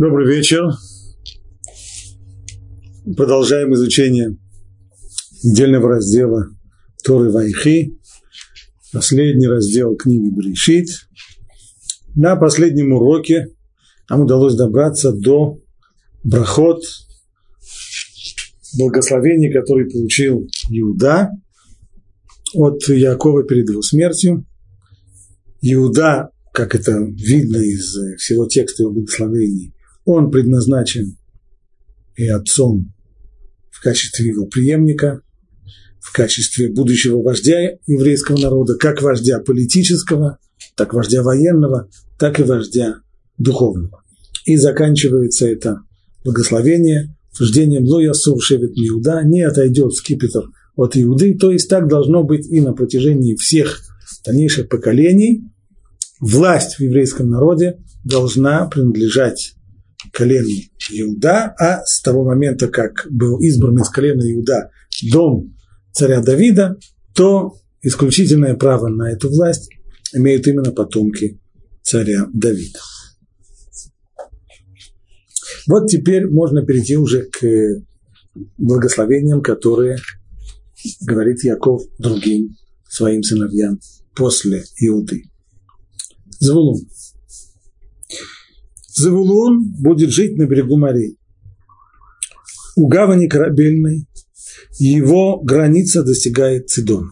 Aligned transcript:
Добрый 0.00 0.34
вечер. 0.34 0.62
Продолжаем 3.18 3.74
изучение 3.74 4.38
отдельного 5.44 5.90
раздела 5.90 6.46
Торы 7.04 7.30
Вайхи, 7.30 7.98
последний 8.94 9.46
раздел 9.46 9.94
книги 9.96 10.30
Брешит. 10.30 10.88
На 12.16 12.36
последнем 12.36 12.94
уроке 12.94 13.48
нам 14.08 14.22
удалось 14.22 14.54
добраться 14.54 15.12
до 15.12 15.58
брахот, 16.24 16.82
благословений, 18.78 19.52
который 19.52 19.84
получил 19.84 20.48
Иуда 20.70 21.28
от 22.54 22.88
Якова 22.88 23.42
перед 23.42 23.68
его 23.68 23.82
смертью. 23.82 24.46
Иуда, 25.60 26.30
как 26.54 26.74
это 26.74 27.02
видно 27.02 27.58
из 27.58 27.94
всего 28.16 28.46
текста 28.46 28.84
его 28.84 28.92
благословений, 28.92 29.74
он 30.10 30.30
предназначен 30.30 31.16
и 32.16 32.26
отцом 32.28 32.92
в 33.70 33.82
качестве 33.82 34.26
его 34.28 34.46
преемника, 34.46 35.22
в 36.00 36.12
качестве 36.12 36.68
будущего 36.68 37.22
вождя 37.22 37.78
еврейского 37.86 38.38
народа, 38.38 38.76
как 38.76 39.02
вождя 39.02 39.38
политического, 39.38 40.38
так 40.76 40.94
вождя 40.94 41.22
военного, 41.22 41.88
так 42.18 42.40
и 42.40 42.42
вождя 42.42 42.96
духовного. 43.38 44.02
И 44.44 44.56
заканчивается 44.56 45.46
это 45.46 45.82
благословение 46.24 47.16
суждением 47.32 47.84
Лоя 47.84 48.12
Суршевит 48.12 48.72
Иуда, 48.74 49.22
не 49.24 49.42
отойдет 49.42 49.94
скипетр 49.94 50.50
от 50.76 50.96
Иуды, 50.96 51.36
то 51.38 51.50
есть 51.50 51.68
так 51.68 51.88
должно 51.88 52.24
быть 52.24 52.46
и 52.46 52.60
на 52.60 52.72
протяжении 52.72 53.36
всех 53.36 53.80
дальнейших 54.24 54.68
поколений. 54.68 55.44
Власть 56.20 56.76
в 56.76 56.80
еврейском 56.80 57.30
народе 57.30 57.78
должна 58.04 58.66
принадлежать 58.66 59.54
колену 60.12 60.48
Иуда, 60.90 61.54
а 61.58 61.84
с 61.84 62.00
того 62.02 62.24
момента, 62.24 62.68
как 62.68 63.06
был 63.10 63.38
избран 63.40 63.80
из 63.80 63.88
колена 63.88 64.22
Иуда 64.32 64.70
дом 65.12 65.56
царя 65.92 66.20
Давида, 66.20 66.78
то 67.14 67.54
исключительное 67.82 68.54
право 68.54 68.88
на 68.88 69.10
эту 69.10 69.28
власть 69.28 69.70
имеют 70.14 70.46
именно 70.46 70.72
потомки 70.72 71.40
царя 71.82 72.26
Давида. 72.32 72.80
Вот 75.66 75.88
теперь 75.88 76.26
можно 76.28 76.64
перейти 76.64 76.96
уже 76.96 77.22
к 77.24 77.82
благословениям, 78.58 79.42
которые 79.42 79.98
говорит 81.00 81.44
Яков 81.44 81.82
другим 81.98 82.56
своим 82.88 83.22
сыновьям 83.22 83.78
после 84.14 84.64
Иуды. 84.80 85.24
Звулун. 86.38 86.80
Завулун 89.00 89.72
будет 89.78 90.10
жить 90.10 90.36
на 90.36 90.46
берегу 90.46 90.76
морей. 90.76 91.18
У 92.76 92.86
гавани 92.86 93.28
корабельной 93.28 94.06
его 94.78 95.40
граница 95.40 96.02
достигает 96.02 96.68
Цидона. 96.68 97.10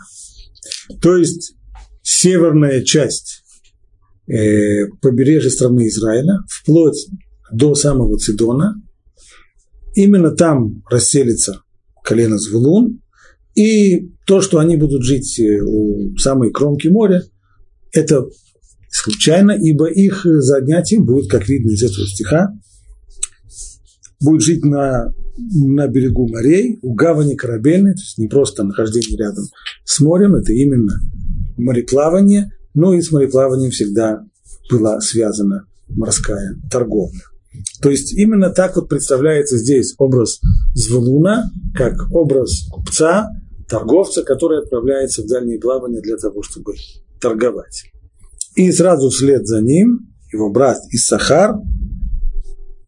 То 1.00 1.17
есть 1.17 1.55
северная 2.03 2.83
часть 2.83 3.42
э, 4.27 4.86
побережья 5.00 5.50
страны 5.50 5.89
Израиля, 5.89 6.39
вплоть 6.48 7.08
до 7.53 7.75
самого 7.75 8.19
Цидона, 8.19 8.75
именно 9.95 10.30
там 10.30 10.83
расселится 10.91 11.62
колено 12.05 12.39
Звулун, 12.39 13.00
и 13.55 14.11
то, 14.27 14.41
что 14.41 14.58
они 14.58 14.77
будут 14.77 15.02
жить 15.02 15.39
э, 15.41 15.61
у 15.62 16.17
самой 16.17 16.50
кромки 16.50 16.89
моря, 16.89 17.23
это 17.92 18.27
случайно, 18.98 19.52
ибо 19.52 19.86
их 19.86 20.22
занятием 20.24 21.04
будет, 21.04 21.30
как 21.30 21.48
видно 21.48 21.70
из 21.70 21.82
этого 21.82 22.06
стиха, 22.06 22.52
будет 24.20 24.42
жить 24.42 24.64
на, 24.64 25.12
на 25.36 25.86
берегу 25.86 26.28
морей, 26.28 26.78
у 26.82 26.94
гавани 26.94 27.34
корабельной, 27.34 27.92
то 27.92 28.00
есть 28.00 28.18
не 28.18 28.28
просто 28.28 28.64
нахождение 28.64 29.16
рядом 29.16 29.44
с 29.84 30.00
морем, 30.00 30.34
это 30.34 30.52
именно 30.52 31.00
мореплавание, 31.56 32.50
но 32.74 32.95
и 32.95 33.00
с 33.00 33.12
мореплаванием 33.12 33.70
всегда 33.70 34.24
была 34.70 35.00
связана 35.00 35.67
морская 35.89 36.56
торговля. 36.70 37.23
То 37.80 37.90
есть 37.90 38.12
именно 38.12 38.50
так 38.50 38.77
вот 38.77 38.89
представляется 38.89 39.56
здесь 39.56 39.94
образ 39.98 40.40
Звулуна, 40.74 41.50
как 41.74 42.11
образ 42.12 42.68
купца, 42.70 43.30
торговца, 43.68 44.23
который 44.23 44.58
отправляется 44.61 45.23
в 45.23 45.27
дальние 45.27 45.58
плавания 45.58 46.00
для 46.00 46.17
того, 46.17 46.42
чтобы 46.42 46.74
торговать. 47.20 47.84
И 48.58 48.73
сразу 48.73 49.08
вслед 49.11 49.46
за 49.46 49.61
ним 49.61 50.01
его 50.33 50.51
брат 50.51 50.79
Иссахар. 50.91 51.55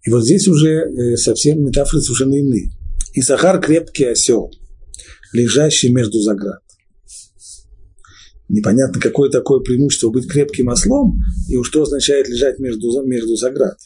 И 0.03 0.10
вот 0.10 0.25
здесь 0.25 0.48
уже 0.48 0.69
э, 0.69 1.16
совсем 1.16 1.62
метафоры 1.62 2.03
совершенно 2.03 2.34
иные. 2.34 2.72
Иссахар– 3.14 3.60
крепкий 3.62 4.06
осел, 4.06 4.50
лежащий 5.32 5.92
между 5.92 6.20
заград. 6.22 6.60
Непонятно, 8.48 9.00
какое 9.00 9.30
такое 9.30 9.60
преимущество 9.60 10.10
быть 10.10 10.28
крепким 10.28 10.70
ослом, 10.70 11.20
и 11.48 11.56
уж 11.56 11.69
что 11.69 11.82
означает 11.82 12.28
лежать 12.28 12.59
между, 12.59 12.91
между 13.06 13.36
заград. 13.36 13.76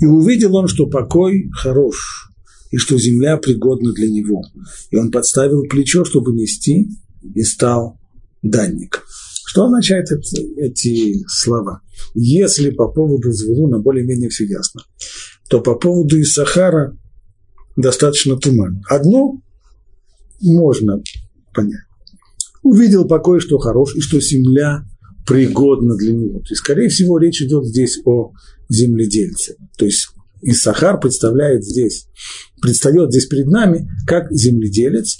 И 0.00 0.06
увидел 0.06 0.54
он, 0.54 0.68
что 0.68 0.86
покой 0.86 1.50
хорош, 1.60 2.30
и 2.70 2.76
что 2.76 2.96
земля 2.98 3.36
пригодна 3.36 3.92
для 3.94 4.08
него. 4.08 4.42
И 4.92 4.96
он 4.96 5.10
подставил 5.10 5.62
плечо, 5.62 6.04
чтобы 6.04 6.34
нести, 6.34 6.86
и 7.34 7.42
стал 7.42 7.98
данником. 8.42 9.02
Что 9.54 9.66
означают 9.66 10.08
эти, 10.56 11.24
слова? 11.28 11.80
Если 12.12 12.70
по 12.70 12.88
поводу 12.88 13.30
Звулуна 13.30 13.78
более-менее 13.78 14.28
все 14.28 14.46
ясно, 14.46 14.80
то 15.48 15.60
по 15.60 15.76
поводу 15.76 16.20
Исахара 16.20 16.98
достаточно 17.76 18.36
туман. 18.36 18.82
Одно 18.90 19.40
можно 20.40 21.00
понять. 21.54 21.84
Увидел 22.64 23.06
покой, 23.06 23.38
что 23.38 23.58
хорош, 23.58 23.94
и 23.94 24.00
что 24.00 24.20
земля 24.20 24.82
пригодна 25.24 25.94
для 25.94 26.14
него. 26.14 26.40
То 26.40 26.48
есть, 26.50 26.56
скорее 26.56 26.88
всего, 26.88 27.18
речь 27.18 27.40
идет 27.40 27.64
здесь 27.64 28.00
о 28.04 28.32
земледельце. 28.68 29.54
То 29.78 29.84
есть, 29.84 30.08
Исахар 30.42 30.98
представляет 30.98 31.64
здесь, 31.64 32.08
предстает 32.60 33.12
здесь 33.12 33.26
перед 33.26 33.46
нами 33.46 33.88
как 34.04 34.32
земледелец, 34.32 35.16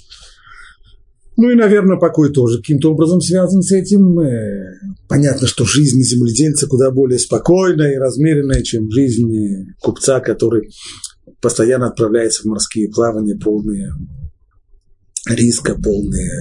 ну 1.37 1.49
и, 1.49 1.55
наверное, 1.55 1.97
покой 1.97 2.31
тоже 2.31 2.59
каким-то 2.59 2.91
образом 2.91 3.19
связан 3.19 3.61
с 3.61 3.71
этим. 3.71 4.19
Э, 4.19 4.79
понятно, 5.09 5.47
что 5.47 5.65
жизнь 5.65 6.01
земледельца 6.01 6.67
куда 6.67 6.91
более 6.91 7.19
спокойная 7.19 7.93
и 7.93 7.97
размеренная, 7.97 8.63
чем 8.63 8.89
жизнь 8.89 9.31
купца, 9.81 10.19
который 10.21 10.69
постоянно 11.41 11.87
отправляется 11.87 12.43
в 12.43 12.45
морские 12.45 12.89
плавания, 12.89 13.37
полные 13.37 13.91
риска, 15.27 15.75
полные 15.75 16.31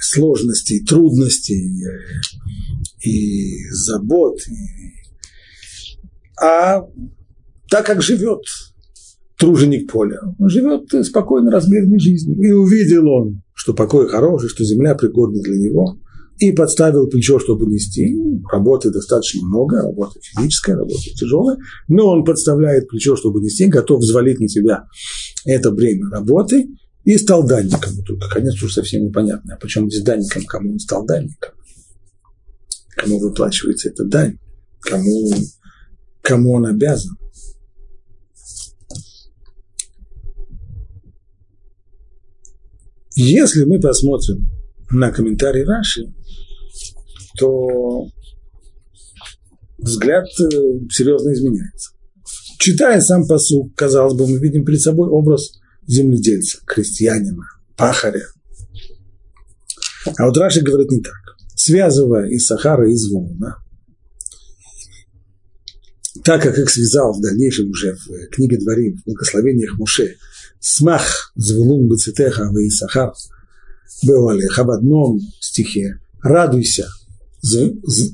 сложностей, 0.00 0.84
трудностей 0.84 1.84
э, 1.84 3.08
и 3.08 3.68
забот. 3.70 4.38
А 6.40 6.82
так 7.68 7.86
как 7.86 8.02
живет 8.02 8.42
труженик 9.44 9.90
поля. 9.90 10.20
Он 10.38 10.48
живет 10.48 10.88
спокойно, 11.06 11.50
размерной 11.50 11.98
жизнью. 11.98 12.40
И 12.40 12.50
увидел 12.50 13.08
он, 13.08 13.42
что 13.54 13.74
покой 13.74 14.08
хороший, 14.08 14.48
что 14.48 14.64
земля 14.64 14.94
пригодна 14.94 15.40
для 15.42 15.58
него, 15.58 15.98
и 16.38 16.52
подставил 16.52 17.06
плечо, 17.08 17.38
чтобы 17.38 17.66
нести. 17.66 18.16
Работы 18.50 18.90
достаточно 18.90 19.46
много, 19.46 19.82
работа 19.82 20.18
физическая, 20.20 20.76
работа 20.76 20.98
тяжелая, 21.14 21.58
но 21.88 22.08
он 22.08 22.24
подставляет 22.24 22.88
плечо, 22.88 23.16
чтобы 23.16 23.40
нести, 23.40 23.66
готов 23.66 24.00
взвалить 24.00 24.40
на 24.40 24.48
себя 24.48 24.86
это 25.44 25.70
бремя 25.70 26.08
работы, 26.10 26.66
и 27.04 27.18
стал 27.18 27.46
данником. 27.46 27.92
Только, 28.06 28.28
конечно, 28.30 28.64
уже 28.64 28.74
совсем 28.74 29.04
непонятно, 29.04 29.54
а 29.54 29.58
почему 29.58 29.90
здесь 29.90 30.02
данником, 30.02 30.44
кому 30.46 30.72
он 30.72 30.78
стал 30.78 31.04
данником? 31.04 31.52
Кому 32.96 33.18
выплачивается 33.18 33.90
эта 33.90 34.04
дань? 34.04 34.38
Кому, 34.80 35.34
кому 36.22 36.52
он 36.54 36.66
обязан? 36.66 37.16
Если 43.16 43.64
мы 43.64 43.80
посмотрим 43.80 44.48
на 44.90 45.10
комментарий 45.10 45.64
Раши, 45.64 46.12
то 47.38 48.06
взгляд 49.78 50.24
э, 50.40 50.48
серьезно 50.90 51.32
изменяется. 51.32 51.92
Читая 52.58 53.00
сам 53.00 53.26
посуд, 53.26 53.74
казалось 53.76 54.14
бы, 54.14 54.26
мы 54.26 54.38
видим 54.38 54.64
перед 54.64 54.80
собой 54.80 55.08
образ 55.08 55.52
земледельца, 55.86 56.58
крестьянина, 56.66 57.44
пахаря. 57.76 58.26
А 60.16 60.26
вот 60.26 60.36
Раши 60.36 60.62
говорит 60.62 60.90
не 60.90 61.00
так. 61.00 61.14
Связывая 61.56 62.26
из 62.28 62.46
Сахара 62.46 62.90
и 62.90 62.94
Звона, 62.94 63.63
так 66.24 66.42
как 66.42 66.58
их 66.58 66.70
связал 66.70 67.12
в 67.12 67.20
дальнейшем 67.20 67.70
уже 67.70 67.94
в 67.94 68.28
книге 68.30 68.56
Дворим, 68.58 68.96
в 68.96 69.04
благословениях 69.04 69.78
Муше, 69.78 70.16
смах 70.58 71.32
звелун 71.36 71.88
бецитеха 71.88 72.48
в 72.50 72.56
Исахар 72.56 73.12
беолеха 74.02 74.64
в 74.64 74.70
одном 74.70 75.20
стихе. 75.40 76.00
Радуйся, 76.22 76.88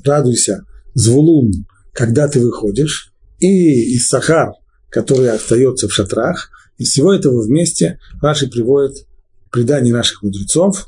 радуйся, 0.03 0.65
звулун, 0.93 1.51
когда 1.93 2.27
ты 2.27 2.41
выходишь, 2.41 3.13
и 3.39 3.95
Иссахар, 3.97 4.53
который 4.89 5.29
остается 5.29 5.87
в 5.87 5.93
шатрах. 5.93 6.49
Из 6.77 6.89
всего 6.89 7.13
этого 7.13 7.41
вместе 7.41 7.99
Раши 8.21 8.47
приводит 8.49 9.05
предание 9.51 9.93
наших 9.93 10.21
мудрецов, 10.21 10.87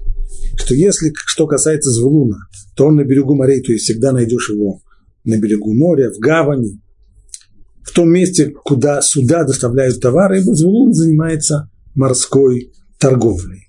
что 0.58 0.76
если 0.76 1.14
что 1.16 1.48
касается 1.48 1.92
Звулуна, 1.92 2.38
то 2.76 2.88
он 2.88 2.96
на 2.96 3.04
берегу 3.04 3.36
морей, 3.36 3.62
то 3.62 3.72
есть 3.72 3.86
всегда 3.86 4.12
найдешь 4.12 4.50
его 4.50 4.82
на 5.24 5.38
берегу 5.38 5.74
моря, 5.74 6.12
в 6.12 6.20
гавани, 6.20 6.80
в 7.84 7.92
том 7.92 8.12
месте, 8.12 8.50
куда 8.64 9.02
суда 9.02 9.44
доставляют 9.44 10.00
товары, 10.00 10.42
Звулун 10.42 10.94
занимается 10.94 11.70
морской 11.96 12.72
торговлей. 12.98 13.68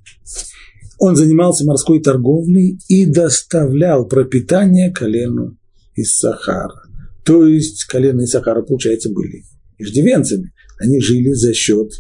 Он 0.99 1.17
занимался 1.17 1.65
морской 1.65 2.01
торговлей 2.01 2.79
и 2.89 3.07
доставлял 3.07 4.07
пропитание 4.07 4.93
колену 4.93 5.59
из 5.95 6.17
Сахара. 6.17 6.83
То 7.25 7.47
есть 7.47 7.85
колено 7.85 8.23
из 8.23 8.31
Сахара, 8.31 8.63
получается, 8.63 9.11
были 9.11 9.43
иждивенцами. 9.79 10.53
Они 10.79 11.01
жили 11.01 11.33
за 11.33 11.53
счет 11.53 11.91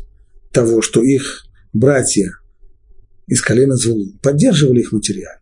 того, 0.53 0.83
что 0.83 1.03
их 1.03 1.45
братья 1.73 2.31
из 3.27 3.41
колена 3.43 3.77
Звулу 3.77 4.13
поддерживали 4.23 4.81
их 4.81 4.93
материально. 4.93 5.41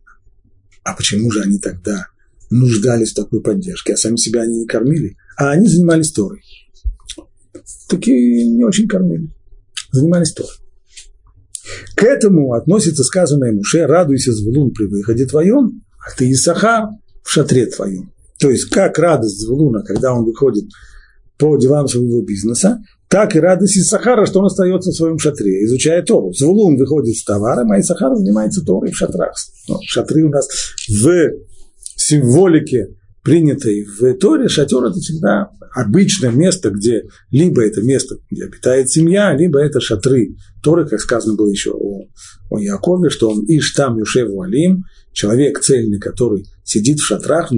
А 0.83 0.93
почему 0.95 1.31
же 1.31 1.41
они 1.41 1.59
тогда 1.59 2.07
нуждались 2.49 3.11
в 3.11 3.15
такой 3.15 3.41
поддержке, 3.41 3.93
а 3.93 3.97
сами 3.97 4.17
себя 4.17 4.41
они 4.41 4.59
не 4.59 4.65
кормили? 4.65 5.15
А 5.37 5.51
они 5.51 5.67
занимались 5.67 6.11
Торой. 6.11 6.41
Такие 7.89 8.47
не 8.47 8.63
очень 8.63 8.87
кормили. 8.87 9.29
Занимались 9.91 10.33
Торой. 10.33 10.51
К 11.95 12.03
этому 12.03 12.53
относится 12.53 13.03
сказанное 13.03 13.53
Муше, 13.53 13.85
радуйся, 13.85 14.33
Звулун, 14.33 14.71
при 14.71 14.85
выходе 14.85 15.25
твоем, 15.25 15.83
а 15.99 16.15
ты 16.17 16.27
и 16.27 16.33
Сахар 16.33 16.89
в 17.23 17.29
шатре 17.29 17.67
твоем. 17.67 18.11
То 18.39 18.49
есть, 18.49 18.65
как 18.65 18.99
радость 18.99 19.39
Звулуна, 19.39 19.83
когда 19.83 20.13
он 20.13 20.25
выходит 20.25 20.65
по 21.37 21.55
делам 21.57 21.87
своего 21.87 22.21
бизнеса, 22.21 22.79
так 23.07 23.35
и 23.35 23.39
радость 23.39 23.77
из 23.77 23.87
Сахара, 23.87 24.25
что 24.25 24.39
он 24.39 24.47
остается 24.47 24.89
в 24.89 24.95
своем 24.95 25.19
шатре, 25.19 25.63
изучая 25.65 26.01
Тору. 26.03 26.33
Звулун 26.33 26.77
выходит 26.77 27.15
с 27.15 27.23
товаром, 27.23 27.71
а 27.71 27.77
из 27.77 27.85
Сахара 27.85 28.15
занимается 28.15 28.65
Торой 28.65 28.91
в 28.91 28.97
шатрах. 28.97 29.33
Ну, 29.69 29.77
шатры 29.83 30.23
у 30.23 30.29
нас 30.29 30.47
в 30.89 31.31
символике 31.95 32.87
принятой 33.23 33.85
в 33.85 34.13
Торе, 34.15 34.47
шатер– 34.47 34.83
это 34.85 34.99
всегда 34.99 35.49
обычное 35.73 36.31
место, 36.31 36.69
где 36.69 37.03
либо 37.31 37.63
это 37.63 37.81
место, 37.81 38.17
где 38.29 38.45
обитает 38.45 38.89
семья, 38.89 39.35
либо 39.35 39.59
это 39.59 39.79
шатры 39.79 40.35
Торы, 40.61 40.87
как 40.87 41.01
сказано 41.01 41.35
было 41.35 41.49
еще 41.49 41.71
о, 41.71 42.07
о 42.49 42.59
Якове, 42.59 43.09
что 43.09 43.29
он 43.29 43.43
Иштам 43.47 43.97
Юшев 43.97 44.29
Валим, 44.29 44.83
человек 45.11 45.59
цельный, 45.59 45.99
который 45.99 46.45
сидит 46.63 46.99
в 46.99 47.05
шатрах, 47.05 47.51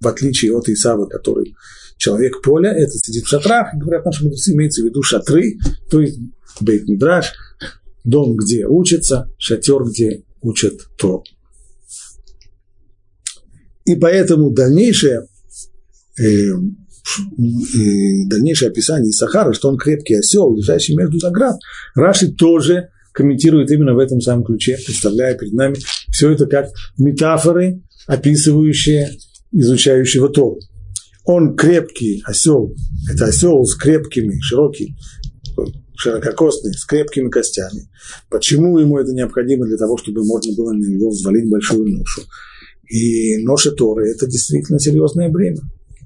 в 0.00 0.08
отличие 0.08 0.52
от 0.52 0.68
Исава, 0.68 1.06
который 1.06 1.54
человек 1.96 2.42
поля, 2.42 2.72
это 2.72 2.92
сидит 2.92 3.24
в 3.24 3.28
шатрах, 3.28 3.68
говорят 3.74 4.04
наши 4.04 4.24
мудрецы, 4.24 4.52
имеется 4.52 4.82
в 4.82 4.86
виду 4.86 5.02
шатры, 5.02 5.58
то 5.90 6.00
есть 6.00 6.18
бейт 6.60 6.88
мидраш, 6.88 7.32
дом, 8.04 8.36
где 8.36 8.66
учатся, 8.66 9.30
шатер, 9.38 9.84
где 9.84 10.24
учат 10.40 10.74
Тору. 10.98 11.24
И 13.84 13.96
поэтому 13.96 14.50
дальнейшее, 14.50 15.26
э, 16.18 16.22
э, 16.22 16.58
дальнейшее 18.28 18.70
описание 18.70 19.12
Сахара, 19.12 19.52
что 19.52 19.68
он 19.68 19.76
крепкий 19.76 20.14
осел, 20.14 20.54
лежащий 20.54 20.96
между 20.96 21.18
наград, 21.18 21.56
Раши 21.94 22.32
тоже 22.32 22.88
комментирует 23.12 23.70
именно 23.70 23.94
в 23.94 23.98
этом 23.98 24.20
самом 24.20 24.44
ключе, 24.44 24.78
представляя 24.84 25.36
перед 25.36 25.52
нами 25.52 25.76
все 26.10 26.30
это 26.30 26.46
как 26.46 26.68
метафоры, 26.98 27.82
описывающие 28.06 29.10
изучающего 29.52 30.28
Тору. 30.28 30.58
Он 31.24 31.54
крепкий 31.54 32.22
осел, 32.24 32.74
это 33.12 33.26
осел 33.26 33.64
с 33.64 33.76
крепкими, 33.76 34.40
широкий, 34.40 34.96
ширококосный, 35.96 36.72
с 36.72 36.84
крепкими 36.84 37.28
костями. 37.28 37.88
Почему 38.28 38.78
ему 38.78 38.98
это 38.98 39.12
необходимо? 39.12 39.66
Для 39.66 39.76
того, 39.76 39.96
чтобы 39.98 40.24
можно 40.24 40.52
было 40.56 40.72
на 40.72 40.84
него 40.84 41.10
взвалить 41.10 41.48
большую 41.48 41.96
ношу. 41.96 42.22
И 42.92 43.38
ноша 43.38 43.72
Торы– 43.72 44.10
это 44.14 44.26
действительно 44.26 44.78
серьезное 44.78 45.30
бремя. 45.30 45.60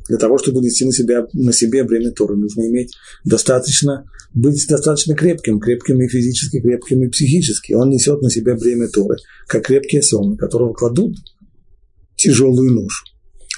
Для 0.09 0.19
того, 0.19 0.39
чтобы 0.39 0.61
нести 0.61 0.85
на, 0.85 0.93
себя, 0.93 1.27
на 1.33 1.53
себе 1.53 1.83
бремя 1.83 2.13
Торы, 2.13 2.37
нужно 2.37 2.63
иметь 2.69 2.95
достаточно, 3.25 4.09
быть 4.33 4.65
достаточно 4.69 5.17
крепким, 5.17 5.59
крепким 5.59 6.01
и 6.01 6.07
физически, 6.07 6.61
крепким 6.61 7.03
и 7.03 7.09
психически. 7.09 7.73
Он 7.73 7.91
несет 7.91 8.23
на 8.23 8.31
себя 8.31 8.55
бремя 8.55 8.87
Торы, 8.87 9.17
как 9.49 9.67
крепкий 9.67 9.99
осел, 9.99 10.23
на 10.23 10.37
которого 10.37 10.75
кладут 10.75 11.17
тяжелую 12.15 12.73
ношу. 12.73 13.05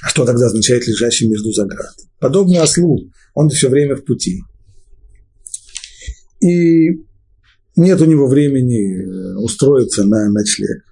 А 0.02 0.08
что 0.08 0.24
тогда 0.24 0.46
означает 0.46 0.88
лежащий 0.88 1.28
между 1.28 1.52
заград? 1.52 1.92
Подобно 2.20 2.62
ослу, 2.62 3.10
он 3.34 3.50
все 3.50 3.68
время 3.68 3.96
в 3.96 4.06
пути. 4.06 4.40
И 6.40 6.92
нет 7.76 8.00
у 8.00 8.06
него 8.06 8.26
времени 8.26 9.02
э, 9.02 9.36
устроиться 9.36 10.04
на 10.04 10.30
ночлег. 10.30 10.87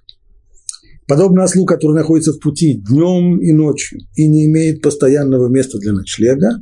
Подобно 1.07 1.43
ослу, 1.43 1.65
который 1.65 1.95
находится 1.95 2.33
в 2.33 2.39
пути 2.39 2.73
днем 2.75 3.39
и 3.39 3.53
ночью 3.53 3.99
и 4.15 4.27
не 4.27 4.45
имеет 4.45 4.81
постоянного 4.81 5.47
места 5.47 5.79
для 5.79 5.93
ночлега, 5.93 6.61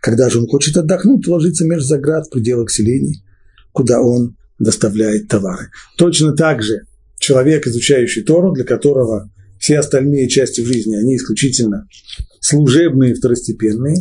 когда 0.00 0.30
же 0.30 0.40
он 0.40 0.48
хочет 0.48 0.76
отдохнуть, 0.76 1.26
ложится 1.26 1.64
между 1.64 1.86
заград 1.86 2.26
в 2.26 2.30
пределах 2.30 2.70
селений, 2.70 3.22
куда 3.72 4.00
он 4.00 4.36
доставляет 4.58 5.28
товары. 5.28 5.68
Точно 5.98 6.34
так 6.34 6.62
же 6.62 6.86
человек, 7.18 7.66
изучающий 7.66 8.22
Тору, 8.22 8.52
для 8.52 8.64
которого 8.64 9.30
все 9.58 9.78
остальные 9.78 10.28
части 10.28 10.62
жизни, 10.62 10.96
они 10.96 11.16
исключительно 11.16 11.86
служебные, 12.40 13.14
второстепенные. 13.14 13.96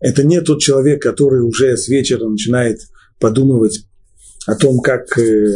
Это 0.00 0.24
не 0.24 0.40
тот 0.42 0.60
человек, 0.60 1.02
который 1.02 1.40
уже 1.40 1.76
с 1.76 1.88
вечера 1.88 2.28
начинает 2.28 2.80
подумывать 3.18 3.86
о 4.46 4.56
том, 4.56 4.80
как 4.80 5.16
э, 5.18 5.54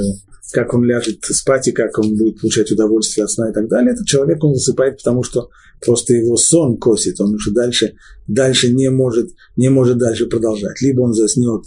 как 0.52 0.74
он 0.74 0.84
ляжет 0.84 1.24
спать 1.24 1.68
и 1.68 1.72
как 1.72 1.98
он 1.98 2.16
будет 2.16 2.40
получать 2.40 2.70
удовольствие 2.70 3.24
от 3.24 3.30
сна 3.30 3.50
и 3.50 3.52
так 3.52 3.68
далее, 3.68 3.92
этот 3.92 4.06
человек, 4.06 4.42
он 4.44 4.54
засыпает, 4.54 4.98
потому 4.98 5.22
что 5.22 5.48
просто 5.84 6.14
его 6.14 6.36
сон 6.36 6.76
косит, 6.76 7.20
он 7.20 7.34
уже 7.34 7.50
дальше, 7.50 7.94
дальше 8.26 8.72
не, 8.72 8.90
может, 8.90 9.30
не 9.56 9.68
может 9.68 9.98
дальше 9.98 10.26
продолжать. 10.26 10.80
Либо 10.80 11.02
он 11.02 11.12
заснет 11.12 11.64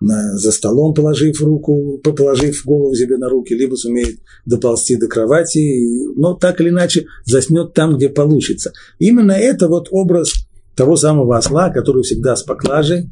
на, 0.00 0.36
за 0.36 0.52
столом, 0.52 0.94
положив 0.94 1.40
руку, 1.40 2.00
положив 2.02 2.64
голову 2.64 2.94
себе 2.94 3.16
на 3.16 3.28
руки, 3.28 3.54
либо 3.54 3.74
сумеет 3.74 4.20
доползти 4.46 4.96
до 4.96 5.08
кровати, 5.08 6.16
но 6.16 6.34
так 6.34 6.60
или 6.60 6.68
иначе 6.68 7.06
заснет 7.24 7.74
там, 7.74 7.96
где 7.96 8.08
получится. 8.08 8.72
Именно 8.98 9.32
это 9.32 9.68
вот 9.68 9.88
образ 9.90 10.32
того 10.76 10.96
самого 10.96 11.36
осла, 11.36 11.70
который 11.70 12.02
всегда 12.02 12.36
с 12.36 12.42
поклажей, 12.42 13.10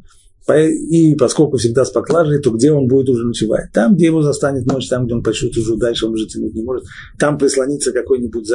и 0.55 1.15
поскольку 1.15 1.57
всегда 1.57 1.83
с 1.83 1.91
поклажей, 1.91 2.39
то 2.39 2.51
где 2.51 2.71
он 2.71 2.87
будет 2.87 3.09
уже 3.09 3.25
ночевать? 3.25 3.71
Там, 3.73 3.95
где 3.95 4.05
его 4.05 4.21
застанет 4.21 4.65
ночь, 4.65 4.87
там, 4.87 5.05
где 5.05 5.15
он 5.15 5.23
почувствует 5.23 5.67
уже 5.67 5.77
дальше, 5.77 6.05
он 6.05 6.13
уже 6.13 6.27
тянуть 6.27 6.53
не 6.53 6.63
может. 6.63 6.85
Там 7.19 7.37
прислониться 7.37 7.91
к 7.91 7.95
какой-нибудь 7.95 8.49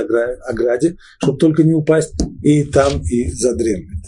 ограде, 0.49 0.97
чтобы 1.19 1.39
только 1.39 1.63
не 1.65 1.75
упасть, 1.75 2.15
и 2.43 2.65
там 2.65 3.03
и 3.03 3.31
задремлет. 3.31 4.05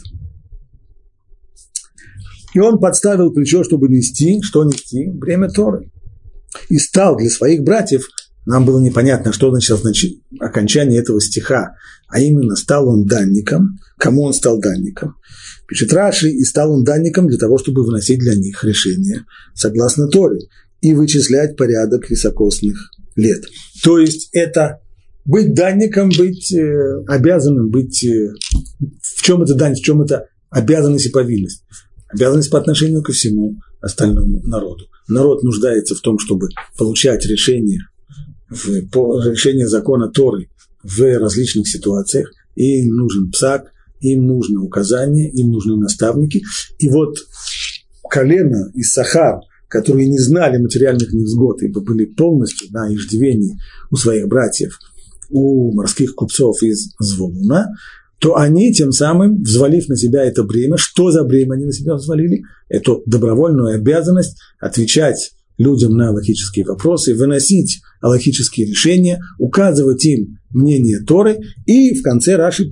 И 2.54 2.60
он 2.60 2.78
подставил 2.78 3.32
плечо, 3.32 3.64
чтобы 3.64 3.88
нести, 3.88 4.40
что 4.42 4.64
нести? 4.64 5.10
Время 5.10 5.50
Торы. 5.50 5.90
И 6.68 6.78
стал 6.78 7.16
для 7.16 7.28
своих 7.28 7.62
братьев, 7.62 8.08
нам 8.46 8.64
было 8.64 8.80
непонятно, 8.80 9.32
что 9.32 9.50
значит 9.54 10.20
окончание 10.38 11.00
этого 11.00 11.20
стиха, 11.20 11.74
а 12.08 12.20
именно 12.20 12.54
стал 12.56 12.88
он 12.88 13.06
данником. 13.06 13.78
Кому 13.98 14.22
он 14.22 14.34
стал 14.34 14.60
данником? 14.60 15.16
Пишет 15.66 15.92
Раши, 15.92 16.28
и 16.28 16.44
стал 16.44 16.72
он 16.72 16.84
данником 16.84 17.26
для 17.26 17.38
того, 17.38 17.58
чтобы 17.58 17.84
выносить 17.84 18.18
для 18.18 18.34
них 18.34 18.62
решения 18.64 19.24
согласно 19.54 20.08
Торе 20.08 20.40
и 20.80 20.92
вычислять 20.92 21.56
порядок 21.56 22.10
високосных 22.10 22.90
лет. 23.16 23.44
То 23.82 23.98
есть 23.98 24.28
это 24.32 24.80
быть 25.24 25.54
данником, 25.54 26.10
быть 26.10 26.52
э, 26.52 27.02
обязанным, 27.06 27.70
быть... 27.70 28.04
Э, 28.04 28.32
в 29.00 29.22
чем 29.22 29.42
это 29.42 29.54
дань, 29.54 29.74
в 29.74 29.80
чем 29.80 30.02
это 30.02 30.26
обязанность 30.50 31.06
и 31.06 31.10
повинность? 31.10 31.64
Обязанность 32.08 32.50
по 32.50 32.58
отношению 32.58 33.02
ко 33.02 33.12
всему 33.12 33.56
остальному 33.80 34.42
народу. 34.42 34.84
Народ 35.08 35.42
нуждается 35.42 35.94
в 35.94 36.00
том, 36.00 36.18
чтобы 36.18 36.48
получать 36.76 37.24
решения, 37.26 37.80
по 38.92 39.20
решению 39.22 39.68
закона 39.68 40.10
Торы 40.10 40.48
в 40.82 41.00
различных 41.18 41.68
ситуациях, 41.68 42.30
и 42.54 42.84
нужен 42.90 43.30
псак, 43.30 43.72
им 44.12 44.26
нужно 44.26 44.62
указание, 44.62 45.30
им 45.30 45.50
нужны 45.50 45.76
наставники. 45.76 46.42
И 46.78 46.88
вот 46.88 47.16
колено 48.08 48.70
и 48.74 48.82
Сахар, 48.82 49.40
которые 49.68 50.08
не 50.08 50.18
знали 50.18 50.58
материальных 50.58 51.12
невзгод, 51.12 51.62
ибо 51.62 51.80
были 51.80 52.04
полностью 52.04 52.68
на 52.70 52.92
иждивении 52.94 53.58
у 53.90 53.96
своих 53.96 54.28
братьев, 54.28 54.78
у 55.30 55.72
морских 55.72 56.14
купцов 56.14 56.62
из 56.62 56.90
Зволуна, 56.98 57.74
то 58.20 58.36
они 58.36 58.72
тем 58.72 58.92
самым, 58.92 59.42
взвалив 59.42 59.88
на 59.88 59.96
себя 59.96 60.24
это 60.24 60.44
бремя, 60.44 60.76
что 60.76 61.10
за 61.10 61.24
бремя 61.24 61.54
они 61.54 61.66
на 61.66 61.72
себя 61.72 61.94
взвалили? 61.94 62.42
Эту 62.68 63.02
добровольную 63.06 63.74
обязанность 63.74 64.38
отвечать 64.60 65.32
людям 65.58 65.96
на 65.96 66.10
логические 66.10 66.64
вопросы, 66.64 67.14
выносить 67.14 67.80
логические 68.02 68.66
решения, 68.66 69.20
указывать 69.38 70.04
им 70.04 70.38
мнение 70.50 71.00
Торы, 71.00 71.38
и 71.66 71.94
в 71.94 72.02
конце 72.02 72.36
Раши 72.36 72.70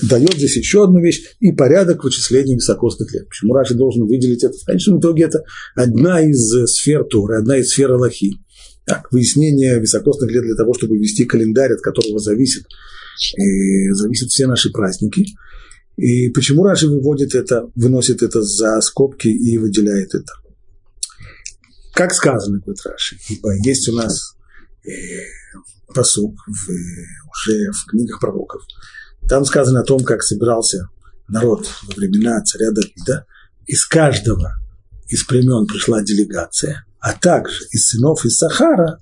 дает 0.00 0.34
здесь 0.34 0.56
еще 0.56 0.84
одну 0.84 1.00
вещь 1.00 1.22
и 1.40 1.52
порядок 1.52 2.04
вычисления 2.04 2.54
високосных 2.54 3.12
лет. 3.12 3.28
Почему 3.28 3.52
Раши 3.54 3.74
должен 3.74 4.06
выделить 4.06 4.42
это? 4.42 4.56
В 4.56 4.64
конечном 4.64 5.00
итоге 5.00 5.24
это 5.24 5.44
одна 5.74 6.20
из 6.20 6.50
сфер 6.70 7.04
Торы, 7.04 7.36
одна 7.36 7.58
из 7.58 7.70
сфер 7.70 7.92
Аллахи. 7.92 8.38
Так, 8.84 9.12
выяснение 9.12 9.78
високосных 9.80 10.30
лет 10.30 10.42
для 10.42 10.56
того, 10.56 10.74
чтобы 10.74 10.98
вести 10.98 11.24
календарь, 11.24 11.72
от 11.72 11.80
которого 11.80 12.18
зависит, 12.18 12.64
и 13.36 13.90
э, 13.90 13.94
зависят 13.94 14.30
все 14.30 14.46
наши 14.46 14.70
праздники. 14.70 15.26
И 15.96 16.30
почему 16.30 16.64
Раши 16.64 16.88
выводит 16.88 17.34
это, 17.34 17.70
выносит 17.76 18.22
это 18.22 18.42
за 18.42 18.80
скобки 18.80 19.28
и 19.28 19.58
выделяет 19.58 20.14
это? 20.14 20.32
Как 21.94 22.12
сказано, 22.12 22.58
говорит 22.58 22.84
Раши, 22.84 23.18
ибо 23.28 23.54
есть 23.64 23.88
у 23.88 23.92
нас 23.92 24.34
э, 24.84 24.90
посук 25.94 26.34
в, 26.48 26.70
уже 26.70 27.70
в 27.70 27.90
книгах 27.90 28.18
пророков. 28.18 28.62
Там 29.28 29.44
сказано 29.44 29.80
о 29.80 29.84
том, 29.84 30.02
как 30.04 30.22
собирался 30.22 30.88
народ 31.28 31.68
во 31.86 31.94
времена 31.94 32.42
царя 32.42 32.70
Давида. 32.70 33.26
Из 33.66 33.84
каждого 33.86 34.54
из 35.08 35.24
племен 35.24 35.66
пришла 35.66 36.02
делегация, 36.02 36.84
а 37.00 37.12
также 37.12 37.64
из 37.70 37.88
сынов 37.88 38.24
из 38.24 38.36
Сахара, 38.36 39.00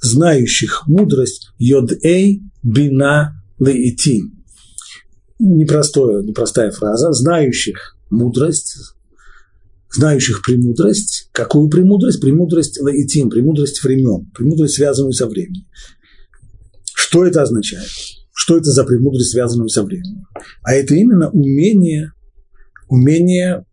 знающих 0.00 0.86
мудрость 0.86 1.50
Йод-Эй 1.58 2.42
Бина 2.62 3.42
Леитим. 3.58 4.44
Непростая, 5.38 6.22
непростая 6.22 6.70
фраза. 6.70 7.12
Знающих 7.12 7.96
мудрость, 8.10 8.78
знающих 9.90 10.42
премудрость. 10.42 11.28
Какую 11.32 11.68
премудрость? 11.68 12.20
Премудрость 12.20 12.80
Леитим, 12.80 13.30
премудрость 13.30 13.82
времен, 13.82 14.30
премудрость, 14.34 14.74
связанную 14.74 15.12
со 15.12 15.26
временем. 15.26 15.66
Что 16.94 17.26
это 17.26 17.42
означает? 17.42 17.88
Что 18.34 18.56
это 18.56 18.66
за 18.66 18.84
премудрость, 18.84 19.30
связанную 19.30 19.68
со 19.68 19.84
временем? 19.84 20.26
А 20.62 20.74
это 20.74 20.94
именно 20.94 21.30
умение, 21.30 22.12
умение 22.88 23.64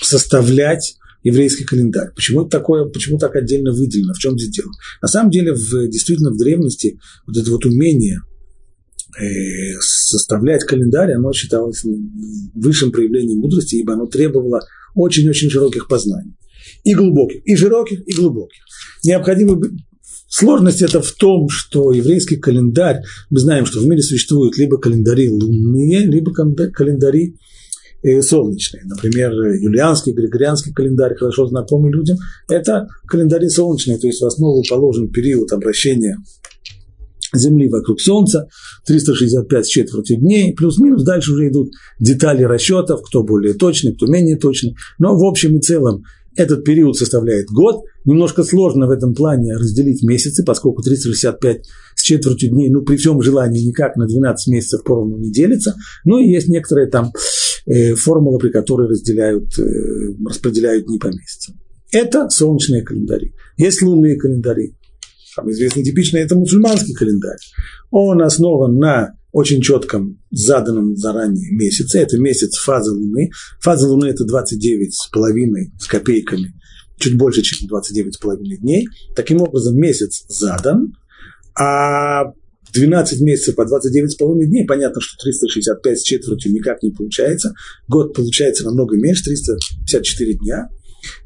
составлять 0.00 0.96
еврейский 1.22 1.64
календарь. 1.64 2.10
Почему 2.14 2.42
это 2.42 2.50
такое, 2.50 2.84
почему 2.84 3.18
так 3.18 3.34
отдельно 3.36 3.72
выделено, 3.72 4.12
в 4.12 4.18
чем 4.18 4.38
здесь 4.38 4.50
дело? 4.50 4.70
На 5.00 5.08
самом 5.08 5.30
деле, 5.30 5.54
в, 5.54 5.88
действительно, 5.88 6.30
в 6.30 6.36
древности 6.36 6.98
вот 7.26 7.36
это 7.36 7.50
вот 7.50 7.64
умение 7.64 8.20
э, 9.18 9.78
составлять 9.80 10.64
календарь, 10.64 11.12
оно 11.12 11.32
считалось 11.32 11.82
высшим 12.54 12.92
проявлением 12.92 13.38
мудрости, 13.38 13.76
ибо 13.76 13.94
оно 13.94 14.06
требовало 14.06 14.60
очень-очень 14.94 15.48
широких 15.48 15.88
познаний. 15.88 16.36
И 16.84 16.94
глубоких, 16.94 17.46
и 17.46 17.56
широких, 17.56 18.06
и 18.06 18.12
глубоких. 18.12 18.62
Необходимо 19.04 19.58
Сложность 20.34 20.80
это 20.80 21.02
в 21.02 21.12
том, 21.12 21.50
что 21.50 21.92
еврейский 21.92 22.36
календарь, 22.36 23.02
мы 23.28 23.38
знаем, 23.38 23.66
что 23.66 23.80
в 23.80 23.86
мире 23.86 24.00
существуют 24.00 24.56
либо 24.56 24.78
календари 24.78 25.28
лунные, 25.28 26.06
либо 26.06 26.32
календари 26.32 27.36
э, 28.02 28.22
солнечные. 28.22 28.82
Например, 28.86 29.30
юлианский, 29.30 30.14
григорианский 30.14 30.72
календарь, 30.72 31.16
хорошо 31.16 31.48
знакомый 31.48 31.92
людям, 31.92 32.16
это 32.48 32.88
календари 33.06 33.50
солнечные, 33.50 33.98
то 33.98 34.06
есть 34.06 34.22
в 34.22 34.24
основу 34.24 34.62
положен 34.70 35.10
период 35.12 35.52
обращения 35.52 36.16
Земли 37.34 37.68
вокруг 37.68 38.00
Солнца, 38.00 38.48
365 38.86 39.66
с 39.66 39.68
четвертью 39.68 40.16
дней, 40.16 40.54
плюс-минус, 40.54 41.04
дальше 41.04 41.32
уже 41.32 41.48
идут 41.48 41.72
детали 42.00 42.42
расчетов, 42.42 43.02
кто 43.02 43.22
более 43.22 43.52
точный, 43.52 43.94
кто 43.94 44.06
менее 44.06 44.38
точный, 44.38 44.76
но 44.98 45.14
в 45.14 45.24
общем 45.26 45.58
и 45.58 45.60
целом 45.60 46.04
этот 46.36 46.64
период 46.64 46.96
составляет 46.96 47.46
год. 47.48 47.84
Немножко 48.04 48.42
сложно 48.42 48.86
в 48.86 48.90
этом 48.90 49.14
плане 49.14 49.54
разделить 49.54 50.02
месяцы, 50.02 50.44
поскольку 50.44 50.82
365 50.82 51.66
с 51.94 52.02
четвертью 52.02 52.50
дней, 52.50 52.70
ну, 52.70 52.82
при 52.82 52.96
всем 52.96 53.20
желании 53.22 53.64
никак 53.64 53.96
на 53.96 54.06
12 54.06 54.52
месяцев 54.52 54.82
поровну 54.84 55.18
не 55.18 55.30
делится. 55.30 55.74
Ну, 56.04 56.18
и 56.18 56.28
есть 56.28 56.48
некоторые 56.48 56.88
там 56.88 57.12
э, 57.66 57.94
формулы, 57.94 58.38
при 58.38 58.50
которой 58.50 58.88
разделяют, 58.88 59.58
э, 59.58 59.62
распределяют 60.26 60.86
дни 60.86 60.98
по 60.98 61.06
месяцам. 61.06 61.56
Это 61.92 62.28
солнечные 62.30 62.82
календари. 62.82 63.34
Есть 63.58 63.82
лунные 63.82 64.16
календари. 64.16 64.74
Самый 65.34 65.52
известный 65.52 65.84
типичный– 65.84 66.20
это 66.22 66.34
мусульманский 66.34 66.94
календарь. 66.94 67.38
Он 67.90 68.22
основан 68.22 68.78
на 68.78 69.14
очень 69.32 69.62
четком, 69.62 70.22
заданном 70.30 70.94
заранее 70.94 71.50
месяце. 71.52 71.98
Это 71.98 72.18
месяц 72.18 72.58
фазы 72.58 72.92
Луны. 72.92 73.30
Фаза 73.60 73.88
Луны– 73.88 74.06
это 74.06 74.24
29 74.24 74.94
с 74.94 75.08
половиной, 75.08 75.72
с 75.78 75.86
копейками, 75.86 76.54
чуть 76.98 77.16
больше, 77.16 77.42
чем 77.42 77.66
29 77.66 78.14
с 78.14 78.18
половиной 78.18 78.58
дней. 78.58 78.86
Таким 79.16 79.40
образом, 79.40 79.76
месяц 79.76 80.24
задан, 80.28 80.92
а 81.58 82.32
12 82.74 83.20
месяцев 83.22 83.56
по 83.56 83.64
29 83.64 84.12
с 84.12 84.16
половиной 84.16 84.48
дней, 84.48 84.66
понятно, 84.66 85.00
что 85.00 85.22
365 85.22 85.98
с 85.98 86.02
четвертью 86.02 86.52
никак 86.52 86.82
не 86.82 86.90
получается. 86.90 87.54
Год 87.88 88.14
получается 88.14 88.64
намного 88.64 88.96
меньше, 88.96 89.24
354 89.24 90.34
дня. 90.34 90.68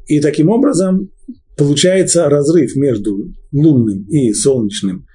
И 0.07 0.19
таким 0.21 0.49
образом 0.49 1.11
получается 1.57 2.29
разрыв 2.29 2.75
между 2.75 3.33
лунным 3.51 4.05
и 4.07 4.31
солнечным 4.33 5.06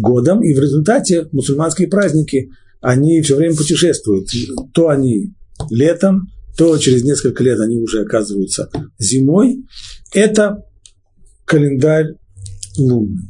годом, 0.00 0.42
и 0.42 0.52
в 0.54 0.58
результате 0.58 1.28
мусульманские 1.32 1.88
праздники, 1.88 2.50
они 2.80 3.20
все 3.22 3.36
время 3.36 3.54
путешествуют. 3.54 4.28
То 4.72 4.88
они 4.88 5.32
летом, 5.70 6.28
то 6.56 6.76
через 6.78 7.04
несколько 7.04 7.42
лет 7.42 7.60
они 7.60 7.78
уже 7.78 8.02
оказываются 8.02 8.68
зимой. 8.98 9.64
Это 10.12 10.64
календарь 11.44 12.16
лунный. 12.76 13.28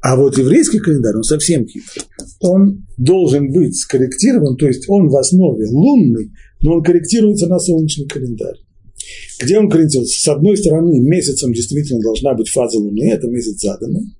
А 0.00 0.16
вот 0.16 0.38
еврейский 0.38 0.78
календарь, 0.78 1.16
он 1.16 1.24
совсем 1.24 1.66
хитрый. 1.66 2.04
Он 2.40 2.86
должен 2.96 3.52
быть 3.52 3.76
скорректирован, 3.76 4.56
то 4.56 4.66
есть 4.66 4.84
он 4.88 5.08
в 5.08 5.16
основе 5.16 5.66
лунный, 5.68 6.30
но 6.60 6.74
он 6.74 6.82
корректируется 6.84 7.48
на 7.48 7.58
солнечный 7.58 8.06
календарь. 8.06 8.56
Где 9.42 9.58
он 9.58 9.68
корректируется? 9.68 10.20
С 10.20 10.28
одной 10.28 10.56
стороны, 10.56 11.00
месяцем 11.00 11.52
действительно 11.52 12.00
должна 12.00 12.34
быть 12.34 12.48
фаза 12.48 12.78
Луны, 12.78 13.10
это 13.10 13.26
месяц 13.26 13.60
заданный. 13.60 14.14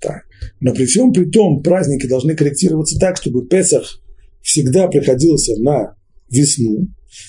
Так. 0.00 0.22
Но 0.60 0.72
при 0.74 0.86
всем 0.86 1.12
при 1.12 1.26
том 1.26 1.62
праздники 1.62 2.06
должны 2.06 2.34
корректироваться 2.34 2.98
так, 2.98 3.16
чтобы 3.18 3.46
Песах 3.46 4.00
всегда 4.42 4.88
приходился 4.88 5.56
на 5.60 5.94
весну. 6.30 6.88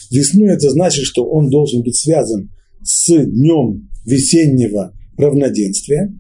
Весну 0.10 0.46
это 0.46 0.70
значит, 0.70 1.06
что 1.06 1.26
он 1.26 1.50
должен 1.50 1.84
быть 1.84 1.98
связан 1.98 2.50
с 2.82 3.08
днем 3.26 3.90
весеннего 4.06 4.94
равноденствия, 5.18 6.14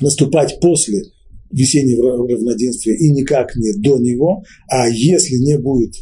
наступать 0.00 0.58
после 0.60 1.02
весеннего 1.50 2.26
равноденствия 2.28 2.96
и 2.96 3.10
никак 3.10 3.56
не 3.56 3.72
до 3.74 3.98
него, 3.98 4.42
а 4.68 4.88
если 4.88 5.36
не 5.36 5.58
будет, 5.58 5.94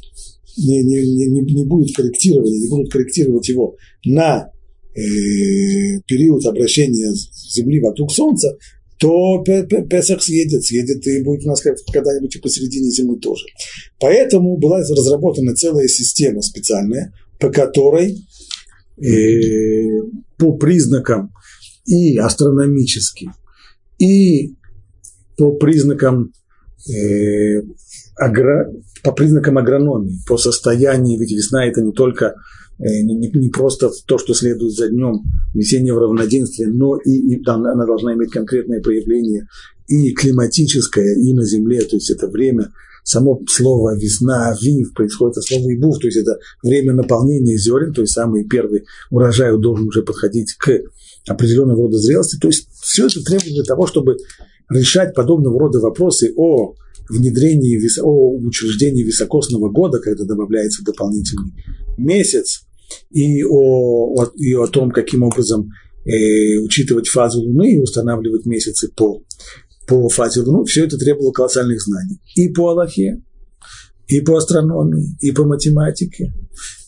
не, 0.56 0.82
не, 0.82 1.26
не, 1.28 1.40
не 1.40 1.64
будет 1.64 1.94
корректирования, 1.94 2.60
не 2.60 2.68
будут 2.68 2.92
корректировать 2.92 3.48
его 3.48 3.76
на 4.04 4.50
э, 4.94 6.00
период 6.06 6.46
обращения 6.46 7.12
Земли 7.52 7.80
вокруг 7.80 8.12
Солнца, 8.12 8.56
то 9.00 9.42
Песах 9.42 10.22
съедет, 10.22 10.62
съедет 10.62 11.06
и 11.06 11.24
будет 11.24 11.46
у 11.46 11.48
нас 11.48 11.62
когда-нибудь 11.62 12.36
и 12.36 12.38
посередине 12.38 12.90
зимы 12.90 13.18
тоже. 13.18 13.46
Поэтому 13.98 14.58
была 14.58 14.80
разработана 14.80 15.54
целая 15.56 15.88
система 15.88 16.42
специальная, 16.42 17.14
по 17.38 17.48
которой 17.50 18.18
э, 19.02 20.02
по 20.36 20.52
признакам 20.52 21.32
и 21.86 22.18
астрономическим, 22.18 23.32
и 23.98 24.54
по 25.38 25.52
признакам 25.52 26.32
э, 26.86 27.62
агро, 28.16 28.70
по 29.02 29.12
признакам 29.12 29.56
агрономии, 29.56 30.20
по 30.26 30.36
состоянию, 30.36 31.18
ведь 31.18 31.32
весна 31.32 31.64
это 31.64 31.80
не 31.80 31.92
только 31.92 32.34
Э, 32.80 33.02
не, 33.02 33.28
не 33.28 33.50
просто 33.50 33.90
то, 34.06 34.16
что 34.16 34.32
следует 34.32 34.72
за 34.72 34.88
днем 34.88 35.22
весеннего 35.52 36.00
равноденствия, 36.00 36.66
но 36.66 36.96
и, 36.96 37.10
и 37.10 37.42
она 37.46 37.84
должна 37.84 38.14
иметь 38.14 38.30
конкретное 38.30 38.80
проявление 38.80 39.48
и 39.86 40.12
климатическое, 40.12 41.16
и 41.16 41.34
на 41.34 41.44
Земле, 41.44 41.82
то 41.82 41.96
есть 41.96 42.10
это 42.10 42.28
время, 42.28 42.72
само 43.04 43.42
слово 43.46 43.98
весна, 43.98 44.52
авив, 44.52 44.94
происходит 44.94 45.36
от 45.36 45.44
слова 45.44 45.70
ибув, 45.70 45.98
то 45.98 46.06
есть 46.06 46.16
это 46.16 46.38
время 46.62 46.94
наполнения 46.94 47.58
зерен, 47.58 47.92
то 47.92 48.00
есть 48.00 48.14
самый 48.14 48.44
первый 48.44 48.84
урожай 49.10 49.50
должен 49.58 49.88
уже 49.88 50.02
подходить 50.02 50.54
к 50.54 50.70
определенного 51.28 51.82
рода 51.82 51.98
зрелости, 51.98 52.38
то 52.40 52.48
есть 52.48 52.68
все 52.80 53.08
это 53.08 53.22
требует 53.22 53.52
для 53.52 53.64
того, 53.64 53.86
чтобы 53.86 54.16
решать 54.70 55.14
подобного 55.14 55.60
рода 55.60 55.80
вопросы 55.80 56.32
о 56.34 56.74
внедрении, 57.10 57.78
о 58.00 58.38
учреждении 58.38 59.02
високосного 59.02 59.68
года, 59.68 59.98
когда 59.98 60.24
добавляется 60.24 60.82
дополнительный 60.82 61.52
месяц, 61.98 62.62
и 63.10 63.44
о, 63.44 64.26
и 64.36 64.54
о 64.54 64.66
том, 64.66 64.90
каким 64.90 65.22
образом 65.22 65.70
э, 66.04 66.58
учитывать 66.58 67.08
фазу 67.08 67.40
Луны 67.42 67.74
и 67.74 67.78
устанавливать 67.78 68.46
месяцы 68.46 68.90
по, 68.94 69.22
по 69.86 70.08
фазе 70.08 70.40
Луны, 70.40 70.64
все 70.64 70.84
это 70.84 70.96
требовало 70.96 71.32
колоссальных 71.32 71.82
знаний. 71.82 72.20
И 72.36 72.48
по 72.48 72.70
Аллахе, 72.70 73.22
и 74.06 74.20
по 74.20 74.36
астрономии, 74.36 75.16
и 75.20 75.30
по 75.32 75.44
математике, 75.44 76.32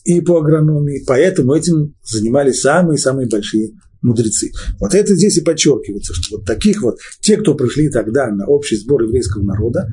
и 0.03 0.21
по 0.21 0.39
агрономии. 0.39 1.03
Поэтому 1.07 1.53
этим 1.53 1.95
занимались 2.03 2.61
самые-самые 2.61 3.27
большие 3.27 3.71
мудрецы. 4.01 4.51
Вот 4.79 4.93
это 4.93 5.15
здесь 5.15 5.37
и 5.37 5.41
подчеркивается, 5.41 6.13
что 6.13 6.37
вот 6.37 6.45
таких 6.45 6.81
вот, 6.81 6.97
те, 7.21 7.37
кто 7.37 7.55
пришли 7.55 7.89
тогда 7.89 8.27
на 8.27 8.45
общий 8.45 8.75
сбор 8.75 9.03
еврейского 9.03 9.43
народа, 9.43 9.87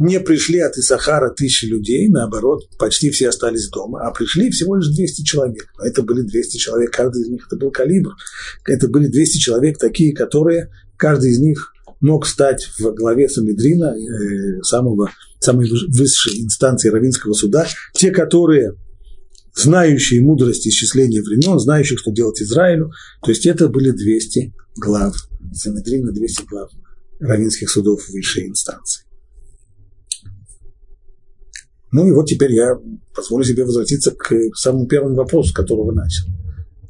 не 0.00 0.18
пришли 0.18 0.60
от 0.60 0.78
Исахара 0.78 1.28
тысячи 1.28 1.66
людей, 1.66 2.08
наоборот, 2.08 2.70
почти 2.78 3.10
все 3.10 3.28
остались 3.28 3.68
дома, 3.68 4.00
а 4.00 4.10
пришли 4.12 4.50
всего 4.50 4.76
лишь 4.76 4.88
200 4.88 5.22
человек. 5.24 5.68
Но 5.78 5.84
это 5.84 6.02
были 6.02 6.22
200 6.22 6.56
человек, 6.56 6.90
каждый 6.90 7.22
из 7.22 7.28
них 7.28 7.46
это 7.46 7.56
был 7.56 7.70
калибр. 7.70 8.12
Это 8.66 8.88
были 8.88 9.08
200 9.08 9.36
человек 9.36 9.76
такие, 9.76 10.14
которые, 10.14 10.70
каждый 10.96 11.32
из 11.32 11.38
них 11.38 11.74
мог 12.00 12.26
стать 12.26 12.70
в 12.78 12.94
главе 12.94 13.28
Санедрина, 13.28 13.94
э, 13.94 14.62
самого, 14.62 15.10
самой 15.38 15.70
высшей 15.88 16.44
инстанции 16.44 16.88
Равинского 16.88 17.34
суда, 17.34 17.66
те, 17.92 18.10
которые 18.10 18.76
знающие 19.54 20.22
мудрость 20.22 20.66
исчисления 20.66 21.22
времен, 21.22 21.58
знающие, 21.58 21.98
что 21.98 22.10
делать 22.10 22.40
Израилю. 22.40 22.90
То 23.22 23.32
есть 23.32 23.44
это 23.44 23.68
были 23.68 23.90
200 23.90 24.54
глав 24.76 25.14
Санедрина, 25.52 26.10
200 26.10 26.44
глав 26.46 26.70
равинских 27.18 27.68
судов 27.68 28.08
высшей 28.08 28.48
инстанции. 28.48 29.04
Ну 31.92 32.06
и 32.06 32.12
вот 32.12 32.26
теперь 32.26 32.52
я 32.52 32.78
позволю 33.14 33.44
себе 33.44 33.64
возвратиться 33.64 34.12
к 34.12 34.34
самому 34.54 34.86
первому 34.86 35.16
вопросу, 35.16 35.52
которого 35.52 35.92
начал. 35.92 36.26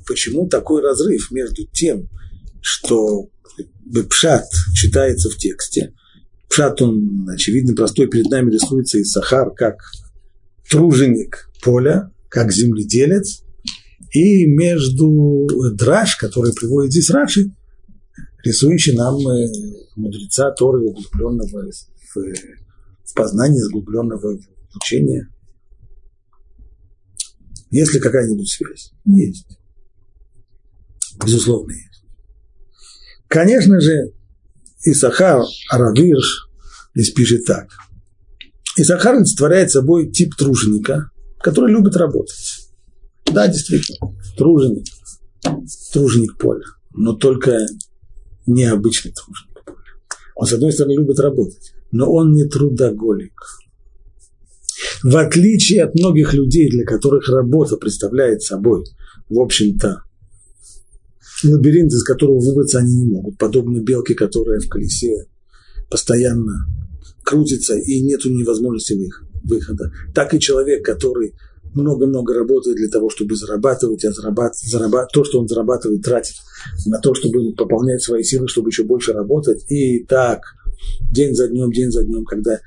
Почему 0.06 0.48
такой 0.48 0.82
разрыв 0.82 1.30
между 1.30 1.64
тем, 1.72 2.08
что 2.60 3.28
пшат 4.08 4.44
читается 4.74 5.30
в 5.30 5.36
тексте, 5.36 5.94
пшат, 6.48 6.82
он, 6.82 7.28
очевидно, 7.32 7.74
простой, 7.74 8.08
перед 8.08 8.26
нами 8.26 8.52
рисуется 8.52 8.98
и 8.98 9.04
Сахар 9.04 9.52
как 9.54 9.76
труженик 10.68 11.50
поля, 11.62 12.10
как 12.28 12.52
земледелец, 12.52 13.42
и 14.12 14.46
между 14.46 15.46
драж, 15.74 16.16
который 16.16 16.52
приводит 16.52 16.92
здесь 16.92 17.10
Раши, 17.10 17.52
рисующий 18.44 18.96
нам 18.96 19.16
э, 19.28 19.46
мудреца 19.96 20.50
Торы, 20.50 20.80
углубленного 20.80 21.70
в, 21.70 22.16
в 22.16 23.14
познание, 23.14 23.64
углубленного 23.66 24.36
в 24.36 24.59
учение. 24.74 25.28
Есть 27.70 27.94
ли 27.94 28.00
какая-нибудь 28.00 28.48
связь? 28.48 28.92
Есть. 29.04 29.46
Безусловно, 31.24 31.72
есть. 31.72 32.04
Конечно 33.28 33.80
же, 33.80 34.12
Исахар 34.84 35.42
Аравирш 35.70 36.48
здесь 36.94 37.12
пишет 37.12 37.44
так. 37.44 37.68
Исахар 38.76 39.16
олицетворяет 39.16 39.70
собой 39.70 40.10
тип 40.10 40.34
труженика, 40.34 41.10
который 41.40 41.72
любит 41.72 41.96
работать. 41.96 42.70
Да, 43.26 43.46
действительно, 43.46 44.16
труженик, 44.36 44.86
труженик 45.92 46.38
поля, 46.38 46.64
но 46.92 47.12
только 47.12 47.66
необычный 48.46 49.12
труженик 49.12 49.64
поля. 49.64 49.78
Он, 50.34 50.46
с 50.46 50.52
одной 50.52 50.72
стороны, 50.72 50.94
любит 50.94 51.20
работать, 51.20 51.74
но 51.92 52.10
он 52.10 52.32
не 52.32 52.44
трудоголик. 52.48 53.40
В 55.02 55.16
отличие 55.16 55.84
от 55.84 55.94
многих 55.94 56.34
людей, 56.34 56.70
для 56.70 56.84
которых 56.84 57.28
работа 57.28 57.76
представляет 57.76 58.42
собой, 58.42 58.84
в 59.28 59.40
общем-то, 59.40 60.02
лабиринт, 61.44 61.92
из 61.92 62.04
которого 62.04 62.40
выбраться 62.40 62.78
они 62.78 62.94
не 62.94 63.06
могут, 63.06 63.38
подобно 63.38 63.80
белке, 63.80 64.14
которая 64.14 64.60
в 64.60 64.68
колесе 64.68 65.26
постоянно 65.90 66.66
крутится 67.24 67.76
и 67.76 68.02
нет 68.02 68.24
нее 68.24 68.44
возможности 68.44 68.98
выхода. 69.42 69.90
Так 70.14 70.34
и 70.34 70.40
человек, 70.40 70.84
который 70.84 71.34
много-много 71.74 72.34
работает 72.34 72.76
для 72.76 72.88
того, 72.88 73.10
чтобы 73.10 73.36
зарабатывать, 73.36 74.04
а 74.04 74.12
зарабат, 74.12 74.56
зарабат, 74.56 75.08
то, 75.12 75.24
что 75.24 75.40
он 75.40 75.48
зарабатывает, 75.48 76.02
тратит 76.02 76.34
на 76.86 76.98
то, 76.98 77.14
чтобы 77.14 77.54
пополнять 77.54 78.02
свои 78.02 78.22
силы, 78.22 78.48
чтобы 78.48 78.70
еще 78.70 78.82
больше 78.82 79.12
работать. 79.12 79.64
И 79.70 80.04
так, 80.04 80.42
день 81.10 81.34
за 81.34 81.48
днем, 81.48 81.70
день 81.70 81.90
за 81.90 82.04
днем, 82.04 82.24
когда 82.24 82.58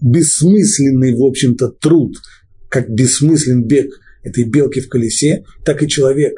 бессмысленный, 0.00 1.14
в 1.14 1.22
общем-то, 1.22 1.68
труд, 1.68 2.16
как 2.68 2.90
бессмыслен 2.90 3.64
бег 3.64 3.90
этой 4.22 4.44
белки 4.44 4.80
в 4.80 4.88
колесе, 4.88 5.44
так 5.64 5.82
и 5.82 5.88
человек 5.88 6.34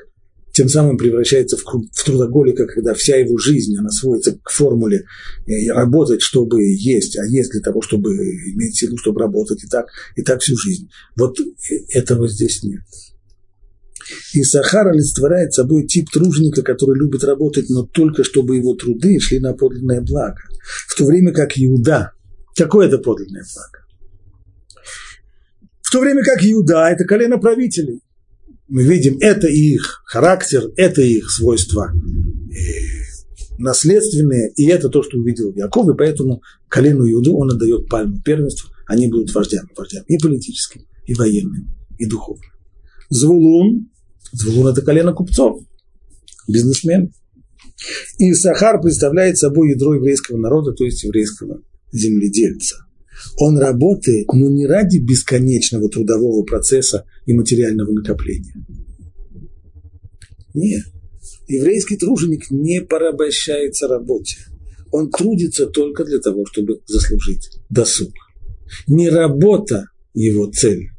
тем 0.53 0.69
самым 0.69 0.99
превращается 0.99 1.57
в, 1.57 1.63
в 1.63 2.05
трудоголика, 2.05 2.67
когда 2.67 2.93
вся 2.93 3.17
его 3.17 3.39
жизнь, 3.39 3.75
она 3.79 3.89
сводится 3.91 4.39
к 4.43 4.51
формуле 4.51 5.05
э, 5.47 5.73
работать, 5.73 6.21
чтобы 6.21 6.63
есть, 6.63 7.17
а 7.19 7.25
есть 7.25 7.53
для 7.53 7.63
того, 7.63 7.81
чтобы 7.81 8.11
иметь 8.13 8.77
силу, 8.77 8.99
чтобы 8.99 9.21
работать, 9.21 9.65
и 9.65 9.67
так, 9.67 9.87
и 10.15 10.23
так 10.23 10.43
всю 10.43 10.57
жизнь. 10.59 10.91
Вот 11.17 11.41
э, 11.41 11.45
этого 11.95 12.29
здесь 12.29 12.63
нет. 12.63 12.83
И 14.35 14.43
Сахар 14.43 14.89
олицетворяет 14.89 15.55
собой 15.55 15.87
тип 15.87 16.11
труженика, 16.11 16.63
который 16.63 16.99
любит 16.99 17.25
работать, 17.25 17.71
но 17.71 17.87
только 17.87 18.23
чтобы 18.23 18.57
его 18.57 18.75
труды 18.75 19.19
шли 19.21 19.39
на 19.39 19.55
подлинное 19.55 20.03
благо. 20.03 20.37
В 20.87 20.95
то 20.97 21.07
время 21.07 21.33
как 21.33 21.53
Иуда– 21.57 22.13
Какое 22.57 22.89
это 22.89 22.99
подлинное 22.99 23.45
благо? 23.55 23.85
В 25.83 25.91
то 25.91 26.01
время 26.01 26.23
как 26.23 26.43
Иуда– 26.45 26.89
это 26.91 27.05
колено 27.05 27.39
правителей. 27.39 28.01
Мы 28.69 28.85
видим, 28.85 29.19
это 29.21 29.47
их 29.47 30.03
характер, 30.07 30.71
это 30.77 31.03
их 31.03 31.31
свойства 31.31 31.93
э, 31.93 33.03
наследственные, 33.59 34.53
и 34.57 34.67
это 34.67 34.89
то, 34.89 35.03
что 35.03 35.19
увидел 35.19 35.53
Яков, 35.55 35.89
и 35.89 35.97
поэтому 35.97 36.43
колену 36.69 37.11
Иуду 37.11 37.37
он 37.37 37.51
отдает 37.51 37.89
пальму 37.89 38.21
первенства, 38.23 38.71
они 38.87 39.09
будут 39.09 39.35
вождями, 39.35 39.69
вождями 39.77 40.05
и 40.09 40.19
политическими, 40.19 40.87
и 41.07 41.15
военными, 41.15 41.69
и 41.99 42.07
духовными. 42.07 42.53
Звулун, 43.11 43.91
Звулун– 44.33 44.69
это 44.73 44.81
колено 44.81 45.13
купцов, 45.13 45.63
бизнесмен. 46.49 47.13
И 48.19 48.33
Сахар 48.33 48.81
представляет 48.81 49.37
собой 49.37 49.71
ядро 49.71 49.95
еврейского 49.95 50.39
народа, 50.39 50.73
то 50.73 50.85
есть 50.85 51.03
еврейского 51.05 51.61
земледельца. 51.93 52.77
Он 53.39 53.59
работает, 53.59 54.27
но 54.33 54.51
не 54.51 54.67
ради 54.67 54.99
бесконечного 54.99 55.89
трудового 55.89 56.43
процесса 56.43 57.05
и 57.27 57.35
материального 57.35 57.93
накопления. 57.93 58.55
Нет. 60.55 60.85
Еврейский 61.47 61.97
труженик 61.97 62.51
не 62.51 62.81
порабощается 62.81 63.89
работе. 63.89 64.37
Он 64.91 65.11
трудится 65.11 65.67
только 65.67 66.05
для 66.05 66.19
того, 66.19 66.45
чтобы 66.47 66.81
заслужить 66.87 67.51
досуг. 67.71 68.13
Не 68.87 69.09
работа 69.09 69.87
его 70.15 70.47
цель, 70.47 70.91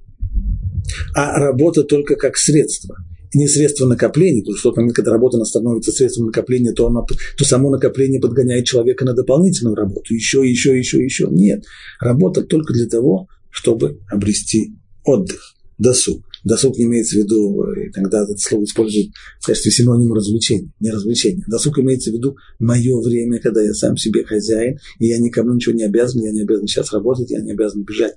а 1.15 1.39
работа 1.39 1.84
только 1.84 2.15
как 2.15 2.38
средство– 2.38 2.95
не 3.34 3.48
средство 3.48 3.88
накопления, 3.88 4.41
потому 4.41 4.58
что 4.58 4.69
в 4.69 4.72
тот 4.72 4.78
момент, 4.78 4.96
когда 4.96 5.12
работа 5.12 5.43
становится 5.43 5.91
средством 5.91 6.28
накопления, 6.28 6.74
то, 6.74 6.88
оно, 6.88 7.06
то 7.38 7.46
само 7.46 7.69
накопление 7.69 8.22
подгоняет 8.22 8.65
человека 8.65 9.06
на 9.06 9.13
дополнительную 9.13 9.76
работу, 9.76 10.13
еще, 10.13 10.48
еще, 10.48 10.78
еще, 10.78 11.04
еще. 11.04 11.28
Нет, 11.32 11.63
работа 12.00 12.43
только 12.43 12.74
для 12.74 12.88
того, 12.88 13.28
чтобы 13.50 14.00
обрести 14.10 14.74
отдых, 15.04 15.56
досуг. 15.78 16.24
Досуг 16.43 16.78
не 16.78 16.84
имеется 16.86 17.15
в 17.15 17.19
виду, 17.19 17.63
иногда 17.96 18.24
это 18.24 18.38
слово 18.38 18.65
используют 18.65 19.12
в 19.39 19.46
качестве 19.46 19.72
синонима 19.72 20.15
развлечения, 20.15 20.72
не 20.82 20.91
развлечения. 20.91 21.46
Досуг 21.48 21.80
имеется 21.80 22.12
в 22.12 22.13
виду 22.13 22.36
мое 22.60 23.00
время, 23.00 23.39
когда 23.39 23.62
я 23.62 23.74
сам 23.74 23.96
себе 23.96 24.26
хозяин, 24.26 24.78
и 25.00 25.08
я 25.08 25.19
никому 25.19 25.54
ничего 25.54 25.74
не 25.74 25.84
обязан, 25.84 26.22
я 26.22 26.32
не 26.32 26.41
обязан 26.41 26.67
сейчас 26.67 26.91
работать, 26.91 27.32
я 27.32 27.39
не 27.39 27.54
обязан 27.54 27.84
бежать 27.84 28.15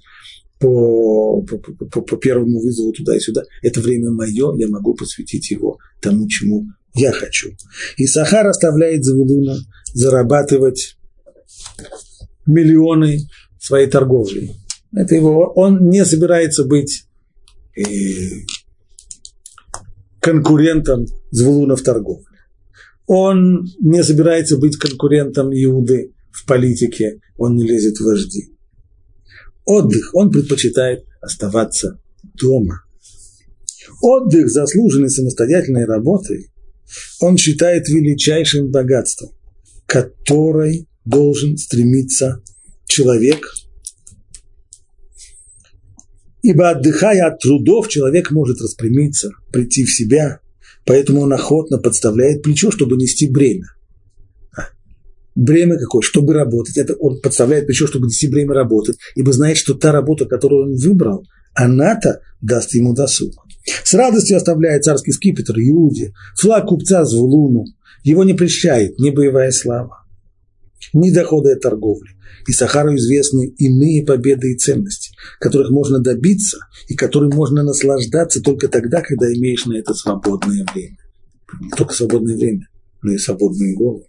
по, 0.58 1.42
по, 1.42 1.58
по, 1.58 2.00
по 2.00 2.16
первому 2.16 2.60
вызову 2.60 2.92
туда 2.92 3.16
и 3.16 3.20
сюда. 3.20 3.42
Это 3.62 3.80
время 3.80 4.10
мое, 4.10 4.56
я 4.56 4.68
могу 4.68 4.94
посвятить 4.94 5.50
его 5.50 5.78
тому, 6.00 6.28
чему 6.28 6.66
я 6.94 7.12
хочу. 7.12 7.50
И 7.96 8.06
Сахар 8.06 8.46
оставляет 8.46 9.04
Завудуна 9.04 9.56
зарабатывать 9.92 10.96
миллионы 12.46 13.20
своей 13.60 13.88
торговлей. 13.88 14.56
Это 14.94 15.14
его, 15.14 15.52
он 15.54 15.88
не 15.90 16.04
собирается 16.04 16.64
быть 16.64 17.04
э, 17.76 17.82
конкурентом 20.20 21.06
Звулуна 21.30 21.76
в 21.76 21.82
торговле. 21.82 22.24
Он 23.06 23.66
не 23.80 24.02
собирается 24.02 24.56
быть 24.56 24.76
конкурентом 24.76 25.52
Иуды 25.52 26.12
в 26.30 26.46
политике, 26.46 27.20
он 27.36 27.56
не 27.56 27.64
лезет 27.64 27.98
в 27.98 28.04
вожди 28.04 28.55
отдых, 29.66 30.14
он 30.14 30.31
предпочитает 30.31 31.05
оставаться 31.20 32.00
дома. 32.22 32.83
Отдых, 34.00 34.48
заслуженный 34.48 35.11
самостоятельной 35.11 35.85
работой, 35.85 36.50
он 37.20 37.37
считает 37.37 37.88
величайшим 37.88 38.70
богатством, 38.70 39.31
которой 39.87 40.88
должен 41.05 41.57
стремиться 41.57 42.42
человек. 42.87 43.52
Ибо 46.42 46.70
отдыхая 46.70 47.26
от 47.26 47.40
трудов, 47.40 47.88
человек 47.88 48.31
может 48.31 48.61
распрямиться, 48.61 49.31
прийти 49.52 49.85
в 49.85 49.92
себя, 49.92 50.40
поэтому 50.85 51.22
он 51.22 51.33
охотно 51.33 51.79
подставляет 51.79 52.42
плечо, 52.42 52.70
чтобы 52.70 52.96
нести 52.96 53.29
бремя 53.29 53.75
бремя 55.37 55.79
какое, 55.79 56.03
чтобы 56.03 56.35
работать. 56.35 56.77
Это 56.79 56.94
он 56.94 57.20
подставляет 57.20 57.66
плечо, 57.66 57.87
чтобы 57.87 58.07
нести 58.07 58.27
бремя 58.27 58.55
работать, 58.55 58.96
ибо 59.14 59.33
знает, 59.33 59.57
что 59.57 59.75
та 59.75 59.92
работа, 59.92 60.25
которую 60.25 60.70
он 60.70 60.77
выбрал, 60.77 61.25
она-то 61.55 62.20
даст 62.40 62.75
ему 62.75 62.94
досуг. 62.94 63.33
С 63.85 63.94
радостью 63.94 64.37
оставляет 64.37 64.85
царский 64.85 65.12
скипетр 65.12 65.59
Иуде, 65.59 66.12
флаг 66.37 66.66
купца 66.66 67.05
Звулуну. 67.05 67.64
Его 68.03 68.25
не 68.25 68.35
прельщает 68.35 68.99
ни 68.99 69.11
боевая 69.11 69.51
слава, 69.51 70.05
ни 70.92 71.11
дохода 71.11 71.53
от 71.53 71.61
торговли. 71.61 72.11
И 72.46 72.53
Сахару 72.53 72.94
известны 72.94 73.49
иные 73.59 74.05
победы 74.05 74.53
и 74.53 74.57
ценности, 74.57 75.12
которых 75.40 75.70
можно 75.70 75.99
добиться 75.99 76.59
и 76.87 76.94
которым 76.94 77.31
можно 77.31 77.64
наслаждаться 77.64 78.40
только 78.40 78.68
тогда, 78.68 79.01
когда 79.01 79.27
имеешь 79.33 79.66
на 79.66 79.77
это 79.77 79.94
свободное 79.94 80.64
время. 80.72 80.99
Только 81.77 81.92
свободное 81.92 82.37
время, 82.37 82.68
но 83.03 83.12
и 83.12 83.18
свободную 83.18 83.77
голову. 83.77 84.07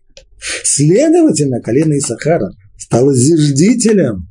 Следовательно, 0.63 1.61
колено 1.61 1.97
Исахара 1.97 2.51
стало 2.77 3.13
зиждителем 3.13 4.27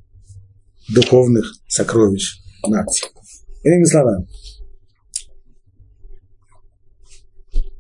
духовных 0.95 1.53
сокровищ 1.69 2.39
нации. 2.67 3.07
Иными 3.65 3.85
словами, 3.85 4.27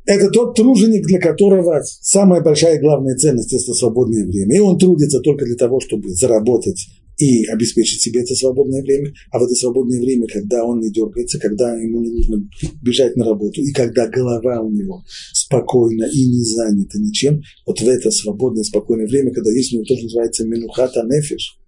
это 0.06 0.30
тот 0.30 0.54
труженик, 0.54 1.06
для 1.06 1.20
которого 1.20 1.82
самая 1.84 2.40
большая 2.40 2.76
и 2.76 2.80
главная 2.80 3.16
ценность– 3.16 3.52
это 3.54 3.74
свободное 3.74 4.24
время. 4.24 4.56
И 4.56 4.60
он 4.60 4.78
трудится 4.78 5.20
только 5.20 5.44
для 5.44 5.56
того, 5.56 5.80
чтобы 5.80 6.08
заработать 6.10 6.86
и 7.18 7.46
обеспечить 7.46 8.02
себе 8.02 8.20
это 8.20 8.34
свободное 8.34 8.82
время, 8.82 9.12
а 9.30 9.38
в 9.38 9.44
это 9.44 9.54
свободное 9.54 9.98
время, 10.00 10.26
когда 10.26 10.64
он 10.64 10.80
не 10.80 10.90
дергается, 10.90 11.38
когда 11.38 11.74
ему 11.76 12.02
не 12.02 12.10
нужно 12.10 12.48
бежать 12.82 13.16
на 13.16 13.24
работу, 13.24 13.62
и 13.62 13.72
когда 13.72 14.06
голова 14.06 14.60
у 14.60 14.70
него 14.70 15.02
спокойна 15.32 16.04
и 16.04 16.26
не 16.26 16.44
занята 16.44 16.98
ничем, 16.98 17.40
вот 17.66 17.80
в 17.80 17.88
это 17.88 18.10
свободное, 18.10 18.64
спокойное 18.64 19.06
время, 19.06 19.32
когда 19.32 19.50
есть 19.50 19.72
у 19.72 19.76
него 19.76 19.84
то, 19.84 19.96
что 19.96 20.04
называется 20.04 20.46
менухата 20.46 21.02
нефиш, 21.04 21.58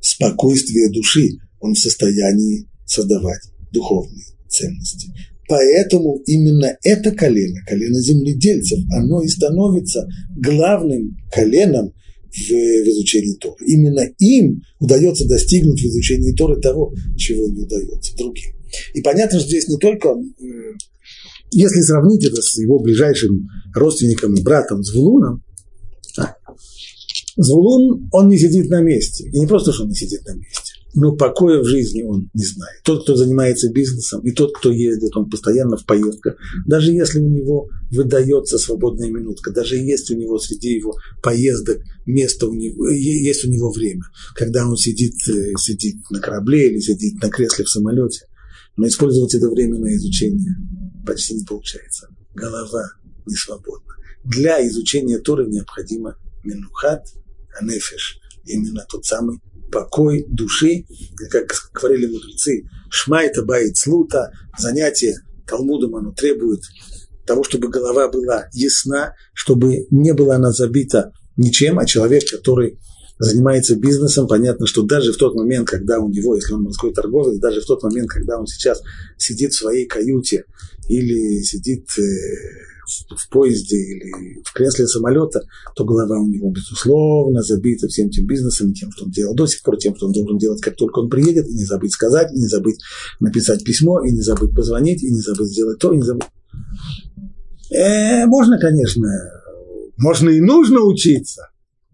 спокойствие 0.00 0.90
души, 0.90 1.38
он 1.60 1.74
в 1.74 1.78
состоянии 1.78 2.66
создавать 2.86 3.42
духовные 3.72 4.24
ценности. 4.48 5.10
Поэтому 5.48 6.22
именно 6.26 6.76
это 6.84 7.10
колено, 7.10 7.60
колено 7.66 8.00
земледельцев, 8.00 8.78
оно 8.92 9.20
и 9.20 9.28
становится 9.28 10.06
главным 10.36 11.16
коленом 11.32 11.92
в, 12.32 12.48
в 12.48 12.88
изучении 12.88 13.34
Торы. 13.34 13.64
Именно 13.66 14.08
им 14.18 14.62
удается 14.78 15.26
достигнуть 15.26 15.80
в 15.80 15.84
изучении 15.84 16.32
Торы 16.32 16.60
того, 16.60 16.94
чего 17.16 17.48
не 17.48 17.62
удается 17.62 18.16
другим. 18.16 18.54
И 18.94 19.02
понятно, 19.02 19.38
что 19.38 19.48
здесь 19.48 19.68
не 19.68 19.78
только, 19.78 20.14
если 21.50 21.80
сравнить 21.80 22.24
это 22.24 22.40
с 22.40 22.56
его 22.58 22.78
ближайшим 22.78 23.48
родственником 23.74 24.34
и 24.34 24.42
братом 24.42 24.82
Звулуном, 24.82 25.42
а, 26.18 26.34
Звулун, 27.36 28.08
он 28.12 28.28
не 28.28 28.38
сидит 28.38 28.70
на 28.70 28.80
месте. 28.80 29.28
И 29.32 29.38
не 29.40 29.46
просто, 29.46 29.72
что 29.72 29.84
он 29.84 29.90
не 29.90 29.96
сидит 29.96 30.24
на 30.26 30.34
месте 30.34 30.69
но 30.94 31.14
покоя 31.14 31.60
в 31.60 31.66
жизни 31.66 32.02
он 32.02 32.30
не 32.34 32.44
знает. 32.44 32.82
Тот, 32.84 33.04
кто 33.04 33.16
занимается 33.16 33.70
бизнесом, 33.70 34.20
и 34.22 34.32
тот, 34.32 34.56
кто 34.56 34.70
ездит, 34.70 35.16
он 35.16 35.30
постоянно 35.30 35.76
в 35.76 35.84
поездках. 35.84 36.36
Даже 36.66 36.92
если 36.92 37.20
у 37.20 37.28
него 37.28 37.68
выдается 37.90 38.58
свободная 38.58 39.10
минутка, 39.10 39.52
даже 39.52 39.76
есть 39.76 40.10
у 40.10 40.16
него 40.16 40.38
среди 40.38 40.74
его 40.74 40.94
поездок 41.22 41.80
место, 42.06 42.48
у 42.48 42.54
него, 42.54 42.88
есть 42.88 43.44
у 43.44 43.50
него 43.50 43.70
время, 43.70 44.02
когда 44.34 44.66
он 44.66 44.76
сидит, 44.76 45.14
э, 45.28 45.52
сидит 45.58 45.96
на 46.10 46.20
корабле 46.20 46.70
или 46.70 46.80
сидит 46.80 47.22
на 47.22 47.30
кресле 47.30 47.64
в 47.64 47.70
самолете, 47.70 48.26
но 48.76 48.86
использовать 48.86 49.34
это 49.34 49.48
время 49.48 49.78
на 49.78 49.94
изучение 49.94 50.56
почти 51.06 51.34
не 51.34 51.44
получается. 51.44 52.08
Голова 52.34 52.92
не 53.26 53.34
свободна. 53.34 53.94
Для 54.24 54.66
изучения 54.66 55.18
Торы 55.18 55.46
необходимо 55.46 56.16
минухат, 56.44 57.06
анефиш, 57.58 58.20
именно 58.44 58.84
тот 58.88 59.04
самый 59.04 59.38
покой 59.70 60.24
души, 60.28 60.84
как 61.30 61.52
говорили 61.72 62.06
мудрецы, 62.06 62.68
шмайта 62.90 63.44
баит 63.44 63.76
слута, 63.76 64.32
занятие 64.58 65.16
Талмудом 65.46 65.96
оно 65.96 66.12
требует 66.12 66.60
того, 67.26 67.44
чтобы 67.44 67.68
голова 67.68 68.08
была 68.08 68.48
ясна, 68.52 69.14
чтобы 69.34 69.86
не 69.90 70.12
была 70.12 70.36
она 70.36 70.52
забита 70.52 71.12
ничем, 71.36 71.78
а 71.78 71.86
человек, 71.86 72.28
который 72.30 72.78
занимается 73.18 73.76
бизнесом, 73.76 74.26
понятно, 74.26 74.66
что 74.66 74.82
даже 74.82 75.12
в 75.12 75.16
тот 75.16 75.34
момент, 75.34 75.68
когда 75.68 75.98
у 75.98 76.08
него, 76.08 76.34
если 76.34 76.54
он 76.54 76.62
морской 76.62 76.92
торговец, 76.92 77.38
даже 77.38 77.60
в 77.60 77.66
тот 77.66 77.82
момент, 77.82 78.08
когда 78.08 78.38
он 78.38 78.46
сейчас 78.46 78.80
сидит 79.18 79.52
в 79.52 79.58
своей 79.58 79.86
каюте 79.86 80.44
или 80.88 81.42
сидит 81.42 81.86
э, 81.98 82.02
в 83.16 83.28
поезде 83.28 83.76
или 83.76 84.42
в 84.44 84.52
кресле 84.52 84.86
самолета, 84.86 85.40
то 85.74 85.84
голова 85.84 86.18
у 86.18 86.26
него, 86.26 86.50
безусловно, 86.50 87.42
забита 87.42 87.88
всем 87.88 88.10
тем 88.10 88.26
бизнесом, 88.26 88.72
тем, 88.72 88.90
что 88.92 89.04
он 89.04 89.10
делал 89.10 89.34
до 89.34 89.46
сих 89.46 89.62
пор, 89.62 89.78
тем, 89.78 89.96
что 89.96 90.06
он 90.06 90.12
должен 90.12 90.38
делать, 90.38 90.60
как 90.60 90.76
только 90.76 90.98
он 91.00 91.08
приедет, 91.08 91.46
и 91.48 91.54
не 91.54 91.64
забыть 91.64 91.92
сказать, 91.92 92.32
и 92.32 92.38
не 92.38 92.46
забыть 92.46 92.80
написать 93.20 93.64
письмо, 93.64 94.00
и 94.04 94.12
не 94.12 94.22
забыть 94.22 94.54
позвонить, 94.54 95.02
и 95.02 95.10
не 95.10 95.20
забыть 95.20 95.48
сделать 95.48 95.78
то, 95.78 95.92
и 95.92 95.96
не 95.96 96.02
забыть. 96.02 96.24
Э, 97.70 98.26
можно, 98.26 98.58
конечно, 98.58 99.08
можно 99.96 100.30
и 100.30 100.40
нужно 100.40 100.80
учиться, 100.80 101.50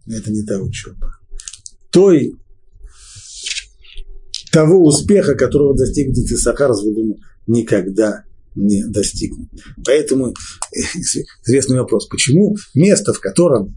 это 0.07 0.31
не 0.31 0.43
та 0.43 0.59
учеба. 0.59 1.13
Той 1.91 2.37
того 4.53 4.85
успеха, 4.85 5.35
которого 5.35 5.77
достиг 5.77 6.13
Дитисахар, 6.13 6.73
никогда 7.47 8.25
не 8.57 8.85
достигнут. 8.85 9.49
Поэтому 9.85 10.29
э, 10.29 10.79
известный 11.45 11.79
вопрос, 11.79 12.07
почему 12.09 12.57
место, 12.75 13.13
в 13.13 13.21
котором 13.21 13.75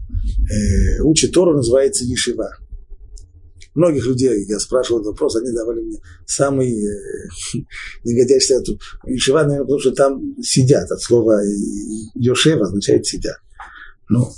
э, 0.50 1.02
учит 1.02 1.32
Тору, 1.32 1.54
называется 1.54 2.04
Ешива? 2.04 2.50
Многих 3.74 4.04
людей, 4.04 4.46
я 4.48 4.58
спрашивал 4.58 5.00
этот 5.00 5.12
вопрос, 5.12 5.36
они 5.36 5.52
давали 5.52 5.80
мне 5.80 5.98
самый 6.26 6.72
э, 6.72 6.88
негодящий 8.04 8.56
ответ. 8.56 8.78
Ешива, 9.06 9.42
наверное, 9.42 9.64
потому 9.64 9.80
что 9.80 9.92
там 9.92 10.42
сидят, 10.42 10.90
от 10.90 11.00
слова 11.00 11.40
Йошева 12.14 12.66
означает 12.66 13.06
сидят. 13.06 13.36
Ну, 14.08 14.28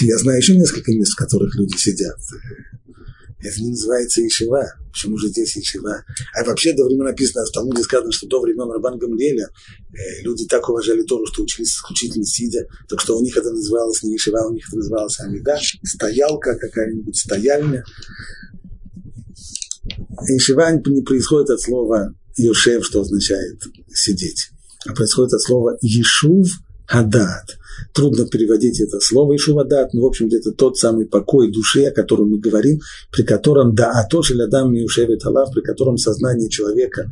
я 0.00 0.16
знаю 0.16 0.38
еще 0.38 0.56
несколько 0.56 0.92
мест, 0.92 1.12
в 1.12 1.16
которых 1.16 1.54
люди 1.56 1.76
сидят. 1.76 2.16
Это 3.44 3.60
не 3.60 3.70
называется 3.70 4.26
Ишива. 4.26 4.64
Почему 4.90 5.18
же 5.18 5.28
здесь 5.28 5.56
Ишива? 5.58 6.02
А 6.34 6.44
вообще 6.44 6.72
до 6.72 6.84
времен 6.84 7.04
написано, 7.04 7.44
в 7.44 7.52
Талмуде 7.52 7.82
сказано, 7.82 8.10
что 8.10 8.26
до 8.26 8.40
времен 8.40 8.70
Рабан 8.70 8.98
Гамлеля 8.98 9.48
э, 9.92 10.22
люди 10.22 10.46
так 10.46 10.66
уважали 10.66 11.02
Тору, 11.02 11.26
что 11.26 11.42
учились 11.42 11.76
исключительно 11.76 12.24
сидя. 12.24 12.66
Так 12.88 13.02
что 13.02 13.18
у 13.18 13.22
них 13.22 13.36
это 13.36 13.50
называлось 13.50 14.02
не 14.02 14.16
Ишива, 14.16 14.48
у 14.48 14.54
них 14.54 14.66
это 14.66 14.78
называлось 14.78 15.20
Амида, 15.20 15.58
стоялка 15.82 16.56
какая-нибудь, 16.56 17.16
стояльня. 17.18 17.84
Ишива 20.28 20.70
не 20.86 21.02
происходит 21.02 21.50
от 21.50 21.60
слова 21.60 22.14
Йошев, 22.38 22.86
что 22.86 23.02
означает 23.02 23.60
сидеть, 23.92 24.48
а 24.86 24.94
происходит 24.94 25.34
от 25.34 25.42
слова 25.42 25.76
Ешув 25.82 26.48
Хадат 26.86 27.58
трудно 27.92 28.26
переводить 28.26 28.80
это 28.80 29.00
слово 29.00 29.36
Ишувадат, 29.36 29.94
но, 29.94 30.02
в 30.02 30.06
общем-то, 30.06 30.36
это 30.36 30.52
тот 30.52 30.78
самый 30.78 31.06
покой 31.06 31.50
души, 31.50 31.84
о 31.84 31.92
котором 31.92 32.30
мы 32.30 32.38
говорим, 32.38 32.80
при 33.10 33.22
котором, 33.22 33.74
да, 33.74 33.92
а 33.92 34.06
то 34.08 34.22
Шелядам 34.22 34.72
Миушевит 34.72 35.24
Алав, 35.24 35.52
при 35.52 35.60
котором 35.60 35.96
сознание 35.96 36.48
человека, 36.48 37.10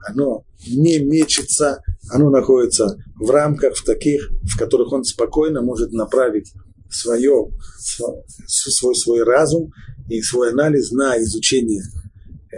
оно 0.00 0.44
не 0.66 0.98
мечется, 0.98 1.80
оно 2.10 2.30
находится 2.30 2.96
в 3.16 3.30
рамках 3.30 3.76
в 3.76 3.84
таких, 3.84 4.30
в 4.42 4.58
которых 4.58 4.92
он 4.92 5.04
спокойно 5.04 5.62
может 5.62 5.92
направить 5.92 6.52
свое, 6.90 7.50
свой, 7.78 8.94
свой 8.94 9.22
разум 9.22 9.72
и 10.08 10.20
свой 10.22 10.50
анализ 10.50 10.92
на 10.92 11.18
изучение 11.18 11.82
э, 12.52 12.56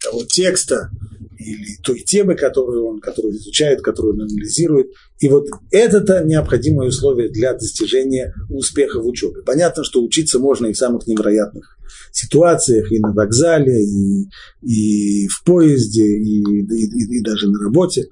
того 0.00 0.24
текста, 0.24 0.90
или 1.38 1.76
той 1.82 2.00
темы, 2.00 2.34
которую 2.34 2.86
он, 2.86 3.00
которую 3.00 3.34
изучает, 3.34 3.80
которую 3.80 4.14
он 4.14 4.22
анализирует. 4.22 4.88
И 5.20 5.28
вот 5.28 5.46
это-то 5.70 6.22
необходимое 6.24 6.88
условие 6.88 7.28
для 7.28 7.52
достижения 7.54 8.32
успеха 8.48 9.00
в 9.00 9.06
учебе. 9.06 9.42
Понятно, 9.42 9.84
что 9.84 10.02
учиться 10.02 10.38
можно 10.38 10.66
и 10.66 10.72
в 10.72 10.78
самых 10.78 11.06
невероятных 11.06 11.76
ситуациях, 12.12 12.92
и 12.92 13.00
на 13.00 13.12
вокзале, 13.12 13.84
и, 13.84 14.28
и 14.62 15.28
в 15.28 15.44
поезде, 15.44 16.04
и, 16.04 16.42
и, 16.42 17.18
и 17.18 17.22
даже 17.22 17.48
на 17.50 17.58
работе. 17.58 18.08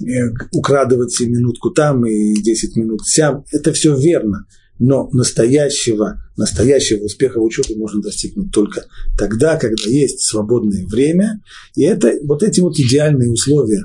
Э, 0.00 0.30
украдывать 0.52 1.18
минутку 1.20 1.70
там 1.70 2.06
и 2.06 2.34
10 2.34 2.76
минут 2.76 3.06
сям. 3.06 3.44
Это 3.52 3.72
все 3.72 3.96
верно 3.96 4.46
но 4.78 5.08
настоящего, 5.12 6.18
настоящего 6.36 7.04
успеха 7.04 7.38
в 7.38 7.44
учебе 7.44 7.76
можно 7.76 8.02
достигнуть 8.02 8.52
только 8.52 8.86
тогда, 9.16 9.56
когда 9.56 9.84
есть 9.84 10.22
свободное 10.22 10.84
время. 10.86 11.40
И 11.76 11.82
это 11.82 12.12
вот 12.24 12.42
эти 12.42 12.60
вот 12.60 12.78
идеальные 12.78 13.30
условия 13.30 13.84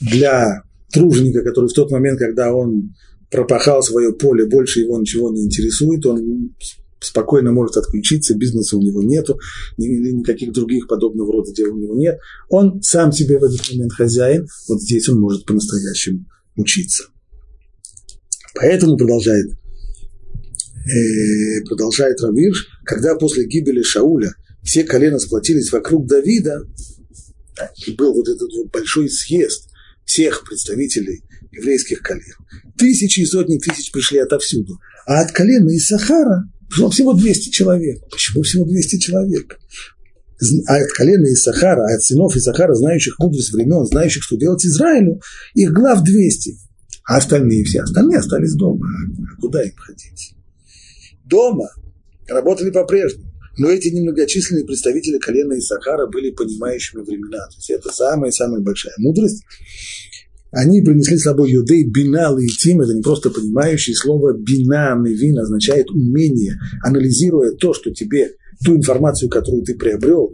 для 0.00 0.62
труженика, 0.92 1.42
который 1.42 1.68
в 1.68 1.72
тот 1.72 1.90
момент, 1.90 2.18
когда 2.18 2.52
он 2.52 2.94
пропахал 3.30 3.82
свое 3.82 4.12
поле, 4.12 4.46
больше 4.46 4.80
его 4.80 4.98
ничего 4.98 5.30
не 5.30 5.44
интересует, 5.44 6.04
он 6.06 6.54
спокойно 7.00 7.52
может 7.52 7.76
отключиться, 7.76 8.36
бизнеса 8.36 8.76
у 8.76 8.82
него 8.82 9.02
нету, 9.02 9.38
никаких 9.76 10.52
других 10.52 10.86
подобного 10.86 11.32
рода 11.32 11.52
дел 11.52 11.74
у 11.74 11.78
него 11.78 11.96
нет. 11.96 12.18
Он 12.48 12.80
сам 12.82 13.10
себе 13.10 13.38
в 13.38 13.44
этот 13.44 13.68
момент 13.72 13.92
хозяин, 13.92 14.46
вот 14.68 14.80
здесь 14.80 15.08
он 15.08 15.18
может 15.18 15.44
по-настоящему 15.46 16.24
учиться. 16.56 17.04
Поэтому 18.54 18.96
продолжает 18.96 19.46
э, 20.84 21.64
продолжает 21.64 22.20
Равирш, 22.20 22.68
когда 22.84 23.16
после 23.16 23.46
гибели 23.46 23.82
Шауля 23.82 24.34
все 24.62 24.84
колена 24.84 25.18
сплотились 25.18 25.72
вокруг 25.72 26.06
Давида, 26.06 26.62
и 27.86 27.92
был 27.92 28.14
вот 28.14 28.28
этот 28.28 28.48
большой 28.72 29.08
съезд 29.08 29.68
всех 30.04 30.44
представителей 30.44 31.22
еврейских 31.52 32.00
колен. 32.00 32.36
Тысячи 32.76 33.20
и 33.20 33.26
сотни 33.26 33.58
тысяч 33.58 33.92
пришли 33.92 34.18
отовсюду. 34.18 34.78
А 35.06 35.20
от 35.20 35.32
колена 35.32 35.70
из 35.70 35.86
Сахара 35.86 36.44
пришло 36.68 36.90
всего 36.90 37.12
200 37.12 37.50
человек. 37.50 38.02
Почему 38.10 38.42
всего 38.42 38.64
200 38.64 38.98
человек? 38.98 39.58
А 40.66 40.76
от 40.76 40.90
колена 40.92 41.26
из 41.26 41.42
Сахара, 41.42 41.82
а 41.82 41.94
от 41.94 42.02
сынов 42.02 42.34
из 42.34 42.42
Сахара, 42.42 42.74
знающих 42.74 43.18
мудрость 43.18 43.52
времен, 43.52 43.84
знающих, 43.86 44.22
что 44.22 44.36
делать 44.36 44.64
Израилю, 44.64 45.20
их 45.54 45.72
глав 45.72 46.02
200. 46.02 46.56
А 47.04 47.16
остальные 47.16 47.64
все, 47.64 47.82
остальные 47.82 48.18
остались 48.18 48.54
дома. 48.54 48.86
А 48.86 49.40
куда 49.40 49.62
им 49.62 49.74
ходить? 49.76 50.34
Дома 51.24 51.68
работали 52.28 52.70
по-прежнему. 52.70 53.31
Но 53.58 53.68
эти 53.68 53.88
немногочисленные 53.88 54.64
представители 54.64 55.18
колена 55.18 55.58
Исахара 55.58 56.06
были 56.06 56.30
понимающими 56.30 57.02
времена. 57.02 57.46
То 57.48 57.56
есть 57.56 57.70
это 57.70 57.92
самая-самая 57.92 58.60
большая 58.60 58.94
мудрость. 58.98 59.42
Они 60.50 60.82
принесли 60.82 61.16
с 61.16 61.22
собой 61.22 61.50
юдей 61.50 61.84
бинал 61.84 62.38
и 62.38 62.46
тим, 62.46 62.82
это 62.82 62.92
не 62.92 63.02
просто 63.02 63.30
понимающие. 63.30 63.96
Слово 63.96 64.34
бина, 64.34 64.94
мивин 64.94 65.38
означает 65.38 65.90
умение, 65.90 66.58
анализируя 66.82 67.52
то, 67.52 67.72
что 67.72 67.90
тебе, 67.90 68.32
ту 68.64 68.76
информацию, 68.76 69.30
которую 69.30 69.64
ты 69.64 69.74
приобрел. 69.74 70.32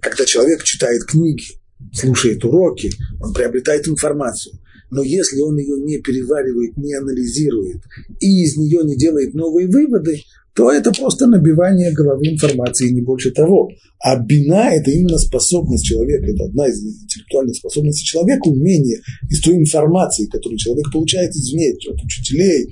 Когда 0.00 0.24
человек 0.26 0.62
читает 0.62 1.04
книги, 1.04 1.44
слушает 1.92 2.44
уроки, 2.44 2.90
он 3.20 3.32
приобретает 3.32 3.88
информацию. 3.88 4.58
Но 4.90 5.02
если 5.02 5.40
он 5.40 5.56
ее 5.56 5.78
не 5.80 5.98
переваривает, 5.98 6.76
не 6.76 6.94
анализирует 6.94 7.82
и 8.18 8.42
из 8.44 8.56
нее 8.56 8.82
не 8.84 8.96
делает 8.96 9.34
новые 9.34 9.68
выводы, 9.68 10.20
то 10.60 10.70
это 10.70 10.92
просто 10.92 11.26
набивание 11.26 11.90
головы 11.90 12.26
информации, 12.26 12.90
не 12.90 13.00
больше 13.00 13.30
того. 13.30 13.70
А 13.98 14.18
бина– 14.22 14.68
это 14.74 14.90
именно 14.90 15.16
способность 15.16 15.86
человека, 15.86 16.26
это 16.26 16.44
одна 16.44 16.68
из 16.68 16.84
интеллектуальных 16.84 17.56
способностей 17.56 18.04
человека, 18.04 18.46
умение 18.46 19.00
из 19.30 19.40
той 19.40 19.56
информации, 19.56 20.26
которую 20.26 20.58
человек 20.58 20.92
получает 20.92 21.30
извне, 21.34 21.72
от 21.72 22.04
учителей, 22.04 22.68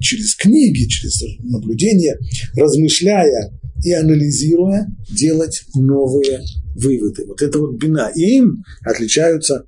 через 0.00 0.36
книги, 0.36 0.86
через 0.86 1.24
наблюдения, 1.42 2.16
размышляя 2.56 3.52
и 3.84 3.90
анализируя, 3.90 4.86
делать 5.10 5.64
новые 5.74 6.38
выводы. 6.76 7.26
Вот 7.26 7.42
это 7.42 7.58
вот 7.58 7.82
бина. 7.82 8.12
И 8.14 8.36
им 8.36 8.62
отличаются 8.82 9.66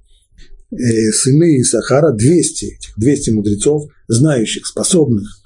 э, 0.70 0.76
сыны 1.10 1.64
Сахара 1.64 2.12
200, 2.12 2.78
200 2.96 3.30
мудрецов, 3.30 3.90
знающих, 4.06 4.68
способных 4.68 5.42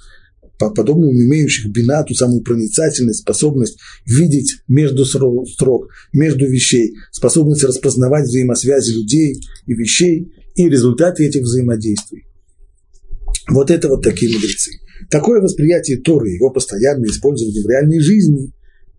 подобным 0.69 1.11
имеющих 1.11 1.71
бина, 1.71 2.05
ту 2.05 2.13
самую 2.15 2.43
проницательность, 2.43 3.21
способность 3.21 3.79
видеть 4.05 4.59
между 4.69 5.07
строк, 5.07 5.89
между 6.13 6.47
вещей, 6.47 6.95
способность 7.11 7.65
распознавать 7.65 8.27
взаимосвязи 8.27 8.93
людей 8.93 9.41
и 9.67 9.73
вещей 9.73 10.31
и 10.57 10.69
результаты 10.69 11.25
этих 11.27 11.43
взаимодействий. 11.43 12.27
Вот 13.49 13.71
это 13.71 13.89
вот 13.89 14.03
такие 14.03 14.33
мудрецы. 14.33 14.73
Такое 15.11 15.41
восприятие 15.41 15.99
Торы, 15.99 16.31
его 16.31 16.51
постоянное 16.51 17.09
использование 17.09 17.63
в 17.63 17.69
реальной 17.69 18.01
жизни 18.01 18.53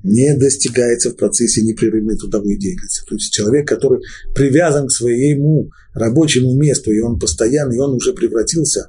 не 0.04 0.36
достигается 0.36 1.12
в 1.12 1.16
процессе 1.16 1.62
непрерывной 1.62 2.18
трудовой 2.18 2.58
деятельности. 2.58 3.06
То 3.08 3.16
есть 3.16 3.32
человек, 3.32 3.68
который 3.68 4.02
привязан 4.34 4.88
к 4.88 4.92
своему 4.92 5.70
рабочему 5.94 6.56
месту, 6.56 6.92
и 6.92 7.00
он 7.00 7.20
постоянно, 7.20 7.74
и 7.74 7.78
он 7.78 7.94
уже 7.94 8.14
превратился 8.14 8.88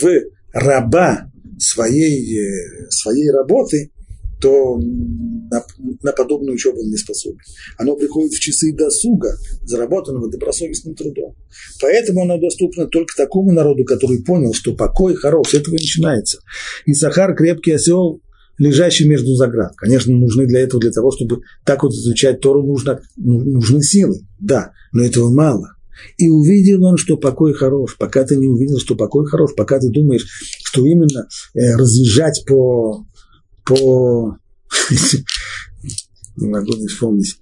в 0.00 0.08
раба 0.52 1.30
своей, 1.58 2.38
э, 2.38 2.90
своей 2.90 3.30
работы, 3.30 3.90
то 4.40 4.78
на, 4.78 5.64
на 6.02 6.12
подобную 6.12 6.54
учебу 6.54 6.80
он 6.80 6.90
не 6.90 6.96
способен. 6.96 7.38
Оно 7.76 7.96
приходит 7.96 8.32
в 8.32 8.40
часы 8.40 8.72
досуга, 8.72 9.36
заработанного 9.62 10.30
добросовестным 10.30 10.94
трудом. 10.94 11.34
Поэтому 11.80 12.22
оно 12.22 12.38
доступно 12.38 12.86
только 12.86 13.16
такому 13.16 13.52
народу, 13.52 13.84
который 13.84 14.22
понял, 14.22 14.54
что 14.54 14.74
покой 14.74 15.14
хорош, 15.14 15.48
с 15.48 15.54
этого 15.54 15.74
начинается. 15.74 16.38
И 16.86 16.94
Сахар 16.94 17.34
крепкий 17.34 17.72
осел, 17.72 18.20
лежащий 18.58 19.08
между 19.08 19.34
заград. 19.34 19.72
Конечно, 19.76 20.14
нужны 20.14 20.46
для 20.46 20.60
этого, 20.60 20.80
для 20.80 20.92
того, 20.92 21.10
чтобы 21.10 21.40
так 21.64 21.82
вот 21.82 21.92
изучать 21.92 22.40
Тору, 22.40 22.62
нужно, 22.62 23.00
нужны 23.16 23.82
силы, 23.82 24.20
да, 24.38 24.72
но 24.92 25.04
этого 25.04 25.32
мало. 25.32 25.77
И 26.16 26.28
увидел 26.28 26.84
он, 26.84 26.96
что 26.96 27.16
покой 27.16 27.54
хорош. 27.54 27.96
Пока 27.98 28.24
ты 28.24 28.36
не 28.36 28.46
увидел, 28.46 28.78
что 28.78 28.94
покой 28.94 29.26
хорош, 29.26 29.52
пока 29.56 29.78
ты 29.78 29.88
думаешь, 29.90 30.26
что 30.64 30.86
именно 30.86 31.28
э, 31.54 31.76
разъезжать 31.76 32.44
по, 32.46 33.06
по... 33.64 34.36
не 36.36 36.48
могу 36.48 36.72
не 36.74 36.86
вспомнить. 36.86 37.36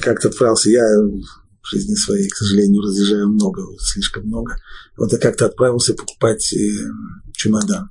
Как-то 0.00 0.28
отправился, 0.28 0.70
я 0.70 0.84
в 0.84 1.70
жизни 1.70 1.94
своей, 1.94 2.28
к 2.28 2.36
сожалению, 2.36 2.82
разъезжаю 2.82 3.28
много, 3.28 3.62
слишком 3.80 4.24
много. 4.26 4.56
Вот 4.96 5.12
я 5.12 5.18
как-то 5.18 5.46
отправился 5.46 5.94
покупать 5.94 6.52
э, 6.52 6.70
чемодан. 7.34 7.90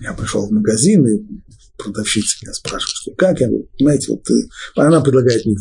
Я 0.00 0.14
пришел 0.14 0.46
в 0.46 0.50
магазин, 0.50 1.06
и 1.06 1.20
продавщица 1.76 2.36
меня 2.42 2.52
спрашивает, 2.54 2.96
что 2.96 3.10
как 3.12 3.40
я, 3.40 3.48
понимаете, 3.78 4.12
вот 4.12 4.28
э, 4.30 4.48
она 4.76 5.00
предлагает 5.00 5.44
мне 5.44 5.56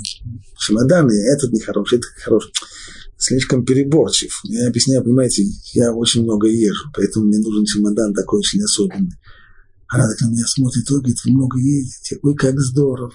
чемоданы, 0.58 1.12
этот 1.34 1.52
нехороший, 1.52 1.98
этот 1.98 2.12
нехороший 2.18 2.52
слишком 3.20 3.66
переборчив. 3.66 4.32
Я 4.46 4.68
объясняю, 4.68 5.04
понимаете, 5.04 5.44
я 5.74 5.94
очень 5.94 6.24
много 6.24 6.48
езжу, 6.48 6.90
поэтому 6.96 7.26
мне 7.26 7.38
нужен 7.38 7.66
чемодан 7.66 8.14
такой 8.14 8.40
очень 8.40 8.64
особенный. 8.64 9.14
Она 9.88 10.08
так 10.08 10.22
на 10.22 10.32
меня 10.32 10.46
смотрит, 10.48 10.90
ой, 10.90 11.00
говорит, 11.00 11.18
вы 11.26 11.32
много 11.32 11.60
ездите, 11.60 12.18
ой, 12.24 12.36
как 12.36 12.60
здорово. 12.60 13.12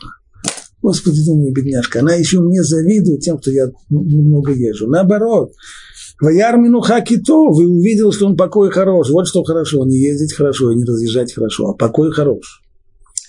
Господи, 0.82 1.24
думаю, 1.24 1.52
бедняжка, 1.52 2.00
она 2.00 2.14
еще 2.14 2.40
мне 2.40 2.62
завидует 2.62 3.22
тем, 3.22 3.40
что 3.40 3.50
я 3.50 3.70
много 3.88 4.52
езжу. 4.52 4.86
Наоборот, 4.86 5.52
Ваяр 6.20 6.58
Минуха 6.58 7.00
Кито, 7.00 7.48
вы 7.48 7.66
увидел, 7.66 8.12
что 8.12 8.26
он 8.26 8.36
покой 8.36 8.70
хорош. 8.70 9.08
Вот 9.10 9.26
что 9.26 9.42
хорошо, 9.42 9.84
не 9.86 9.98
ездить 9.98 10.34
хорошо 10.34 10.72
не 10.72 10.84
разъезжать 10.84 11.32
хорошо, 11.32 11.70
а 11.70 11.74
покой 11.74 12.12
хорош. 12.12 12.62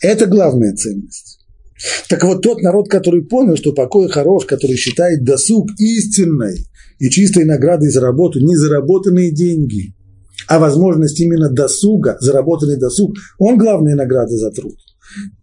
Это 0.01 0.25
главная 0.25 0.75
ценность. 0.75 1.39
Так 2.09 2.23
вот, 2.23 2.41
тот 2.41 2.61
народ, 2.61 2.89
который 2.89 3.23
понял, 3.25 3.57
что 3.57 3.73
покой 3.73 4.09
хорош, 4.09 4.45
который 4.45 4.77
считает 4.77 5.23
досуг 5.23 5.69
истинной 5.77 6.65
и 6.99 7.09
чистой 7.09 7.45
наградой 7.45 7.89
за 7.89 8.01
работу, 8.01 8.39
не 8.39 8.55
заработанные 8.55 9.31
деньги, 9.31 9.93
а 10.47 10.59
возможность 10.59 11.19
именно 11.19 11.49
досуга, 11.49 12.17
заработанный 12.19 12.77
досуг, 12.77 13.15
он 13.39 13.57
главная 13.57 13.95
награда 13.95 14.37
за 14.37 14.51
труд. 14.51 14.77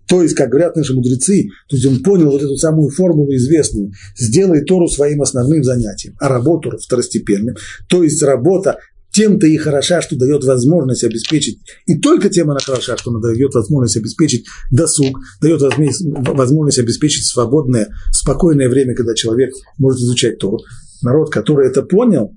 То 0.09 0.23
есть, 0.23 0.35
как 0.35 0.51
говорят 0.51 0.77
наши 0.77 0.95
мудрецы, 0.95 1.45
то 1.69 1.77
есть 1.77 1.87
он 1.87 2.03
понял 2.03 2.31
вот 2.31 2.43
эту 2.43 2.57
самую 2.57 2.91
формулу 2.91 3.33
известную, 3.35 3.93
сделай 4.17 4.63
Тору 4.63 4.89
своим 4.89 5.23
основным 5.23 5.65
занятием, 5.65 6.15
а 6.21 6.29
работу 6.29 6.77
второстепенным. 6.77 7.55
То 7.89 8.03
есть 8.03 8.23
работа 8.23 8.79
тем-то 9.13 9.47
и 9.47 9.57
хороша, 9.57 10.01
что 10.03 10.17
дает 10.17 10.45
возможность 10.45 11.05
обеспечить, 11.05 11.59
и 11.87 11.99
только 11.99 12.29
тем 12.29 12.51
она 12.51 12.61
хороша, 12.61 12.97
что 12.97 13.11
она 13.11 13.21
дает 13.21 13.55
возможность 13.55 13.97
обеспечить 13.97 14.47
досуг, 14.71 15.19
дает 15.41 15.61
возможность 15.61 16.79
обеспечить 16.79 17.27
свободное, 17.27 17.89
спокойное 18.11 18.69
время, 18.69 18.95
когда 18.95 19.15
человек 19.15 19.53
может 19.79 20.01
изучать 20.01 20.39
Тору. 20.39 20.59
Народ, 21.03 21.31
который 21.31 21.69
это 21.69 21.83
понял, 21.83 22.33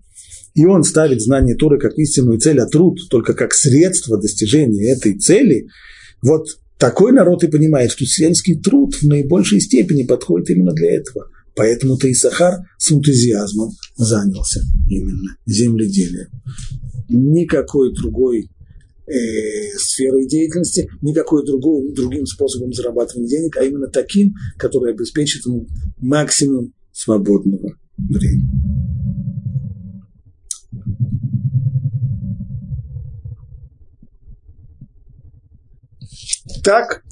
и 0.54 0.66
он 0.66 0.84
ставит 0.84 1.22
знание 1.22 1.56
Торы 1.56 1.80
как 1.80 1.98
истинную 1.98 2.40
цель, 2.40 2.60
а 2.60 2.68
труд 2.68 3.00
только 3.10 3.34
как 3.34 3.54
средство 3.54 4.20
достижения 4.20 4.92
этой 4.92 5.18
цели, 5.18 5.68
вот 6.22 6.48
такой 6.78 7.12
народ 7.12 7.44
и 7.44 7.48
понимает, 7.48 7.92
что 7.92 8.06
сельский 8.06 8.60
труд 8.60 8.96
в 8.96 9.04
наибольшей 9.04 9.62
степени 9.62 10.04
подходит 10.04 10.50
именно 10.50 10.74
для 10.74 10.96
этого. 10.98 11.30
Поэтому-то 11.56 12.12
Исахар 12.12 12.68
с 12.78 12.92
энтузиазмом 12.92 13.72
занялся 13.96 14.62
именно 14.90 15.38
земледелием. 15.46 16.28
Никакой 17.08 17.94
другой 17.94 18.50
э, 19.08 19.78
сферой 19.78 20.28
деятельности, 20.28 20.90
никакой 21.02 21.46
другой, 21.46 21.94
другим 21.94 22.26
способом 22.26 22.74
зарабатывания 22.74 23.30
денег, 23.30 23.56
а 23.58 23.64
именно 23.64 23.88
таким, 23.88 24.34
который 24.58 24.94
обеспечит 24.94 25.46
ему 25.46 25.66
максимум 25.98 26.74
свободного 26.92 27.70
времени. 27.98 28.50
Так, 36.64 37.04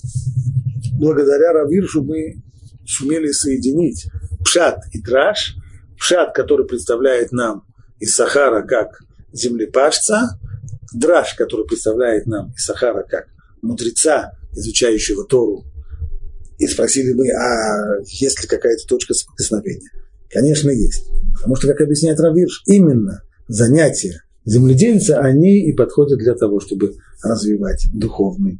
благодаря 0.93 1.53
Равиршу 1.53 2.03
мы 2.03 2.41
сумели 2.85 3.31
соединить 3.31 4.07
Пшат 4.53 4.83
и 4.91 5.01
Драш. 5.01 5.55
Пшат, 5.97 6.35
который 6.35 6.67
представляет 6.67 7.31
нам 7.31 7.63
из 7.99 8.13
Сахара 8.13 8.61
как 8.61 8.99
землепашца, 9.31 10.39
Драш, 10.93 11.33
который 11.33 11.65
представляет 11.65 12.27
нам 12.27 12.51
из 12.51 12.63
Сахара 12.63 13.01
как 13.01 13.29
мудреца, 13.63 14.33
изучающего 14.51 15.25
Тору. 15.25 15.65
И 16.59 16.67
спросили 16.67 17.13
мы, 17.13 17.31
а 17.31 17.99
есть 18.05 18.43
ли 18.43 18.47
какая-то 18.47 18.85
точка 18.87 19.15
соприкосновения? 19.15 19.89
Конечно, 20.29 20.69
есть. 20.69 21.07
Потому 21.35 21.55
что, 21.55 21.67
как 21.69 21.81
объясняет 21.81 22.19
Равирш, 22.19 22.61
именно 22.67 23.23
занятия 23.47 24.21
земледельца, 24.45 25.17
они 25.19 25.67
и 25.67 25.73
подходят 25.73 26.19
для 26.19 26.35
того, 26.35 26.59
чтобы 26.59 26.93
развивать 27.23 27.87
духовный 27.91 28.59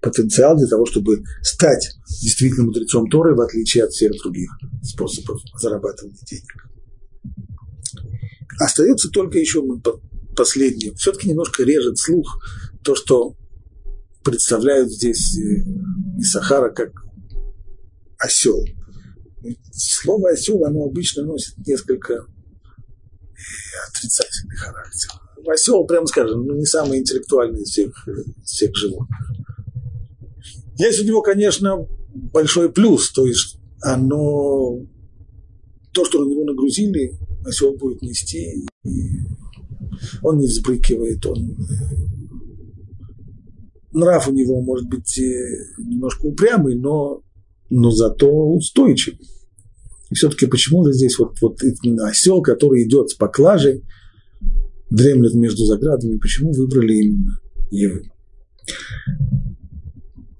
потенциал 0.00 0.56
для 0.56 0.66
того, 0.66 0.86
чтобы 0.86 1.22
стать 1.42 1.96
действительно 2.22 2.64
мудрецом 2.64 3.08
Торы, 3.08 3.34
в 3.34 3.40
отличие 3.40 3.84
от 3.84 3.90
всех 3.90 4.12
других 4.22 4.50
способов 4.82 5.40
зарабатывания 5.60 6.18
денег. 6.22 6.68
Остается 8.60 9.10
только 9.10 9.38
еще 9.38 9.62
последнее. 10.36 10.94
Все-таки 10.94 11.28
немножко 11.28 11.64
режет 11.64 11.98
слух 11.98 12.40
то, 12.82 12.94
что 12.94 13.36
представляют 14.22 14.90
здесь 14.90 15.38
э, 15.38 15.62
Исахара 16.18 16.70
как 16.70 16.90
осел. 18.18 18.64
Слово 19.72 20.30
осел, 20.30 20.64
оно 20.64 20.84
обычно 20.84 21.24
носит 21.24 21.58
несколько 21.66 22.14
э, 22.14 22.18
отрицательный 23.88 24.56
характер. 24.56 25.23
Осел, 25.48 25.84
прямо 25.84 26.06
скажем, 26.06 26.46
ну, 26.46 26.54
не 26.54 26.64
самый 26.64 26.98
интеллектуальный 27.00 27.62
из 27.62 27.68
всех, 27.68 28.08
всех 28.44 28.74
животных. 28.76 29.18
Есть 30.76 31.00
у 31.00 31.04
него, 31.04 31.22
конечно, 31.22 31.86
большой 32.14 32.70
плюс, 32.70 33.12
то 33.12 33.26
есть 33.26 33.58
оно, 33.80 34.80
то, 35.92 36.04
что 36.04 36.24
на 36.24 36.30
него 36.30 36.44
нагрузили, 36.44 37.12
осел 37.46 37.76
будет 37.76 38.02
нести, 38.02 38.66
он 40.22 40.38
не 40.38 40.46
взбрыкивает, 40.46 41.24
он 41.26 41.56
нрав 43.92 44.28
у 44.28 44.32
него 44.32 44.60
может 44.60 44.88
быть 44.88 45.16
немножко 45.78 46.26
упрямый, 46.26 46.76
но, 46.76 47.22
но 47.70 47.90
зато 47.90 48.28
устойчивый. 48.28 49.26
И 50.10 50.14
все-таки 50.14 50.46
почему 50.46 50.84
же 50.84 50.92
здесь 50.92 51.18
вот, 51.18 51.40
вот 51.40 51.62
именно 51.82 52.08
осел, 52.08 52.42
который 52.42 52.84
идет 52.84 53.10
с 53.10 53.14
поклажей, 53.14 53.84
дремлет 54.90 55.34
между 55.34 55.64
заградами, 55.64 56.18
почему 56.18 56.52
выбрали 56.52 56.94
именно 56.94 57.38
его? 57.70 58.00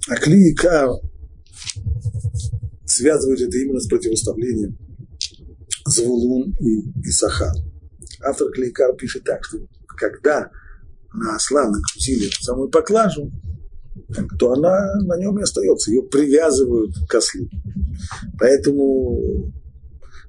А 0.08 0.16
клика 0.16 0.88
связывает 2.84 3.40
это 3.40 3.56
именно 3.58 3.80
с 3.80 3.86
противоставлением 3.86 4.76
Звулун 5.86 6.54
и 6.60 7.08
Исахар. 7.08 7.54
Автор 8.22 8.50
Клейкар 8.50 8.94
пишет 8.96 9.24
так, 9.24 9.44
что 9.44 9.58
когда 9.86 10.50
на 11.12 11.36
осла 11.36 11.68
накрутили 11.68 12.30
самую 12.40 12.70
поклажу, 12.70 13.30
то 14.38 14.52
она 14.52 14.94
на 15.02 15.18
нем 15.18 15.38
и 15.38 15.42
остается, 15.42 15.90
ее 15.90 16.02
привязывают 16.02 16.94
к 17.08 17.14
ослу. 17.14 17.48
Поэтому 18.38 19.52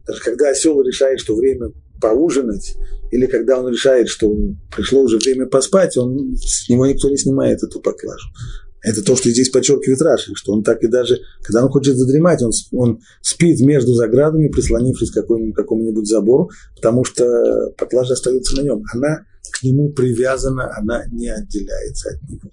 даже 0.05 0.21
когда 0.21 0.49
осел 0.49 0.81
решает, 0.81 1.19
что 1.19 1.35
время 1.35 1.71
поужинать, 2.05 2.75
или 3.11 3.25
когда 3.25 3.59
он 3.59 3.71
решает, 3.71 4.09
что 4.09 4.31
пришло 4.75 5.01
уже 5.01 5.17
время 5.17 5.47
поспать, 5.47 5.97
он, 5.97 6.35
с 6.35 6.69
него 6.69 6.85
никто 6.85 7.09
не 7.09 7.17
снимает 7.17 7.63
эту 7.63 7.81
поклажу. 7.81 8.27
Это 8.83 9.03
то, 9.03 9.15
что 9.15 9.31
здесь 9.31 9.49
подчеркивает 9.49 9.99
Раши, 10.03 10.33
что 10.35 10.53
он 10.53 10.63
так 10.63 10.83
и 10.83 10.87
даже, 10.87 11.17
когда 11.41 11.63
он 11.63 11.71
хочет 11.71 11.97
задремать, 11.97 12.43
он, 12.43 12.51
он 12.73 12.99
спит 13.23 13.59
между 13.61 13.95
заградами, 13.95 14.49
прислонившись 14.49 15.09
к 15.09 15.15
какому-нибудь, 15.15 15.55
какому-нибудь 15.55 16.07
забору, 16.07 16.51
потому 16.75 17.03
что 17.03 17.25
поклажа 17.75 18.13
остается 18.13 18.55
на 18.55 18.61
нем. 18.61 18.83
Она 18.93 19.25
к 19.51 19.63
нему 19.63 19.91
привязана, 19.91 20.71
она 20.77 21.05
не 21.11 21.29
отделяется 21.29 22.09
от 22.09 22.29
него. 22.29 22.51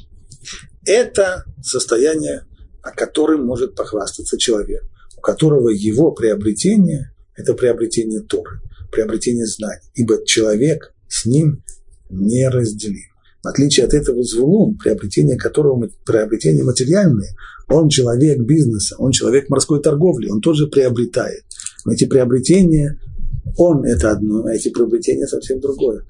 Это 0.86 1.44
состояние, 1.62 2.46
о 2.82 2.92
котором 2.92 3.44
может 3.44 3.74
похвастаться 3.74 4.38
человек, 4.38 4.82
у 5.18 5.20
которого 5.20 5.68
его 5.68 6.12
приобретение– 6.12 7.10
это 7.36 7.52
приобретение 7.54 8.20
Торы, 8.20 8.60
приобретение 8.92 9.46
знаний, 9.46 9.82
ибо 9.94 10.24
человек 10.24 10.94
с 11.08 11.26
ним 11.26 11.64
неразделим. 12.10 13.10
В 13.42 13.48
отличие 13.48 13.86
от 13.86 13.94
этого 13.94 14.22
звулун, 14.22 14.76
приобретение 14.76 15.36
которого 15.36 15.88
приобретение 16.06 16.62
материальное, 16.62 17.34
он 17.68 17.88
человек 17.88 18.38
бизнеса, 18.40 18.94
он 18.98 19.10
человек 19.10 19.48
морской 19.48 19.82
торговли, 19.82 20.28
он 20.28 20.40
тоже 20.40 20.68
приобретает. 20.68 21.42
Но 21.84 21.92
эти 21.92 22.04
приобретения, 22.04 23.00
он 23.56 23.84
это 23.84 24.12
одно, 24.12 24.44
а 24.44 24.54
эти 24.54 24.68
приобретения 24.68 25.26
совсем 25.26 25.58
другое. 25.58 26.04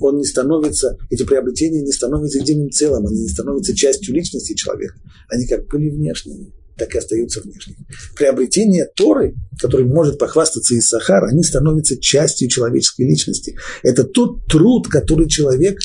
Он 0.00 0.16
не 0.16 0.24
становится, 0.24 0.96
эти 1.10 1.24
приобретения 1.24 1.82
не 1.82 1.92
становятся 1.92 2.38
единым 2.38 2.70
целым, 2.70 3.06
они 3.06 3.22
не 3.22 3.28
становятся 3.28 3.74
частью 3.76 4.14
личности 4.14 4.54
человека. 4.54 4.94
Они 5.28 5.46
как 5.46 5.66
были 5.66 5.90
внешними, 5.90 6.52
так 6.78 6.94
и 6.94 6.98
остаются 6.98 7.40
внешними. 7.40 7.86
Приобретение 8.16 8.86
Торы, 8.94 9.34
который 9.60 9.86
может 9.86 10.18
похвастаться 10.18 10.74
из 10.74 10.86
Сахара, 10.86 11.28
они 11.28 11.42
становятся 11.42 12.00
частью 12.00 12.48
человеческой 12.48 13.06
личности. 13.06 13.56
Это 13.82 14.04
тот 14.04 14.46
труд, 14.46 14.88
который 14.88 15.28
человек 15.28 15.78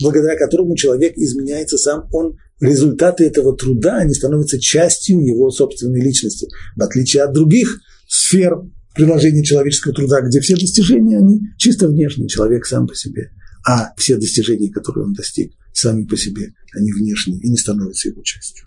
благодаря 0.00 0.36
которому 0.36 0.76
человек 0.76 1.16
изменяется 1.16 1.78
сам, 1.78 2.08
он, 2.12 2.36
результаты 2.60 3.24
этого 3.24 3.56
труда, 3.56 3.98
они 3.98 4.14
становятся 4.14 4.60
частью 4.60 5.24
его 5.24 5.50
собственной 5.50 6.00
личности, 6.00 6.48
в 6.76 6.82
отличие 6.82 7.22
от 7.22 7.32
других 7.32 7.80
сфер 8.08 8.56
приложения 8.94 9.44
человеческого 9.44 9.94
труда, 9.94 10.20
где 10.22 10.40
все 10.40 10.54
достижения, 10.54 11.18
они 11.18 11.40
чисто 11.58 11.88
внешние, 11.88 12.28
человек 12.28 12.64
сам 12.66 12.86
по 12.86 12.94
себе, 12.94 13.30
а 13.66 13.92
все 13.96 14.16
достижения, 14.16 14.70
которые 14.70 15.04
он 15.04 15.12
достиг, 15.12 15.52
сами 15.72 16.04
по 16.04 16.16
себе, 16.16 16.54
они 16.74 16.92
внешние 16.92 17.40
и 17.40 17.48
не 17.48 17.56
становятся 17.56 18.08
его 18.08 18.22
частью. 18.22 18.66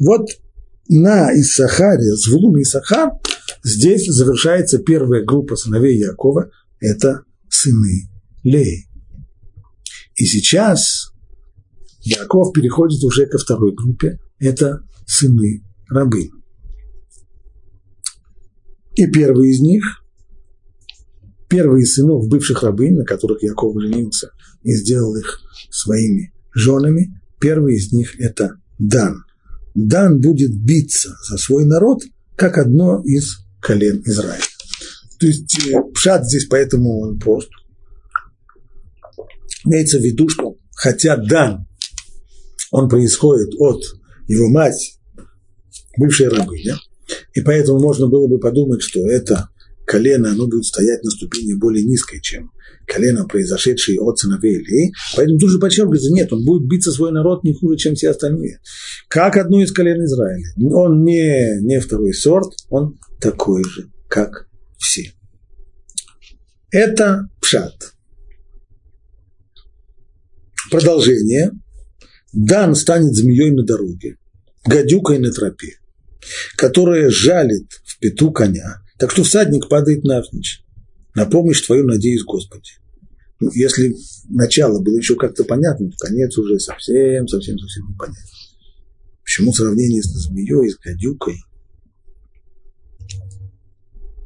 Вот 0.00 0.28
на 0.88 1.32
Исахаре, 1.32 2.14
Звулун 2.16 2.58
и 2.58 2.62
Исахар, 2.62 3.10
здесь 3.62 4.06
завершается 4.06 4.78
первая 4.78 5.24
группа 5.24 5.56
сыновей 5.56 5.98
Якова, 5.98 6.50
это 6.80 7.22
сыны 7.48 8.10
Леи. 8.42 8.88
И 10.16 10.26
сейчас 10.26 11.12
Яков 12.02 12.52
переходит 12.52 13.02
уже 13.02 13.26
ко 13.26 13.38
второй 13.38 13.74
группе, 13.74 14.18
это 14.38 14.80
сыны 15.06 15.64
рабы. 15.88 16.30
И 18.94 19.06
первый 19.10 19.50
из 19.50 19.60
них, 19.60 19.82
первый 21.48 21.82
из 21.82 21.94
сынов 21.94 22.28
бывших 22.28 22.62
рабынь, 22.62 22.94
на 22.94 23.04
которых 23.04 23.42
Яков 23.42 23.80
женился 23.80 24.30
и 24.62 24.72
сделал 24.72 25.16
их 25.16 25.40
своими 25.70 26.32
женами, 26.54 27.20
первый 27.40 27.76
из 27.76 27.92
них– 27.92 28.14
это 28.20 28.56
Дан. 28.78 29.24
Дан 29.74 30.20
будет 30.20 30.54
биться 30.54 31.16
за 31.28 31.36
свой 31.36 31.64
народ, 31.64 32.02
как 32.36 32.58
одно 32.58 33.02
из 33.04 33.38
колен 33.60 34.02
Израиля. 34.04 34.42
То 35.18 35.26
есть 35.26 35.66
э, 35.66 35.80
пшат 35.92 36.24
здесь 36.26 36.46
поэтому 36.46 37.16
прост. 37.18 37.48
Имеется 39.64 39.98
в 39.98 40.02
виду, 40.02 40.28
что 40.28 40.56
хотя 40.74 41.16
Дан, 41.16 41.66
он 42.70 42.88
происходит 42.88 43.54
от 43.58 43.82
его 44.28 44.48
мать, 44.48 44.98
бывшей 45.96 46.28
рабыня, 46.28 46.76
и 47.32 47.40
поэтому 47.40 47.80
можно 47.80 48.08
было 48.08 48.26
бы 48.26 48.38
подумать, 48.38 48.82
что 48.82 49.08
это 49.08 49.48
колено, 49.86 50.30
оно 50.30 50.46
будет 50.46 50.64
стоять 50.64 51.02
на 51.02 51.10
ступени 51.10 51.54
более 51.54 51.84
низкой, 51.84 52.20
чем 52.20 52.50
колено, 52.86 53.26
произошедшее 53.26 54.00
от 54.00 54.18
сыновей 54.18 54.60
Илии. 54.60 54.92
Поэтому 55.16 55.38
тут 55.38 55.50
же 55.50 55.58
подчеркивается, 55.58 56.12
нет, 56.12 56.32
он 56.32 56.44
будет 56.44 56.68
биться 56.68 56.92
свой 56.92 57.12
народ 57.12 57.44
не 57.44 57.54
хуже, 57.54 57.76
чем 57.76 57.94
все 57.94 58.10
остальные. 58.10 58.60
Как 59.08 59.36
одно 59.36 59.62
из 59.62 59.72
колен 59.72 60.04
Израиля. 60.04 60.46
Он 60.74 61.04
не, 61.04 61.60
не 61.62 61.80
второй 61.80 62.12
сорт, 62.12 62.52
он 62.68 62.98
такой 63.20 63.64
же, 63.64 63.90
как 64.08 64.48
все. 64.78 65.12
Это 66.70 67.28
пшат. 67.40 67.94
Продолжение. 70.70 71.52
Дан 72.32 72.74
станет 72.74 73.14
змеей 73.14 73.52
на 73.52 73.62
дороге, 73.62 74.16
гадюкой 74.66 75.20
на 75.20 75.30
тропе, 75.30 75.78
которая 76.56 77.08
жалит 77.08 77.70
в 77.84 78.00
пету 78.00 78.32
коня, 78.32 78.82
так 78.98 79.10
что 79.10 79.24
всадник 79.24 79.68
падает 79.68 80.04
навзничь. 80.04 80.64
На 81.14 81.26
помощь 81.26 81.62
твою 81.62 81.84
надеюсь, 81.84 82.24
Господи. 82.24 82.72
Ну, 83.40 83.50
если 83.52 83.94
начало 84.28 84.80
было 84.80 84.96
еще 84.96 85.16
как-то 85.16 85.44
понятно, 85.44 85.90
то 85.90 85.96
конец 85.98 86.36
уже 86.38 86.58
совсем, 86.58 87.26
совсем, 87.28 87.58
совсем 87.58 87.88
непонятно. 87.90 88.22
Почему 89.24 89.52
сравнение 89.52 90.02
с 90.02 90.06
змеей, 90.06 90.70
с 90.70 90.78
гадюкой, 90.78 91.36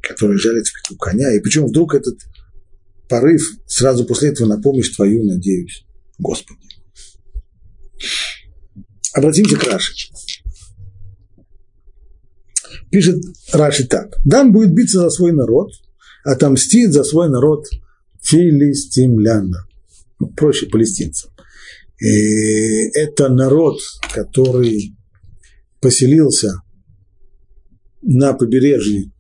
которая 0.03 0.39
жалит 0.39 0.67
в 0.67 0.73
пету 0.73 0.99
коня, 0.99 1.33
и 1.35 1.41
почему 1.41 1.69
вдруг 1.69 1.95
этот 1.95 2.19
порыв 3.09 3.43
сразу 3.67 4.05
после 4.05 4.31
этого 4.31 4.49
на 4.49 4.61
помощь 4.61 4.91
твою 4.91 5.25
надеюсь? 5.25 5.85
Господи. 6.19 6.61
Обратимся 9.15 9.57
к 9.57 9.65
Раши. 9.65 9.95
Пишет 12.91 13.23
Раши 13.53 13.87
так. 13.87 14.17
Дан 14.25 14.53
будет 14.53 14.73
биться 14.73 14.99
за 15.01 15.11
свой 15.11 15.33
народ, 15.33 15.71
отомстит 16.25 16.93
за 16.93 17.05
свой 17.05 17.29
народ 17.29 17.67
филистимляна. 18.23 19.67
Ну, 20.19 20.29
проще 20.29 20.67
палестинцам. 20.67 21.31
И 22.01 22.91
это 22.95 23.29
народ, 23.29 23.79
который 24.13 24.97
поселился 25.81 26.63
на 28.03 28.33
побережье 28.33 29.13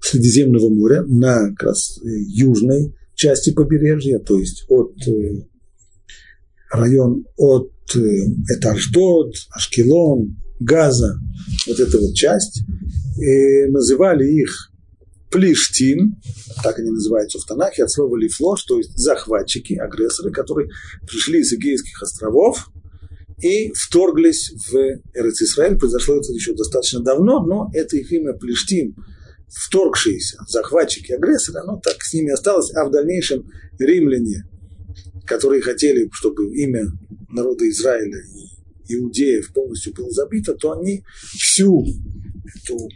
Средиземного 0.00 0.68
моря, 0.68 1.02
на 1.06 1.50
как 1.50 1.62
раз 1.64 1.98
южной 2.02 2.94
части 3.14 3.50
побережья, 3.50 4.20
то 4.20 4.38
есть 4.38 4.64
от 4.68 4.94
э, 5.08 5.42
район 6.70 7.24
от 7.36 7.72
э, 7.96 8.00
это 8.48 8.70
Аждот, 8.70 9.34
Ашкелон, 9.50 10.36
Газа, 10.60 11.18
вот 11.66 11.78
эта 11.78 11.98
вот 11.98 12.14
часть, 12.14 12.62
и 13.20 13.66
называли 13.66 14.28
их 14.28 14.70
Плештим, 15.30 16.16
так 16.62 16.78
они 16.78 16.90
называются 16.90 17.38
в 17.38 17.44
Танахе, 17.44 17.84
от 17.84 17.90
слова 17.90 18.16
Лифлош, 18.16 18.62
то 18.64 18.78
есть 18.78 18.96
захватчики, 18.96 19.74
агрессоры, 19.74 20.30
которые 20.32 20.70
пришли 21.06 21.40
из 21.40 21.52
Эгейских 21.52 22.02
островов 22.02 22.70
и 23.42 23.70
вторглись 23.74 24.50
в 24.50 24.74
Эрец-Исраэль. 25.14 25.76
Произошло 25.78 26.16
это 26.16 26.32
еще 26.32 26.54
достаточно 26.54 27.00
давно, 27.00 27.44
но 27.44 27.70
это 27.74 27.96
их 27.96 28.10
имя 28.10 28.32
Плештим, 28.32 28.96
вторгшиеся, 29.48 30.38
захватчики, 30.48 31.12
агрессоры, 31.12 31.60
оно 31.60 31.78
так 31.78 32.02
с 32.02 32.14
ними 32.14 32.32
осталось, 32.32 32.74
а 32.74 32.86
в 32.86 32.90
дальнейшем 32.90 33.50
римляне, 33.78 34.44
которые 35.26 35.60
хотели, 35.60 36.08
чтобы 36.12 36.54
имя 36.56 36.86
народа 37.28 37.68
Израиля 37.68 38.18
и 38.18 38.57
иудеев 38.88 39.52
полностью 39.52 39.94
было 39.94 40.10
забито, 40.10 40.54
то 40.54 40.72
они 40.72 41.04
всю 41.32 41.84
эту, 41.84 42.88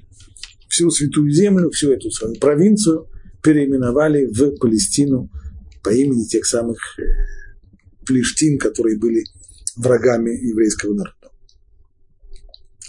всю 0.69 0.91
святую 0.91 1.31
землю, 1.31 1.71
всю 1.71 1.93
эту 1.93 2.11
свою 2.11 2.35
провинцию 2.35 3.09
переименовали 3.43 4.27
в 4.27 4.57
Палестину 4.59 5.31
по 5.83 5.91
имени 5.91 6.25
тех 6.25 6.47
самых 6.47 6.79
э, 6.99 7.03
плештин, 8.07 8.59
которые 8.59 8.99
были 8.99 9.25
врагами 9.77 10.31
еврейского 10.31 10.95
народа. 10.95 11.17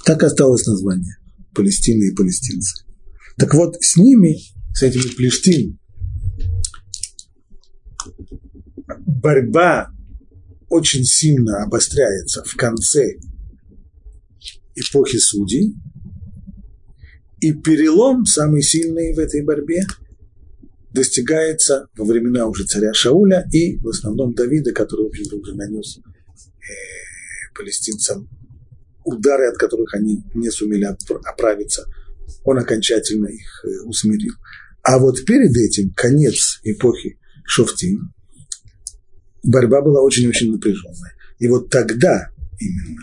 Так 0.05 0.23
осталось 0.23 0.65
название– 0.67 1.17
Палестина 1.55 2.03
и 2.03 2.11
палестинцы. 2.11 2.83
Так 3.37 3.53
вот, 3.53 3.75
с 3.81 3.95
ними, 3.95 4.37
с 4.73 4.83
этими 4.83 5.09
плештин, 5.15 5.79
борьба 9.05 9.91
очень 10.74 11.03
сильно 11.03 11.63
обостряется 11.63 12.43
в 12.43 12.55
конце 12.55 13.19
эпохи 14.76 15.17
судей, 15.17 15.76
и 17.39 17.53
перелом, 17.53 18.26
самый 18.26 18.63
сильный 18.63 19.13
в 19.13 19.19
этой 19.19 19.43
борьбе, 19.43 19.84
достигается 20.91 21.88
во 21.95 22.05
времена 22.05 22.47
уже 22.47 22.65
царя 22.65 22.91
Шауля 22.93 23.45
и 23.51 23.78
в 23.78 23.88
основном 23.89 24.34
Давида, 24.34 24.71
который, 24.74 25.05
в 25.05 25.09
общем-то, 25.09 25.36
уже 25.36 25.53
нанес 25.53 25.99
э, 25.99 27.53
палестинцам 27.55 28.28
удары, 29.03 29.49
от 29.49 29.57
которых 29.57 29.93
они 29.93 30.24
не 30.34 30.49
сумели 30.49 30.86
оправиться. 30.86 31.86
Он 32.45 32.57
окончательно 32.57 33.28
их 33.28 33.65
э, 33.65 33.84
усмирил. 33.86 34.34
А 34.82 34.97
вот 34.97 35.24
перед 35.26 35.55
этим, 35.55 35.93
конец 35.93 36.59
эпохи 36.63 37.19
Шофтин, 37.45 38.13
борьба 39.43 39.81
была 39.81 40.01
очень-очень 40.01 40.51
напряженная. 40.51 41.13
И 41.39 41.47
вот 41.47 41.69
тогда 41.69 42.29
именно 42.59 43.01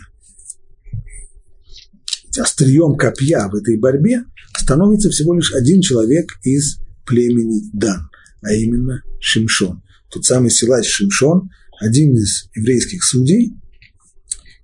острием 2.39 2.95
копья 2.95 3.47
в 3.49 3.55
этой 3.55 3.77
борьбе 3.77 4.23
становится 4.57 5.09
всего 5.09 5.33
лишь 5.33 5.53
один 5.53 5.81
человек 5.81 6.31
из 6.43 6.79
племени 7.05 7.69
Дан, 7.73 8.09
а 8.41 8.53
именно 8.53 9.03
Шимшон. 9.19 9.81
Тот 10.09 10.25
самый 10.25 10.49
силач 10.49 10.87
Шимшон, 10.87 11.49
один 11.79 12.15
из 12.15 12.49
еврейских 12.55 13.03
судей, 13.03 13.53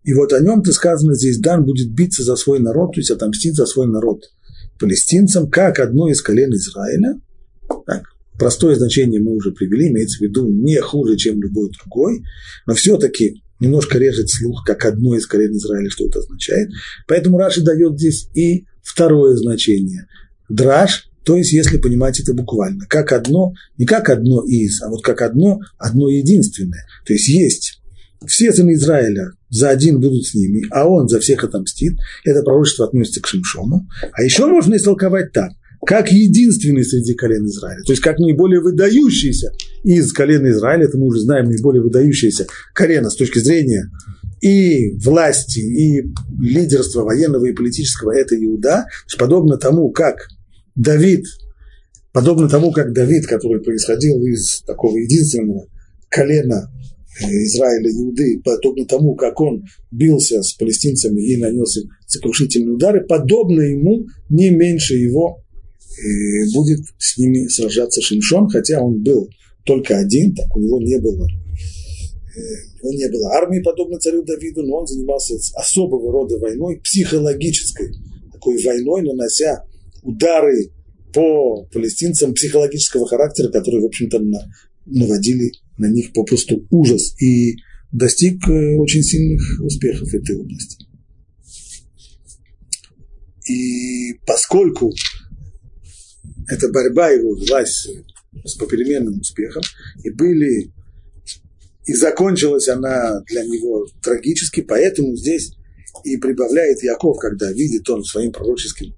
и 0.03 0.13
вот 0.13 0.31
о 0.31 0.39
нем-то 0.39 0.71
сказано 0.71 1.15
здесь, 1.15 1.39
Дан 1.39 1.65
будет 1.65 1.91
биться 1.91 2.23
за 2.23 2.37
свой 2.37 2.59
народ, 2.59 2.93
то 2.93 3.01
есть 3.01 3.11
отомстить 3.11 3.55
за 3.55 3.65
свой 3.65 3.87
народ 3.87 4.23
палестинцам, 4.79 5.49
как 5.49 5.79
одно 5.79 6.09
из 6.09 6.21
колен 6.21 6.53
Израиля. 6.53 7.19
Так, 7.85 8.03
простое 8.37 8.75
значение 8.75 9.21
мы 9.21 9.33
уже 9.33 9.51
привели, 9.51 9.89
имеется 9.89 10.19
в 10.19 10.21
виду 10.21 10.47
не 10.47 10.79
хуже, 10.81 11.17
чем 11.17 11.41
любой 11.41 11.69
другой, 11.71 12.23
но 12.65 12.73
все-таки 12.73 13.43
немножко 13.59 13.97
режет 13.97 14.29
слух, 14.29 14.63
как 14.65 14.85
одно 14.85 15.15
из 15.15 15.25
колен 15.25 15.51
Израиля, 15.53 15.89
что 15.89 16.05
это 16.05 16.19
означает. 16.19 16.69
Поэтому 17.07 17.37
Раши 17.37 17.61
дает 17.61 17.97
здесь 17.97 18.29
и 18.33 18.65
второе 18.83 19.35
значение. 19.35 20.07
Драж 20.49 21.09
то 21.27 21.35
есть, 21.35 21.51
если 21.51 21.77
понимать 21.77 22.21
это 22.21 22.33
буквально, 22.33 22.85
как 22.87 23.11
одно, 23.11 23.51
не 23.77 23.85
как 23.85 24.07
одно 24.09 24.45
из, 24.45 24.81
а 24.81 24.87
вот 24.87 25.03
как 25.03 25.21
одно, 25.21 25.59
одно 25.77 26.07
единственное. 26.07 26.85
То 27.05 27.11
есть 27.11 27.27
есть 27.27 27.81
все 28.25 28.53
сыны 28.53 28.75
Израиля 28.75 29.31
за 29.49 29.67
один 29.67 29.99
будут 29.99 30.25
с 30.25 30.33
ними, 30.33 30.63
а 30.71 30.87
он 30.87 31.09
за 31.09 31.19
всех 31.19 31.43
отомстит. 31.43 31.97
Это 32.23 32.43
пророчество 32.43 32.85
относится 32.85 33.21
к 33.21 33.27
Шимшону. 33.27 33.89
А 34.13 34.23
еще 34.23 34.47
можно 34.47 34.75
истолковать 34.77 35.33
так, 35.33 35.51
как 35.85 36.11
единственный 36.11 36.83
среди 36.83 37.13
колен 37.13 37.45
Израиля, 37.45 37.81
то 37.85 37.93
есть 37.93 38.01
как 38.01 38.19
наиболее 38.19 38.61
выдающийся 38.61 39.51
из 39.83 40.11
колен 40.11 40.49
Израиля, 40.49 40.85
это 40.85 40.97
мы 40.97 41.05
уже 41.05 41.21
знаем, 41.21 41.45
наиболее 41.45 41.83
выдающийся 41.83 42.47
колено 42.73 43.09
с 43.09 43.15
точки 43.15 43.39
зрения 43.39 43.89
и 44.41 44.95
власти, 44.97 45.59
и 45.59 46.03
лидерства 46.39 47.03
военного 47.03 47.45
и 47.45 47.53
политического, 47.53 48.11
это 48.11 48.35
Иуда, 48.35 48.85
подобно 49.17 49.57
тому, 49.57 49.91
как 49.91 50.15
Давид, 50.75 51.25
подобно 52.11 52.47
тому, 52.47 52.71
как 52.71 52.93
Давид, 52.93 53.25
который 53.27 53.61
происходил 53.61 54.23
из 54.25 54.61
такого 54.61 54.97
единственного 54.97 55.67
колена 56.09 56.71
э, 57.21 57.25
Израиля, 57.25 57.89
Иуды, 57.91 58.41
подобно 58.43 58.85
тому, 58.85 59.15
как 59.15 59.39
он 59.41 59.63
бился 59.91 60.43
с 60.43 60.53
палестинцами 60.53 61.21
и 61.21 61.37
нанес 61.37 61.77
им 61.77 61.89
сокрушительные 62.05 62.73
удары, 62.73 63.05
подобно 63.05 63.61
ему, 63.61 64.05
не 64.29 64.51
меньше 64.51 64.95
его, 64.95 65.43
будет 66.53 66.79
с 66.97 67.17
ними 67.17 67.47
сражаться 67.47 68.01
Шимшон, 68.01 68.49
хотя 68.49 68.81
он 68.81 69.01
был 69.01 69.29
только 69.65 69.97
один, 69.97 70.33
так 70.33 70.55
у 70.55 70.61
него 70.61 70.79
не 70.81 70.97
было 70.99 71.27
э, 71.27 72.39
у 72.81 72.91
него 72.91 72.99
не 72.99 73.09
было 73.11 73.31
армии, 73.33 73.61
подобно 73.61 73.99
царю 73.99 74.23
Давиду, 74.23 74.63
но 74.63 74.77
он 74.77 74.87
занимался 74.87 75.35
особого 75.55 76.11
рода 76.11 76.37
войной, 76.39 76.79
психологической 76.79 77.91
такой 78.31 78.63
войной, 78.63 79.01
нанося 79.01 79.63
удары 80.03 80.71
по 81.13 81.65
палестинцам 81.73 82.33
психологического 82.33 83.07
характера, 83.07 83.49
которые, 83.51 83.81
в 83.81 83.87
общем-то, 83.87 84.21
наводили 84.85 85.51
на 85.77 85.89
них 85.89 86.13
попросту 86.13 86.65
ужас 86.69 87.13
и 87.21 87.57
достиг 87.91 88.47
э, 88.47 88.75
очень 88.77 89.03
сильных 89.03 89.41
успехов 89.61 90.09
в 90.09 90.13
этой 90.13 90.37
области. 90.37 90.85
И 93.49 94.13
поскольку 94.25 94.93
эта 96.49 96.69
борьба 96.69 97.09
его 97.09 97.35
велась 97.35 97.87
с 98.45 98.55
попеременным 98.55 99.19
успехом, 99.19 99.63
и 100.03 100.09
были 100.09 100.71
и 101.85 101.93
закончилась 101.93 102.67
она 102.67 103.21
для 103.21 103.43
него 103.43 103.87
трагически, 104.03 104.61
поэтому 104.61 105.15
здесь 105.15 105.53
и 106.03 106.17
прибавляет 106.17 106.83
Яков, 106.83 107.17
когда 107.17 107.51
видит 107.51 107.89
он 107.89 108.03
своим 108.03 108.31
пророческим 108.31 108.93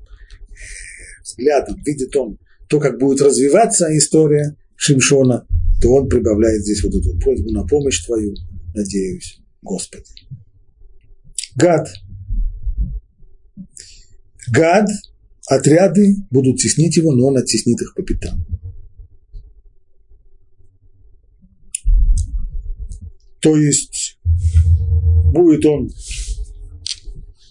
взглядом, 1.23 1.81
видит 1.85 2.15
он 2.15 2.39
то, 2.67 2.79
как 2.79 2.97
будет 2.97 3.21
развиваться 3.21 3.95
история 3.95 4.55
Шимшона, 4.75 5.45
то 5.81 5.93
он 5.93 6.09
прибавляет 6.09 6.63
здесь 6.63 6.83
вот 6.83 6.95
эту 6.95 7.17
просьбу 7.19 7.51
на 7.51 7.65
помощь 7.65 8.03
твою, 8.05 8.33
надеюсь, 8.73 9.39
Господи. 9.61 10.11
Гад. 11.55 11.87
Гад, 14.51 14.87
отряды 15.49 16.15
будут 16.29 16.57
теснить 16.57 16.95
его, 16.97 17.13
но 17.13 17.27
он 17.27 17.37
оттеснит 17.37 17.81
их 17.81 17.93
по 17.95 18.03
пятам. 18.03 18.45
То 23.41 23.55
есть 23.55 24.19
будет 25.33 25.65
он 25.65 25.89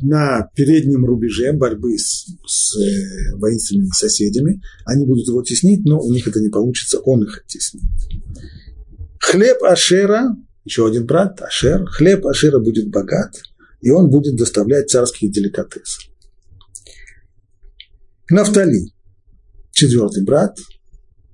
на 0.00 0.48
переднем 0.54 1.04
рубеже 1.04 1.52
борьбы 1.52 1.98
с, 1.98 2.26
с 2.46 2.76
э, 2.76 3.34
воинственными 3.36 3.90
соседями. 3.92 4.62
Они 4.84 5.04
будут 5.04 5.26
его 5.26 5.42
теснить, 5.42 5.84
но 5.84 6.00
у 6.00 6.12
них 6.12 6.28
это 6.28 6.40
не 6.40 6.50
получится, 6.50 7.00
он 7.00 7.24
их 7.24 7.42
оттеснит. 7.44 7.82
Хлеб 9.18 9.62
Ашера, 9.64 10.36
еще 10.64 10.86
один 10.86 11.04
брат, 11.04 11.40
Ашер, 11.42 11.84
хлеб 11.86 12.26
Ашера 12.26 12.60
будет 12.60 12.90
богат, 12.90 13.40
и 13.80 13.90
он 13.90 14.08
будет 14.08 14.36
доставлять 14.36 14.88
царские 14.88 15.32
деликатесы. 15.32 16.07
Нафтали, 18.30 18.92
четвертый 19.72 20.22
брат, 20.22 20.58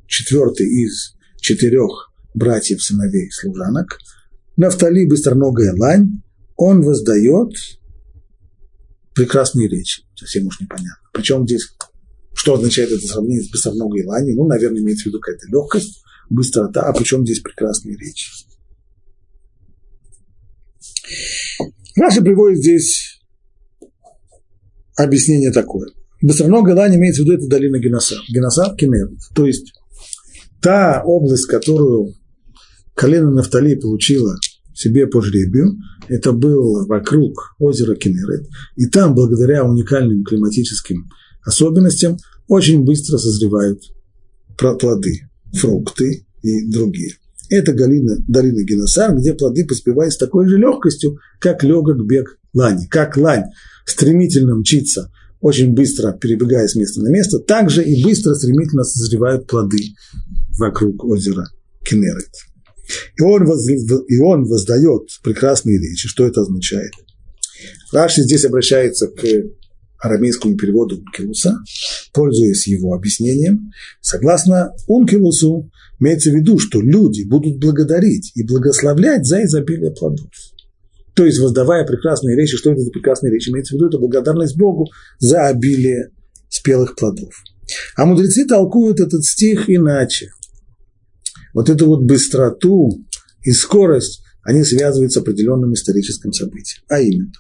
четвертый 0.07 0.67
из 0.67 1.17
четырех 1.41 2.13
братьев, 2.35 2.81
сыновей, 2.81 3.31
служанок. 3.33 3.99
Нафтали, 4.57 5.05
быстроногая 5.05 5.75
лань, 5.77 6.23
он 6.57 6.83
воздает 6.83 7.53
прекрасные 9.13 9.69
речи. 9.69 10.03
Совсем 10.15 10.47
уж 10.47 10.61
непонятно. 10.61 11.09
Причем 11.13 11.45
здесь, 11.49 11.69
что 12.33 12.55
означает 12.55 12.93
это 12.93 13.05
сравнение 13.05 13.43
с 13.43 13.51
быстроногой 13.51 14.05
лани? 14.05 14.33
Ну, 14.33 14.47
наверное, 14.47 14.81
имеется 14.81 15.05
в 15.05 15.07
виду 15.07 15.19
какая-то 15.19 15.49
легкость, 15.49 16.01
быстрота, 16.31 16.83
а 16.83 16.93
причем 16.93 17.25
здесь 17.25 17.41
прекрасные 17.41 17.97
речи. 17.97 18.31
Наши 21.97 22.23
приводит 22.23 22.59
здесь 22.59 23.21
объяснение 24.97 25.51
такое. 25.51 25.91
Быстроногая 26.25 26.75
лань 26.75 26.97
имеется 26.97 27.21
в 27.21 27.27
виду 27.27 27.37
это 27.37 27.49
долина 27.49 27.79
Геносар. 27.79 28.17
Геносар– 28.31 28.75
Кемер. 28.79 29.11
То 29.35 29.45
есть 29.45 29.75
та 30.63 31.03
область, 31.05 31.45
которую 31.45 32.15
колено 32.95 33.31
Нафтали 33.31 33.75
получила 33.75 34.35
себе 34.75 35.07
по 35.07 35.21
жребию. 35.21 35.77
Это 36.09 36.33
было 36.33 36.87
вокруг 36.87 37.55
озера 37.59 37.95
Кенерет. 37.95 38.49
И 38.77 38.87
там, 38.87 39.15
благодаря 39.15 39.67
уникальным 39.67 40.25
климатическим 40.25 41.11
особенностям, 41.45 42.17
очень 42.49 42.85
быстро 42.85 43.19
созревают 43.19 43.83
плоды, 44.57 45.29
фрукты 45.53 46.27
и 46.41 46.71
другие. 46.71 47.17
Это 47.51 47.75
долина, 47.75 48.17
долина 48.27 48.65
Геносар, 48.65 49.15
где 49.15 49.35
плоды 49.35 49.67
поспевают 49.67 50.15
с 50.15 50.17
такой 50.17 50.49
же 50.49 50.57
легкостью, 50.57 51.19
как 51.39 51.63
легок 51.63 52.03
бег 52.07 52.39
лани. 52.55 52.87
Как 52.87 53.19
лань 53.19 53.45
стремительно 53.85 54.57
мчится, 54.57 55.11
очень 55.45 55.75
быстро 55.75 56.13
перебегая 56.13 56.67
с 56.67 56.75
места 56.75 57.03
на 57.03 57.11
место, 57.11 57.39
так 57.39 57.69
же 57.69 57.85
и 57.85 58.03
быстро, 58.03 58.33
стремительно 58.33 58.83
созревают 58.83 59.47
плоды 59.47 59.77
вокруг 60.59 61.05
озера 61.05 61.45
Кенерет. 61.85 62.31
И 63.19 63.23
он, 63.23 63.45
воз, 63.45 63.69
и 63.69 64.19
он 64.21 64.45
воздает 64.45 65.03
прекрасные 65.23 65.79
речи. 65.79 66.09
Что 66.09 66.27
это 66.27 66.41
означает? 66.41 66.93
Раши 67.93 68.23
здесь 68.23 68.47
обращается 68.47 69.09
к 69.09 69.23
арамейскому 69.99 70.57
переводу 70.57 70.97
Ункилуса, 70.97 71.59
пользуясь 72.15 72.67
его 72.67 72.95
объяснением. 72.95 73.71
Согласно 74.01 74.73
Ункилусу, 74.87 75.71
имеется 76.01 76.31
в 76.31 76.35
виду, 76.37 76.59
что 76.59 76.81
люди 76.81 77.23
будут 77.25 77.59
благодарить 77.59 78.33
и 78.35 78.45
благословлять 78.45 79.27
за 79.27 79.45
изобилие 79.45 79.91
плодов. 79.91 80.31
То 81.15 81.25
есть, 81.25 81.39
воздавая 81.41 81.85
прекрасные 81.87 82.37
речи, 82.37 82.57
что 82.57 82.73
это 82.73 82.81
за 82.81 82.91
прекрасные 82.91 83.33
речи? 83.33 83.51
Имеется 83.51 83.75
в 83.75 83.77
виду, 83.77 83.89
это 83.89 83.99
благодарность 83.99 84.57
Богу 84.57 84.89
за 85.19 85.47
обилие 85.47 86.11
спелых 86.49 86.97
плодов. 86.97 87.33
А 87.97 88.05
мудрецы 88.05 88.47
толкуют 88.47 89.01
этот 89.01 89.25
стих 89.25 89.71
иначе. 89.71 90.31
Вот 91.53 91.71
эту 91.71 91.87
вот 91.87 92.03
быстроту 92.03 92.91
и 93.43 93.53
скорость 93.53 94.23
они 94.43 94.63
связывают 94.65 95.13
с 95.13 95.17
определенным 95.17 95.73
историческим 95.73 96.33
событием. 96.33 96.83
А 96.89 97.01
именно, 97.01 97.33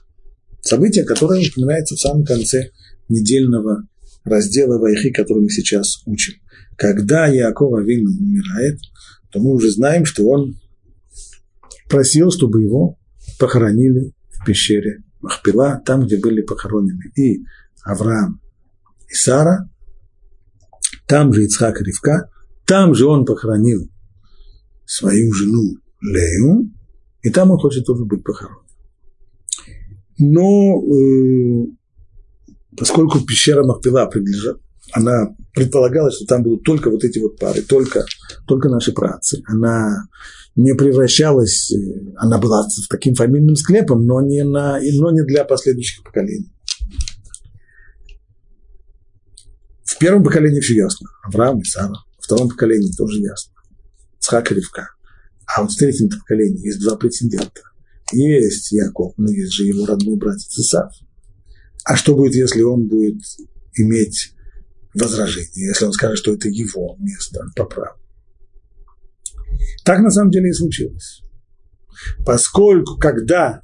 событие, 0.62 1.04
которое 1.04 1.46
упоминается 1.46 1.96
в 1.96 2.00
самом 2.00 2.24
конце 2.24 2.70
недельного 3.08 3.86
раздела 4.24 4.78
Вайхи, 4.78 5.10
который 5.10 5.42
мы 5.42 5.50
сейчас 5.50 6.02
учим. 6.06 6.34
Когда 6.76 7.26
Якова 7.26 7.82
Вину 7.82 8.10
умирает, 8.10 8.78
то 9.30 9.40
мы 9.40 9.52
уже 9.52 9.70
знаем, 9.70 10.04
что 10.04 10.26
он 10.26 10.58
просил, 11.88 12.30
чтобы 12.30 12.62
его 12.62 12.98
похоронили 13.38 14.12
в 14.30 14.44
пещере 14.44 15.02
Махпила, 15.20 15.82
там, 15.84 16.06
где 16.06 16.18
были 16.18 16.42
похоронены 16.42 17.12
и 17.16 17.44
Авраам, 17.82 18.40
и 19.08 19.14
Сара, 19.14 19.68
там 21.06 21.32
же 21.32 21.44
Ицхак 21.44 21.80
и 21.80 21.84
Ривка, 21.84 22.30
там 22.66 22.94
же 22.94 23.06
он 23.06 23.24
похоронил 23.24 23.90
свою 24.86 25.32
жену 25.32 25.76
Лею, 26.00 26.70
и 27.22 27.30
там 27.30 27.50
он 27.50 27.58
хочет 27.58 27.86
тоже 27.86 28.04
быть 28.04 28.22
похоронен. 28.22 28.60
Но 30.18 30.80
э, 30.82 31.66
поскольку 32.76 33.20
пещера 33.20 33.64
Махпила 33.64 34.06
принадлежала, 34.06 34.60
она 34.92 35.34
предполагала, 35.54 36.10
что 36.10 36.26
там 36.26 36.42
будут 36.42 36.64
только 36.64 36.90
вот 36.90 37.02
эти 37.04 37.18
вот 37.18 37.38
пары, 37.38 37.62
только, 37.62 38.04
только 38.46 38.68
наши 38.68 38.92
працы. 38.92 39.42
Она 39.46 40.06
не 40.56 40.74
превращалась, 40.74 41.72
э, 41.72 41.76
она 42.16 42.38
была 42.38 42.66
таким 42.88 43.14
фамильным 43.14 43.56
склепом, 43.56 44.06
но 44.06 44.20
не, 44.20 44.44
на, 44.44 44.78
но 44.80 45.10
не 45.10 45.24
для 45.24 45.44
последующих 45.44 46.04
поколений. 46.04 46.52
В 49.84 49.98
первом 49.98 50.24
поколении 50.24 50.60
все 50.60 50.74
ясно. 50.74 51.08
Авраам 51.24 51.60
и 51.60 51.64
Сара. 51.64 51.94
В 52.18 52.24
втором 52.24 52.48
поколении 52.48 52.92
тоже 52.96 53.20
ясно. 53.20 53.52
Цхак 54.18 54.52
и 54.52 54.54
Ривка. 54.54 54.90
А 55.46 55.62
вот 55.62 55.72
в 55.72 55.76
третьем 55.76 56.08
поколении 56.08 56.66
есть 56.66 56.80
два 56.80 56.96
претендента. 56.96 57.60
Есть 58.12 58.72
Яков, 58.72 59.14
но 59.16 59.30
есть 59.30 59.52
же 59.52 59.64
его 59.64 59.86
родной 59.86 60.16
братец 60.16 60.58
Исав. 60.58 60.92
А 61.84 61.96
что 61.96 62.14
будет, 62.14 62.34
если 62.34 62.62
он 62.62 62.88
будет 62.88 63.20
иметь 63.74 64.32
возражение, 64.94 65.68
если 65.68 65.84
он 65.84 65.92
скажет, 65.92 66.18
что 66.18 66.32
это 66.32 66.48
его 66.48 66.96
место 66.98 67.46
по 67.56 67.64
праву? 67.64 67.98
Так 69.84 70.00
на 70.00 70.10
самом 70.10 70.30
деле 70.30 70.50
и 70.50 70.52
случилось. 70.52 71.22
Поскольку, 72.24 72.96
когда 72.96 73.60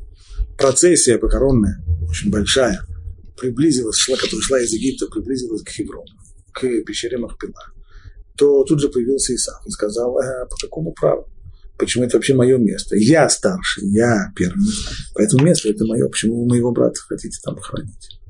процессия 0.59 1.18
похоронная, 1.18 1.82
очень 2.09 2.30
большая, 2.30 2.80
приблизилась, 3.38 3.97
шла, 3.97 4.16
которая 4.16 4.43
шла 4.43 4.61
из 4.61 4.72
Египта, 4.72 5.07
приблизилась 5.07 5.62
к 5.62 5.70
Хеврону, 5.70 6.07
к 6.53 6.61
пещере 6.84 7.18
Махпила, 7.18 7.55
то 8.36 8.64
тут 8.64 8.80
же 8.80 8.88
появился 8.88 9.34
Исаак 9.34 9.66
и 9.66 9.70
сказал, 9.70 10.16
а, 10.18 10.47
по 10.47 10.57
какому 10.57 10.93
праву? 10.93 11.26
Почему 11.78 12.05
это 12.05 12.18
вообще 12.18 12.34
мое 12.34 12.59
место? 12.59 12.95
Я 12.97 13.28
старший, 13.30 13.88
я 13.88 14.30
первый. 14.36 14.66
Поэтому 15.14 15.45
место 15.45 15.70
это 15.70 15.86
мое. 15.86 16.07
Почему 16.09 16.43
вы 16.43 16.47
моего 16.47 16.72
брата 16.72 17.01
хотите 17.09 17.38
там 17.43 17.57
похоронить? 17.57 18.20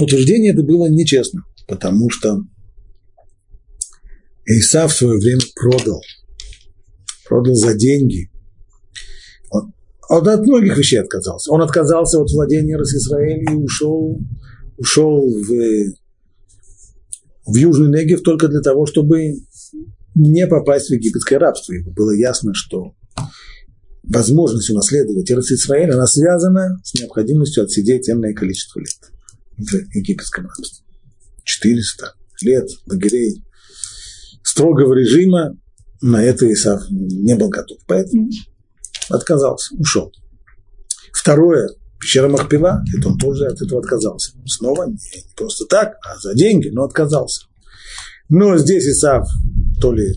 Утверждение 0.00 0.52
это 0.52 0.62
было 0.62 0.86
нечестно, 0.86 1.44
потому 1.66 2.08
что 2.08 2.38
Иса 4.48 4.88
в 4.88 4.92
свое 4.92 5.18
время 5.18 5.40
продал. 5.54 6.00
Продал 7.26 7.54
за 7.54 7.74
деньги. 7.74 8.30
Он, 9.50 9.74
он 10.08 10.28
от 10.28 10.40
многих 10.46 10.76
вещей 10.76 11.00
отказался. 11.00 11.52
Он 11.52 11.60
отказался 11.60 12.18
от 12.18 12.30
владения 12.30 12.76
Израиля 12.76 13.52
и 13.52 13.54
ушел, 13.54 14.18
ушел 14.78 15.20
в, 15.20 15.50
в 17.46 17.54
Южный 17.54 17.90
Негев 17.90 18.22
только 18.22 18.48
для 18.48 18.60
того, 18.60 18.86
чтобы 18.86 19.34
не 20.14 20.46
попасть 20.46 20.88
в 20.88 20.92
египетское 20.94 21.38
рабство. 21.38 21.74
Ему 21.74 21.92
было 21.92 22.12
ясно, 22.12 22.52
что 22.54 22.94
возможность 24.02 24.70
унаследовать 24.70 25.30
Израиль, 25.30 25.92
она 25.92 26.06
связана 26.06 26.80
с 26.82 26.94
необходимостью 26.94 27.64
отсидеть 27.64 28.08
энное 28.08 28.32
количество 28.32 28.80
лет 28.80 29.12
в 29.58 29.74
египетском 29.94 30.46
рабстве. 30.46 30.86
400 31.44 32.14
лет 32.42 32.68
лагерей 32.86 33.44
строгого 34.58 34.92
режима 34.94 35.56
на 36.02 36.22
это 36.22 36.52
Исав 36.52 36.82
не 36.90 37.36
был 37.36 37.48
готов. 37.48 37.78
Поэтому 37.86 38.28
отказался, 39.08 39.76
ушел. 39.76 40.12
Второе, 41.12 41.68
пещера 42.00 42.28
Махпила, 42.28 42.82
это 42.96 43.08
он 43.08 43.18
тоже 43.18 43.46
от 43.46 43.62
этого 43.62 43.80
отказался. 43.80 44.32
Снова 44.46 44.86
не 44.86 44.96
просто 45.36 45.64
так, 45.66 45.94
а 46.04 46.18
за 46.18 46.34
деньги, 46.34 46.68
но 46.70 46.82
отказался. 46.82 47.46
Но 48.28 48.56
здесь 48.58 48.84
Исав 48.84 49.28
то 49.80 49.92
ли 49.92 50.12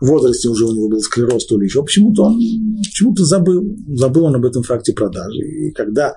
в 0.00 0.06
возрасте 0.06 0.48
уже 0.48 0.64
у 0.64 0.72
него 0.72 0.88
был 0.88 1.00
склероз, 1.00 1.46
то 1.46 1.56
ли 1.56 1.66
еще, 1.66 1.84
почему-то 1.84 2.24
он 2.24 2.40
почему-то 2.78 3.24
забыл, 3.24 3.62
забыл 3.94 4.24
он 4.24 4.34
об 4.34 4.44
этом 4.44 4.64
факте 4.64 4.92
продажи. 4.92 5.38
И 5.38 5.70
когда 5.70 6.14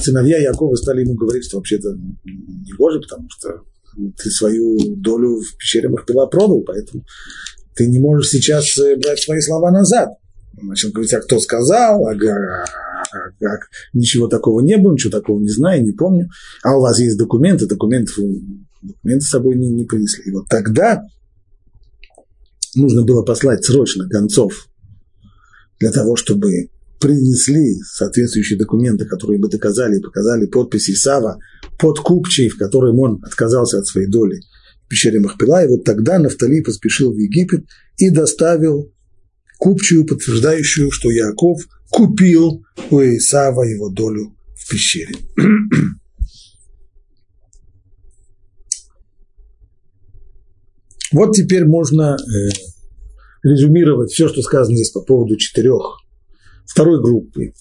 сыновья 0.00 0.38
Якова 0.38 0.74
стали 0.74 1.02
ему 1.02 1.14
говорить, 1.14 1.44
что 1.44 1.58
вообще-то 1.58 1.90
не 2.24 2.72
гоже, 2.76 3.00
потому 3.00 3.28
что 3.30 3.62
ты 3.96 4.30
свою 4.30 4.96
долю 4.96 5.40
в 5.40 5.56
пещере 5.56 5.88
Махпила 5.88 6.26
продал, 6.26 6.62
поэтому 6.62 7.04
ты 7.74 7.86
не 7.86 7.98
можешь 7.98 8.30
сейчас 8.30 8.76
э, 8.78 8.96
брать 8.96 9.20
свои 9.20 9.40
слова 9.40 9.70
назад. 9.70 10.10
Он 10.60 10.68
начал 10.68 10.90
говорить, 10.90 11.14
а 11.14 11.20
кто 11.20 11.38
сказал, 11.38 12.06
а, 12.06 12.12
а, 12.12 12.64
а, 13.12 13.46
а, 13.46 13.58
ничего 13.92 14.26
такого 14.26 14.60
не 14.60 14.76
было, 14.76 14.92
ничего 14.92 15.12
такого 15.12 15.40
не 15.40 15.48
знаю, 15.48 15.84
не 15.84 15.92
помню. 15.92 16.28
А 16.62 16.76
у 16.76 16.80
вас 16.80 16.98
есть 16.98 17.16
документы, 17.16 17.66
документы, 17.66 18.12
документы 18.82 19.24
с 19.24 19.30
собой 19.30 19.56
не, 19.56 19.68
не 19.70 19.84
принесли. 19.84 20.24
И 20.24 20.32
вот 20.32 20.46
тогда 20.48 21.02
нужно 22.74 23.04
было 23.04 23.22
послать 23.22 23.64
срочно 23.64 24.06
гонцов 24.06 24.68
для 25.78 25.92
того, 25.92 26.16
чтобы 26.16 26.70
принесли 27.00 27.80
соответствующие 27.84 28.58
документы, 28.58 29.04
которые 29.04 29.38
бы 29.38 29.48
доказали 29.48 29.98
и 29.98 30.02
показали 30.02 30.46
подпись 30.46 30.90
Исава 30.90 31.38
под 31.78 32.00
купчей, 32.00 32.48
в 32.48 32.58
котором 32.58 32.98
он 32.98 33.20
отказался 33.24 33.78
от 33.78 33.86
своей 33.86 34.08
доли 34.08 34.40
в 34.84 34.88
пещере 34.88 35.20
Махпила. 35.20 35.64
И 35.64 35.68
вот 35.68 35.84
тогда 35.84 36.18
Нафтали 36.18 36.60
поспешил 36.60 37.12
в 37.12 37.18
Египет 37.18 37.64
и 37.96 38.10
доставил 38.10 38.92
купчую, 39.58 40.06
подтверждающую, 40.06 40.90
что 40.90 41.10
Яков 41.10 41.62
купил 41.90 42.64
у 42.90 43.00
Исава 43.00 43.62
его 43.62 43.88
долю 43.88 44.36
в 44.56 44.70
пещере. 44.70 45.14
Вот 51.10 51.32
теперь 51.34 51.64
можно 51.64 52.18
э, 52.18 52.50
резюмировать 53.42 54.10
все, 54.10 54.28
что 54.28 54.42
сказано 54.42 54.76
здесь 54.76 54.90
по 54.90 55.00
поводу 55.00 55.36
четырех, 55.36 55.96
второй 56.66 57.00
группы 57.00 57.54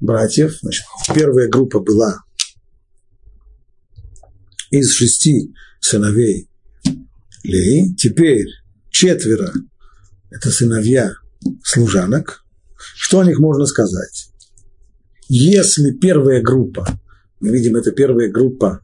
братьев. 0.00 0.58
Значит, 0.60 0.84
первая 1.14 1.48
группа 1.48 1.80
была 1.80 2.18
из 4.78 4.92
шести 4.92 5.54
сыновей 5.80 6.48
Леи. 7.42 7.94
Теперь 7.96 8.46
четверо– 8.90 9.52
это 10.30 10.50
сыновья 10.50 11.12
служанок. 11.62 12.44
Что 12.96 13.20
о 13.20 13.24
них 13.24 13.38
можно 13.38 13.66
сказать? 13.66 14.28
Если 15.28 15.92
первая 15.92 16.42
группа, 16.42 16.86
мы 17.40 17.50
видим, 17.50 17.76
это 17.76 17.92
первая 17.92 18.30
группа 18.30 18.80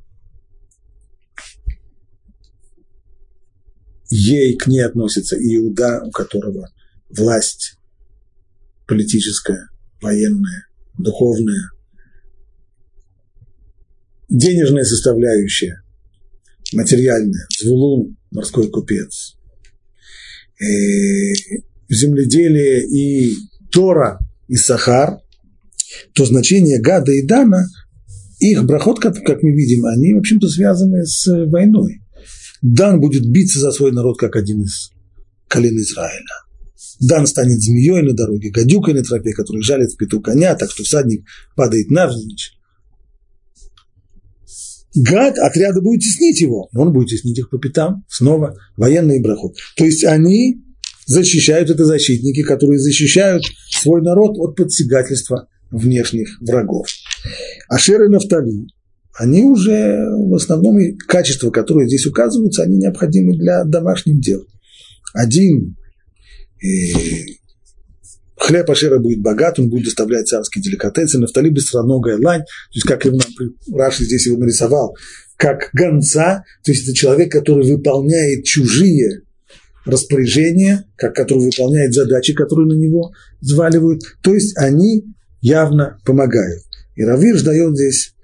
ей 4.11 4.57
к 4.57 4.67
ней 4.67 4.81
относится 4.81 5.37
Иуда, 5.37 6.03
у 6.05 6.11
которого 6.11 6.69
власть 7.09 7.77
политическая, 8.87 9.69
военная, 10.03 10.67
духовная, 10.99 11.71
денежная 14.31 14.85
составляющая, 14.85 15.83
материальная, 16.73 17.47
Звулун, 17.61 18.17
морской 18.31 18.71
купец. 18.71 19.37
э, 20.61 21.35
земледелие 21.89 22.87
и 22.87 23.35
Тора 23.73 24.21
и 24.49 24.57
Сахар, 24.57 25.19
то 26.15 26.25
значение 26.25 26.81
Гада 26.81 27.13
и 27.13 27.27
Дана, 27.27 27.67
их 28.39 28.65
брахот, 28.65 29.01
как 29.01 29.43
мы 29.43 29.53
видим, 29.53 29.85
они, 29.87 30.15
в 30.15 30.19
общем-то, 30.19 30.49
связаны 30.49 31.05
с 31.05 31.27
войной. 31.47 32.01
Дан 32.63 33.01
будет 33.01 33.27
биться 33.27 33.59
за 33.59 33.73
свой 33.73 33.93
народ, 33.93 34.19
как 34.19 34.37
один 34.37 34.63
из 34.63 34.91
колен 35.49 35.77
Израиля. 35.79 36.25
Дан 37.01 37.27
станет 37.27 37.61
змеей 37.61 38.03
на 38.03 38.13
дороге, 38.13 38.51
гадюкой 38.51 38.95
на 38.95 39.03
тропе, 39.03 39.33
который 39.33 39.63
жалит 39.63 39.93
в 39.93 39.97
пету 39.97 40.21
коня, 40.21 40.55
так 40.55 40.71
что 40.71 40.85
всадник 40.85 41.27
падает 41.57 41.91
навзничь. 41.91 42.60
Гад 44.95 45.39
отряда 45.39 45.81
будет 45.81 46.01
теснить 46.01 46.41
его, 46.41 46.69
он 46.75 46.93
будет 46.93 47.09
теснить 47.09 47.39
их 47.39 47.51
по 47.51 47.59
пятам, 47.59 48.05
снова 48.09 48.57
военный 48.77 49.21
брахот. 49.21 49.57
То 49.77 49.85
есть 49.85 50.05
они 50.05 50.65
защищают, 51.07 51.71
это 51.71 51.85
защитники, 51.85 52.43
которые 52.43 52.79
защищают 52.79 53.45
свой 53.71 54.03
народ 54.03 54.37
от 54.39 54.57
подсягательства 54.57 55.49
внешних 55.71 56.41
врагов. 56.41 56.87
Ашер 57.69 58.03
и 58.03 58.09
Нафтали, 58.09 58.67
они 59.17 59.45
уже 59.45 60.07
в 60.09 60.35
основном 60.35 60.79
качества, 61.07 61.51
которые 61.51 61.89
здесь 61.89 62.07
указываются, 62.07 62.63
они 62.63 62.79
необходимы 62.79 63.37
для 63.37 63.65
домашних 63.65 64.21
дел. 64.21 64.45
Один 65.15 65.77
и 66.61 66.93
хлеб 68.41 68.71
Ашера 68.71 68.99
будет 68.99 69.21
богат, 69.21 69.59
он 69.59 69.69
будет 69.69 69.85
доставлять 69.85 70.27
царские 70.27 70.63
деликатесы, 70.63 71.19
нафтали 71.19 71.51
быстроногая 71.51 72.19
лань, 72.19 72.41
то 72.41 72.75
есть 72.75 72.87
как 72.87 73.05
нам 73.05 73.19
Раши 73.73 74.05
здесь 74.05 74.27
его 74.27 74.39
нарисовал, 74.39 74.97
как 75.37 75.71
гонца, 75.75 76.45
то 76.65 76.73
есть 76.73 76.85
это 76.85 76.95
человек, 76.95 77.31
который 77.31 77.71
выполняет 77.71 78.45
чужие 78.45 79.23
распоряжения, 79.85 80.85
как, 80.97 81.15
который 81.15 81.45
выполняет 81.45 81.93
задачи, 81.93 82.33
которые 82.33 82.67
на 82.67 82.79
него 82.79 83.13
взваливают, 83.41 84.03
то 84.23 84.35
есть 84.35 84.57
они 84.57 85.05
явно 85.41 85.99
помогают. 86.05 86.63
И 86.97 87.05
Равирш 87.05 87.43
дает 87.43 87.77
здесь 87.77 88.15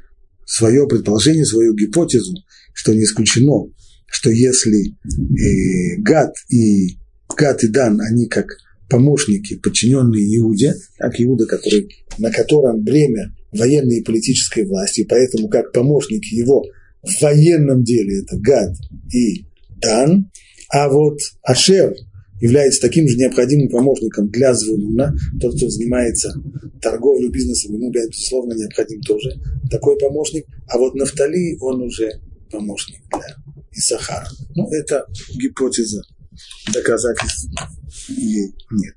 свое 0.46 0.86
предположение, 0.86 1.44
свою 1.44 1.74
гипотезу, 1.74 2.34
что 2.72 2.94
не 2.94 3.04
исключено, 3.04 3.70
что 4.06 4.30
если 4.30 4.92
э, 4.92 6.00
Гад 6.00 6.32
и 6.48 6.98
Гад 7.36 7.62
и 7.64 7.68
Дан, 7.68 8.00
они 8.00 8.28
как 8.28 8.46
помощники, 8.88 9.56
подчиненные 9.56 10.36
Иуде, 10.36 10.74
как 10.98 11.20
Иуда, 11.20 11.46
который, 11.46 11.88
на 12.18 12.30
котором 12.30 12.82
бремя 12.82 13.34
военной 13.52 13.98
и 13.98 14.04
политической 14.04 14.66
власти, 14.66 15.00
и 15.00 15.06
поэтому 15.06 15.48
как 15.48 15.72
помощники 15.72 16.34
его 16.34 16.64
в 17.02 17.22
военном 17.22 17.82
деле 17.84 18.22
это 18.22 18.36
Гад 18.38 18.74
и 19.12 19.46
Дан, 19.78 20.30
а 20.70 20.88
вот 20.88 21.18
Ашер 21.42 21.94
является 22.40 22.80
таким 22.80 23.08
же 23.08 23.16
необходимым 23.16 23.68
помощником 23.68 24.28
для 24.28 24.52
Звулуна, 24.54 25.14
тот, 25.40 25.56
кто 25.56 25.68
занимается 25.68 26.34
торговлей, 26.82 27.30
бизнесом, 27.30 27.74
ему, 27.74 27.90
безусловно, 27.90 28.54
необходим 28.54 29.00
тоже 29.02 29.40
такой 29.70 29.98
помощник, 29.98 30.44
а 30.68 30.78
вот 30.78 30.94
Нафтали, 30.94 31.56
он 31.60 31.82
уже 31.82 32.10
помощник 32.50 33.02
для 33.10 33.36
Исахара. 33.72 34.28
Ну, 34.54 34.68
это 34.70 35.06
гипотеза 35.38 36.02
доказательств 36.72 37.48
ей 38.08 38.54
нет. 38.70 38.96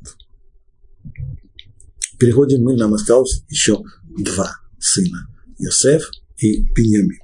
Переходим 2.20 2.62
мы, 2.62 2.76
нам 2.76 2.94
осталось 2.94 3.44
еще 3.50 3.82
два 4.18 4.52
сына, 4.80 5.28
Йосеф 5.58 6.10
и 6.38 6.62
Беньямин. 6.74 7.20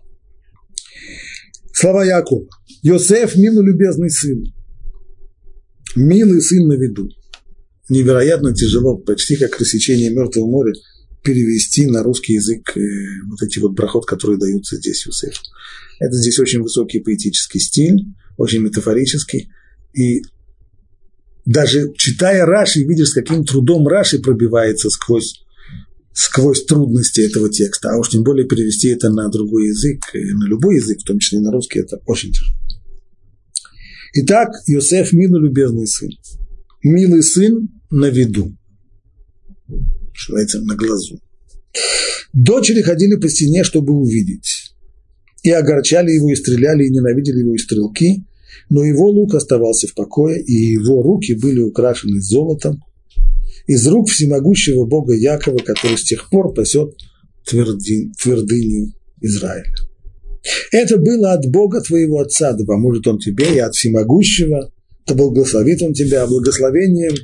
Слова 1.73 2.05
Якова. 2.05 2.47
Йосеф– 2.81 3.35
милый 3.37 3.65
любезный 3.65 4.09
сын. 4.09 4.45
Милый 5.95 6.41
сын 6.41 6.67
на 6.67 6.73
виду. 6.73 7.09
Невероятно 7.89 8.53
тяжело, 8.53 8.97
почти 8.97 9.35
как 9.35 9.59
рассечение 9.59 10.09
Мертвого 10.09 10.47
моря, 10.47 10.73
перевести 11.23 11.87
на 11.87 12.03
русский 12.03 12.33
язык 12.33 12.77
э, 12.77 12.81
вот 13.27 13.41
эти 13.41 13.59
вот 13.59 13.73
брахот, 13.73 14.05
которые 14.05 14.39
даются 14.39 14.77
здесь 14.77 15.05
Юсефу. 15.05 15.41
Это 15.99 16.15
здесь 16.15 16.39
очень 16.39 16.61
высокий 16.61 16.99
поэтический 16.99 17.59
стиль, 17.59 18.05
очень 18.37 18.61
метафорический. 18.61 19.49
И 19.95 20.21
даже 21.45 21.93
читая 21.95 22.45
Раши, 22.45 22.83
видишь, 22.83 23.09
с 23.09 23.13
каким 23.13 23.45
трудом 23.45 23.87
Раши 23.87 24.19
пробивается 24.19 24.89
сквозь, 24.89 25.45
сквозь 26.13 26.65
трудности 26.65 27.21
этого 27.21 27.49
текста. 27.49 27.91
А 27.91 27.97
уж 27.97 28.09
тем 28.09 28.23
более 28.23 28.45
перевести 28.45 28.89
это 28.89 29.09
на 29.09 29.29
другой 29.29 29.67
язык, 29.67 30.01
на 30.13 30.45
любой 30.45 30.75
язык, 30.75 30.99
в 30.99 31.05
том 31.05 31.19
числе 31.19 31.39
и 31.39 31.41
на 31.41 31.51
русский, 31.51 31.79
это 31.79 32.01
очень 32.05 32.31
тяжело. 32.31 32.51
Итак, 34.17 34.49
Йосеф– 34.67 35.11
милый 35.13 35.41
любезный 35.41 35.87
сын. 35.87 36.09
Милый 36.83 37.23
сын 37.23 37.69
на 37.89 38.09
виду. 38.09 38.55
Называется, 39.67 40.61
на 40.61 40.75
глазу. 40.75 41.21
Дочери 42.33 42.81
ходили 42.81 43.15
по 43.15 43.29
стене, 43.29 43.63
чтобы 43.63 43.93
увидеть. 43.93 44.73
И 45.43 45.51
огорчали 45.51 46.11
его, 46.11 46.31
и 46.31 46.35
стреляли, 46.35 46.85
и 46.85 46.89
ненавидели 46.89 47.39
его, 47.39 47.55
и 47.55 47.57
стрелки– 47.57 48.25
но 48.69 48.83
его 48.83 49.09
лук 49.09 49.35
оставался 49.35 49.87
в 49.87 49.93
покое, 49.93 50.41
и 50.41 50.53
его 50.53 51.01
руки 51.01 51.33
были 51.33 51.61
украшены 51.61 52.19
золотом 52.19 52.83
из 53.67 53.87
рук 53.87 54.09
всемогущего 54.09 54.85
Бога 54.85 55.13
Якова, 55.13 55.57
который 55.57 55.97
с 55.97 56.03
тех 56.03 56.29
пор 56.29 56.53
пасет 56.53 56.95
твердыню 57.45 58.93
Израиля. 59.21 59.73
Это 60.71 60.97
было 60.97 61.33
от 61.33 61.45
Бога 61.47 61.81
твоего 61.81 62.19
отца, 62.19 62.53
да 62.53 62.65
поможет 62.65 63.07
он 63.07 63.17
тебе, 63.17 63.55
и 63.55 63.59
от 63.59 63.73
всемогущего, 63.73 64.71
да 65.07 65.15
благословит 65.15 65.81
он 65.81 65.93
тебя 65.93 66.25
благословением 66.27 67.15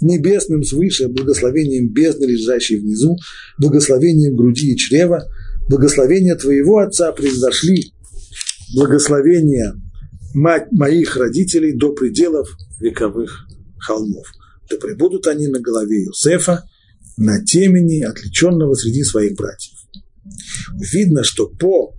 небесным 0.00 0.62
свыше, 0.62 1.08
благословением 1.08 1.92
бездны, 1.92 2.24
лежащей 2.24 2.78
внизу, 2.78 3.16
благословением 3.58 4.34
груди 4.34 4.72
и 4.72 4.76
чрева, 4.76 5.26
благословения 5.68 6.36
твоего 6.36 6.78
отца 6.78 7.12
произошли, 7.12 7.92
благословения 8.74 9.74
мать 10.34 10.70
моих 10.72 11.16
родителей 11.16 11.72
до 11.72 11.92
пределов 11.92 12.48
вековых 12.78 13.46
холмов. 13.78 14.26
Да 14.70 14.76
пребудут 14.76 15.26
они 15.26 15.48
на 15.48 15.60
голове 15.60 16.04
Иосифа, 16.04 16.64
на 17.16 17.44
темени, 17.44 18.02
отличенного 18.02 18.74
среди 18.74 19.02
своих 19.02 19.36
братьев. 19.36 19.74
Видно, 20.92 21.24
что 21.24 21.46
по 21.46 21.94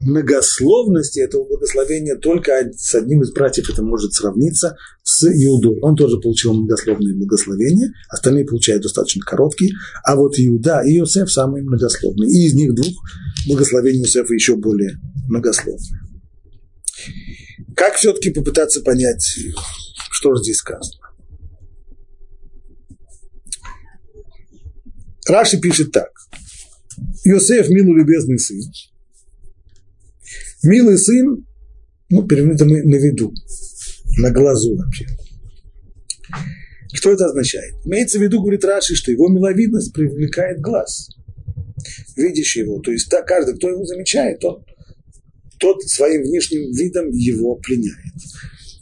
многословности 0.00 1.20
этого 1.20 1.46
благословения 1.46 2.16
только 2.16 2.52
с 2.76 2.94
одним 2.94 3.22
из 3.22 3.32
братьев 3.32 3.70
это 3.70 3.82
может 3.82 4.12
сравниться 4.12 4.76
с 5.02 5.26
Иудой. 5.26 5.78
Он 5.80 5.96
тоже 5.96 6.18
получил 6.18 6.52
многословные 6.52 7.14
благословения, 7.14 7.92
остальные 8.08 8.44
получают 8.44 8.82
достаточно 8.82 9.22
короткие, 9.24 9.72
а 10.04 10.16
вот 10.16 10.34
Иуда 10.38 10.82
и 10.84 10.98
Иосиф 10.98 11.30
самые 11.32 11.64
многословные. 11.64 12.30
И 12.30 12.46
из 12.46 12.54
них 12.54 12.74
двух 12.74 12.94
благословения 13.46 14.02
Иосифа 14.02 14.34
еще 14.34 14.56
более 14.56 14.98
многословные. 15.28 16.03
Как 17.76 17.96
все-таки 17.96 18.30
попытаться 18.30 18.82
понять, 18.82 19.24
что 20.10 20.34
же 20.34 20.42
здесь 20.42 20.58
сказано? 20.58 21.00
Раши 25.26 25.58
пишет 25.58 25.90
так. 25.92 26.10
Иосиф– 27.24 27.68
милый 27.70 28.00
любезный 28.00 28.38
сын. 28.38 28.60
Милый 30.62 30.98
сын, 30.98 31.44
ну, 32.10 32.26
переводим 32.26 32.68
мы 32.68 32.82
на 32.82 32.96
виду, 32.96 33.32
на 34.18 34.30
глазу 34.30 34.76
вообще. 34.76 35.06
Что 36.92 37.10
это 37.10 37.26
означает? 37.26 37.74
Имеется 37.84 38.18
в 38.18 38.22
виду, 38.22 38.40
говорит 38.40 38.64
Раши, 38.64 38.94
что 38.94 39.10
его 39.10 39.28
миловидность 39.28 39.92
привлекает 39.92 40.60
глаз. 40.60 41.08
Видишь 42.16 42.56
его, 42.56 42.80
то 42.80 42.92
есть 42.92 43.12
каждый, 43.26 43.56
кто 43.56 43.70
его 43.70 43.84
замечает, 43.84 44.44
он 44.44 44.64
тот 45.64 45.82
своим 45.84 46.20
внешним 46.24 46.70
видом 46.72 47.08
его 47.10 47.56
пленяет. 47.56 48.12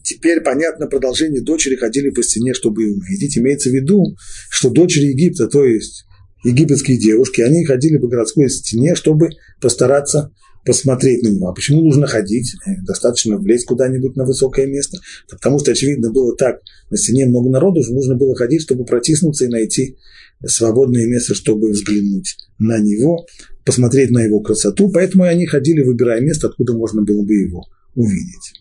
Теперь, 0.03 0.41
понятно, 0.41 0.89
продолжение 0.89 1.41
дочери 1.41 1.76
ходили 1.76 2.11
по 2.11 2.24
стене, 2.24 2.55
чтобы 2.55 2.83
увидеть. 2.91 3.39
Имеется 3.39 3.70
в 3.70 3.72
виду, 3.72 4.16
что 4.51 4.68
дочери 4.68 5.07
Египта, 5.07 5.47
то 5.47 5.64
есть 5.64 6.05
египетские 6.43 6.99
девушки, 6.99 7.41
они 7.41 7.64
ходили 7.64 7.99
по 7.99 8.09
городской 8.09 8.51
стене, 8.51 8.97
чтобы 8.97 9.30
постараться 9.61 10.33
посмотреть 10.64 11.22
на 11.22 11.28
него. 11.28 11.49
А 11.49 11.55
почему 11.55 11.83
нужно 11.83 12.09
ходить? 12.09 12.57
Достаточно 12.85 13.37
влезть 13.37 13.66
куда-нибудь 13.66 14.16
на 14.16 14.24
высокое 14.24 14.66
место. 14.66 14.99
Потому 15.30 15.61
что, 15.61 15.70
очевидно, 15.70 16.11
было 16.11 16.37
так, 16.37 16.62
на 16.91 16.97
стене 16.97 17.26
много 17.26 17.49
народу, 17.49 17.85
что 17.85 17.95
нужно 17.95 18.16
было 18.16 18.35
ходить, 18.35 18.62
чтобы 18.62 18.85
протиснуться 18.85 19.45
и 19.45 19.49
найти 19.49 19.99
свободное 20.47 21.07
место, 21.07 21.34
чтобы 21.34 21.70
взглянуть 21.70 22.36
на 22.59 22.78
него 22.78 23.26
посмотреть 23.64 24.11
на 24.11 24.20
его 24.20 24.40
красоту, 24.40 24.90
поэтому 24.90 25.24
они 25.24 25.47
ходили, 25.47 25.82
выбирая 25.82 26.20
место, 26.20 26.49
откуда 26.49 26.72
можно 26.72 27.03
было 27.03 27.24
бы 27.24 27.34
его 27.34 27.64
увидеть. 27.95 28.55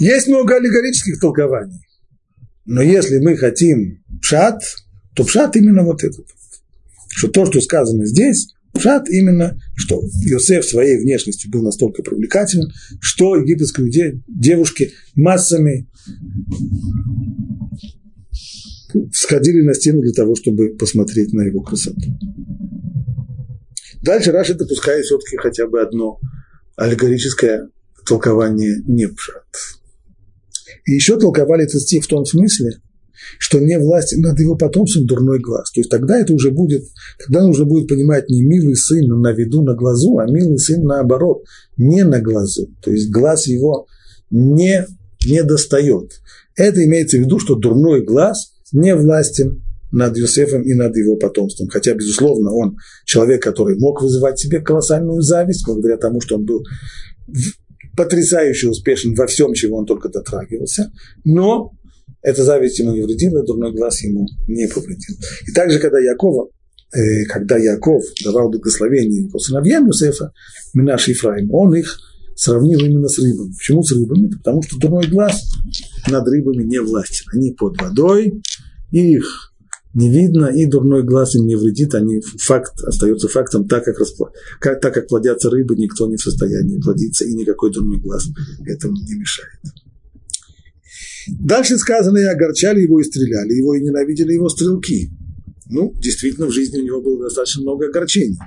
Есть 0.00 0.28
много 0.28 0.56
аллегорических 0.56 1.20
толкований. 1.20 1.80
Но 2.64 2.80
если 2.80 3.18
мы 3.18 3.36
хотим 3.36 4.02
пшат, 4.20 4.62
то 5.14 5.24
пшат 5.24 5.56
именно 5.56 5.82
вот 5.82 6.04
этот. 6.04 6.26
Что 7.08 7.28
то, 7.28 7.44
что 7.44 7.60
сказано 7.60 8.06
здесь, 8.06 8.48
Пшат 8.72 9.08
именно, 9.10 9.60
что 9.76 10.02
Йосеф 10.24 10.64
своей 10.64 10.98
внешностью 10.98 11.50
был 11.50 11.62
настолько 11.62 12.02
привлекателен, 12.02 12.72
что 13.00 13.36
египетские 13.36 14.22
девушки 14.26 14.92
массами 15.14 15.88
сходили 19.32 19.62
на 19.62 19.74
стену 19.74 20.02
для 20.02 20.12
того, 20.12 20.34
чтобы 20.34 20.76
посмотреть 20.76 21.32
на 21.32 21.42
его 21.42 21.62
красоту. 21.62 22.00
Дальше 24.02 24.30
Раши 24.30 24.54
допускает 24.54 25.04
все-таки 25.04 25.36
хотя 25.36 25.66
бы 25.66 25.80
одно 25.80 26.18
аллегорическое 26.76 27.68
толкование 28.06 28.82
не 28.86 29.08
пшат. 29.08 29.46
И 30.84 30.92
еще 30.92 31.18
толковали 31.18 31.64
этот 31.64 31.80
стих 31.80 32.04
в 32.04 32.08
том 32.08 32.26
смысле, 32.26 32.72
что 33.38 33.60
не 33.60 33.78
власть 33.78 34.16
над 34.18 34.38
его 34.38 34.56
потомством 34.56 35.06
дурной 35.06 35.38
глаз. 35.38 35.70
То 35.70 35.80
есть 35.80 35.90
тогда 35.90 36.18
это 36.18 36.34
уже 36.34 36.50
будет, 36.50 36.82
тогда 37.24 37.46
нужно 37.46 37.64
будет 37.64 37.88
понимать 37.88 38.28
не 38.28 38.42
милый 38.42 38.74
сын 38.74 39.06
на 39.20 39.32
виду, 39.32 39.62
на 39.62 39.74
глазу, 39.74 40.18
а 40.18 40.26
милый 40.26 40.58
сын 40.58 40.82
наоборот, 40.82 41.44
не 41.76 42.04
на 42.04 42.20
глазу. 42.20 42.68
То 42.82 42.90
есть 42.90 43.10
глаз 43.10 43.46
его 43.46 43.86
не, 44.30 44.84
не 45.24 45.42
достает. 45.44 46.20
Это 46.56 46.84
имеется 46.84 47.16
в 47.16 47.20
виду, 47.20 47.38
что 47.38 47.54
дурной 47.54 48.04
глаз 48.04 48.52
не 48.72 48.94
властен 48.94 49.62
над 49.92 50.16
Юсефом 50.16 50.62
и 50.62 50.74
над 50.74 50.96
его 50.96 51.16
потомством. 51.16 51.68
Хотя, 51.68 51.94
безусловно, 51.94 52.52
он 52.52 52.76
человек, 53.04 53.42
который 53.42 53.78
мог 53.78 54.02
вызывать 54.02 54.38
себе 54.38 54.60
колоссальную 54.60 55.20
зависть, 55.20 55.66
благодаря 55.66 55.98
тому, 55.98 56.20
что 56.20 56.36
он 56.36 56.44
был 56.44 56.64
потрясающе 57.96 58.68
успешен 58.68 59.14
во 59.14 59.26
всем, 59.26 59.52
чего 59.52 59.76
он 59.76 59.86
только 59.86 60.08
дотрагивался, 60.08 60.90
но 61.24 61.72
эта 62.22 62.44
зависть 62.44 62.78
ему 62.78 62.92
не 62.92 63.02
вредила, 63.02 63.44
дурной 63.44 63.72
глаз 63.72 64.02
ему 64.02 64.26
не 64.48 64.66
повредил. 64.66 65.16
И 65.46 65.52
также, 65.52 65.78
когда 65.78 65.98
Якова, 65.98 66.48
э, 66.94 67.24
когда 67.28 67.58
Яков 67.58 68.02
давал 68.24 68.48
благословение 68.48 69.24
его 69.24 69.38
сыновьям 69.38 69.86
Юсефа, 69.86 70.32
Минаш 70.72 71.08
и 71.08 71.10
Ефраим, 71.10 71.52
он 71.52 71.74
их 71.74 71.98
сравнил 72.36 72.80
именно 72.80 73.08
с 73.08 73.18
рыбами. 73.18 73.52
Почему 73.52 73.82
с 73.82 73.92
рыбами? 73.92 74.28
Потому 74.28 74.62
что 74.62 74.78
дурной 74.78 75.08
глаз 75.08 75.42
над 76.08 76.26
рыбами 76.26 76.64
не 76.64 76.80
властен. 76.80 77.26
Они 77.32 77.52
под 77.52 77.80
водой, 77.80 78.42
их 78.90 79.52
не 79.94 80.10
видно, 80.10 80.46
и 80.46 80.64
дурной 80.66 81.02
глаз 81.02 81.34
им 81.34 81.46
не 81.46 81.54
вредит, 81.54 81.94
они 81.94 82.20
факт 82.38 82.80
остается 82.82 83.28
фактом, 83.28 83.68
так 83.68 83.84
как, 83.84 83.98
распла... 83.98 84.30
как, 84.58 84.80
так 84.80 84.94
как 84.94 85.06
плодятся 85.06 85.50
рыбы, 85.50 85.76
никто 85.76 86.06
не 86.08 86.16
в 86.16 86.22
состоянии 86.22 86.80
плодиться, 86.80 87.24
и 87.26 87.34
никакой 87.34 87.70
дурной 87.72 88.00
глаз 88.00 88.26
этому 88.64 88.94
не 88.94 89.14
мешает. 89.14 89.60
Дальше 91.28 91.76
сказано, 91.78 92.18
и 92.18 92.24
огорчали 92.24 92.80
его, 92.80 93.00
и 93.00 93.04
стреляли 93.04 93.52
его, 93.52 93.74
и 93.74 93.82
ненавидели 93.82 94.32
его 94.32 94.48
стрелки. 94.48 95.10
Ну, 95.68 95.94
действительно, 96.02 96.46
в 96.46 96.52
жизни 96.52 96.80
у 96.80 96.84
него 96.84 97.00
было 97.00 97.24
достаточно 97.24 97.62
много 97.62 97.86
огорчений. 97.86 98.38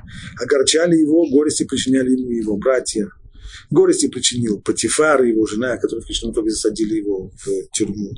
Огорчали 0.42 0.96
его, 0.96 1.28
горести 1.30 1.64
причиняли 1.64 2.12
ему 2.12 2.30
его 2.32 2.58
братья, 2.58 3.08
Горести 3.70 4.08
причинил 4.08 4.60
Патифар 4.60 5.24
его 5.24 5.46
жена, 5.46 5.78
которые 5.78 6.02
в 6.02 6.06
конечном 6.06 6.32
итоге 6.32 6.52
засадили 6.52 6.96
его 6.96 7.32
в 7.32 7.72
тюрьму. 7.74 8.12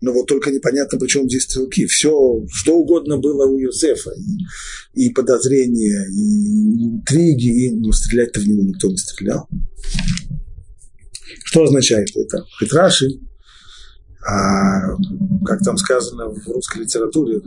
Но 0.00 0.12
вот 0.12 0.26
только 0.26 0.50
непонятно, 0.50 0.98
почему 0.98 1.28
здесь 1.28 1.44
стрелки. 1.44 1.86
Все, 1.86 2.44
что 2.50 2.76
угодно 2.76 3.18
было 3.18 3.46
у 3.46 3.58
Юсефа. 3.58 4.12
И, 4.94 5.06
и 5.06 5.12
подозрения, 5.12 6.06
и 6.10 6.96
интриги, 6.96 7.66
и 7.66 7.70
ну, 7.70 7.92
стрелять-то 7.92 8.40
в 8.40 8.46
него 8.46 8.62
никто 8.62 8.88
не 8.88 8.96
стрелял. 8.96 9.48
Что 11.44 11.64
означает 11.64 12.08
это? 12.16 12.44
Петраши, 12.60 13.08
а, 14.26 14.96
как 15.44 15.60
там 15.60 15.76
сказано 15.76 16.28
в 16.28 16.48
русской 16.48 16.82
литературе, 16.82 17.40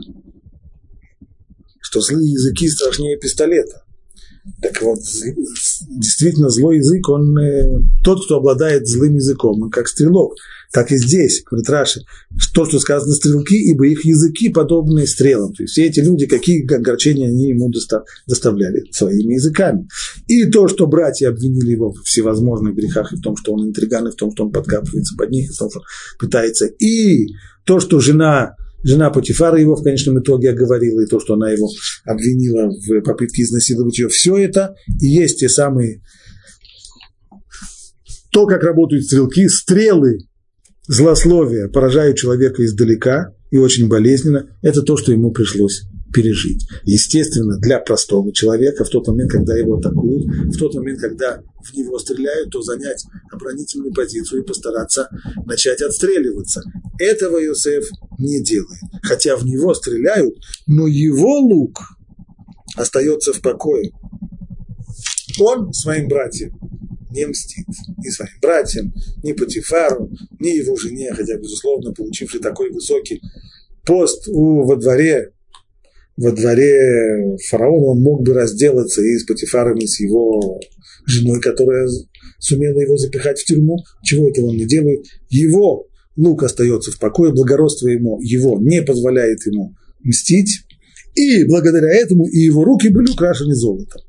что 1.80 2.00
злые 2.00 2.32
языки 2.32 2.68
страшнее 2.68 3.18
пистолета. 3.18 3.85
Так 4.62 4.80
вот, 4.82 5.00
действительно, 5.88 6.48
злой 6.50 6.76
язык, 6.78 7.08
он 7.08 7.36
э, 7.38 7.82
тот, 8.04 8.24
кто 8.24 8.36
обладает 8.36 8.86
злым 8.86 9.14
языком, 9.14 9.62
он 9.62 9.70
как 9.70 9.88
стрелок. 9.88 10.34
Так 10.72 10.92
и 10.92 10.96
здесь, 10.96 11.42
говорит 11.44 11.68
Раши, 11.70 12.02
то, 12.54 12.64
что 12.64 12.78
сказано 12.78 13.14
стрелки, 13.14 13.56
ибо 13.56 13.86
их 13.86 14.04
языки 14.04 14.48
подобны 14.50 15.06
стрелам. 15.06 15.52
То 15.52 15.62
есть 15.62 15.72
все 15.72 15.86
эти 15.86 16.00
люди, 16.00 16.26
какие 16.26 16.70
огорчения 16.74 17.28
они 17.28 17.48
ему 17.48 17.70
доставляли 18.26 18.84
своими 18.90 19.34
языками. 19.34 19.88
И 20.26 20.44
то, 20.46 20.68
что 20.68 20.86
братья 20.86 21.28
обвинили 21.28 21.72
его 21.72 21.92
в 21.92 22.02
всевозможных 22.02 22.74
грехах, 22.74 23.12
и 23.12 23.16
в 23.16 23.20
том, 23.20 23.36
что 23.36 23.52
он 23.52 23.68
интриган, 23.68 24.08
и 24.08 24.10
в 24.10 24.16
том, 24.16 24.32
что 24.32 24.44
он 24.44 24.52
подкапывается 24.52 25.16
под 25.16 25.30
них, 25.30 25.50
и 25.50 25.52
в 25.52 25.56
том, 25.56 25.70
что 25.70 25.80
пытается. 26.18 26.66
И 26.66 27.28
то, 27.64 27.80
что 27.80 28.00
жена 28.00 28.56
жена 28.82 29.10
Патифара 29.10 29.58
его 29.58 29.76
в 29.76 29.82
конечном 29.82 30.20
итоге 30.20 30.50
оговорила, 30.50 31.00
и 31.00 31.06
то, 31.06 31.20
что 31.20 31.34
она 31.34 31.50
его 31.50 31.68
обвинила 32.04 32.70
в 32.70 33.00
попытке 33.02 33.42
изнасиловать 33.42 33.98
ее, 33.98 34.08
все 34.08 34.36
это 34.36 34.76
и 35.00 35.06
есть 35.06 35.40
те 35.40 35.48
самые 35.48 36.02
то, 38.30 38.46
как 38.46 38.62
работают 38.62 39.04
стрелки, 39.04 39.48
стрелы 39.48 40.18
злословия 40.86 41.68
поражают 41.68 42.18
человека 42.18 42.64
издалека 42.64 43.34
и 43.50 43.56
очень 43.56 43.88
болезненно, 43.88 44.50
это 44.62 44.82
то, 44.82 44.96
что 44.96 45.12
ему 45.12 45.32
пришлось 45.32 45.84
пережить. 46.16 46.66
Естественно, 46.84 47.58
для 47.58 47.78
простого 47.78 48.32
человека 48.32 48.84
в 48.84 48.88
тот 48.88 49.06
момент, 49.06 49.30
когда 49.30 49.54
его 49.54 49.76
атакуют, 49.76 50.24
в 50.24 50.58
тот 50.58 50.74
момент, 50.74 50.98
когда 50.98 51.42
в 51.62 51.76
него 51.76 51.98
стреляют, 51.98 52.50
то 52.50 52.62
занять 52.62 53.04
оборонительную 53.30 53.92
позицию 53.92 54.42
и 54.42 54.46
постараться 54.46 55.10
начать 55.44 55.82
отстреливаться. 55.82 56.62
Этого 56.98 57.44
Иосиф 57.44 57.84
не 58.18 58.42
делает. 58.42 58.80
Хотя 59.02 59.36
в 59.36 59.44
него 59.44 59.74
стреляют, 59.74 60.34
но 60.66 60.86
его 60.86 61.38
лук 61.38 61.80
остается 62.76 63.34
в 63.34 63.42
покое. 63.42 63.92
Он 65.38 65.70
своим 65.74 66.08
братьям 66.08 66.58
не 67.10 67.26
мстит. 67.26 67.66
Ни 67.98 68.08
своим 68.08 68.40
братьям, 68.40 68.94
ни 69.22 69.32
Патифару, 69.32 70.10
ни 70.40 70.48
его 70.48 70.76
жене, 70.76 71.12
хотя, 71.12 71.36
безусловно, 71.36 71.92
получивший 71.92 72.40
такой 72.40 72.70
высокий 72.70 73.20
пост 73.84 74.28
у, 74.28 74.64
во 74.64 74.76
дворе 74.76 75.32
во 76.16 76.32
дворе 76.32 77.36
фараона, 77.48 77.86
он 77.88 78.02
мог 78.02 78.22
бы 78.22 78.32
разделаться 78.34 79.02
и 79.02 79.18
с 79.18 79.24
Патифаром, 79.24 79.78
и 79.78 79.86
с 79.86 80.00
его 80.00 80.60
женой, 81.06 81.40
которая 81.40 81.88
сумела 82.38 82.80
его 82.80 82.96
запихать 82.96 83.38
в 83.38 83.44
тюрьму. 83.44 83.78
Чего 84.02 84.28
этого 84.28 84.46
он 84.46 84.56
не 84.56 84.66
делает? 84.66 85.04
Его 85.28 85.88
лук 86.16 86.42
остается 86.42 86.90
в 86.90 86.98
покое, 86.98 87.32
благородство 87.32 87.88
ему, 87.88 88.20
его 88.20 88.58
не 88.60 88.82
позволяет 88.82 89.44
ему 89.46 89.74
мстить, 90.02 90.62
и 91.14 91.44
благодаря 91.44 91.92
этому 91.92 92.26
и 92.26 92.38
его 92.38 92.64
руки 92.64 92.88
были 92.88 93.10
украшены 93.10 93.54
золотом. 93.54 94.02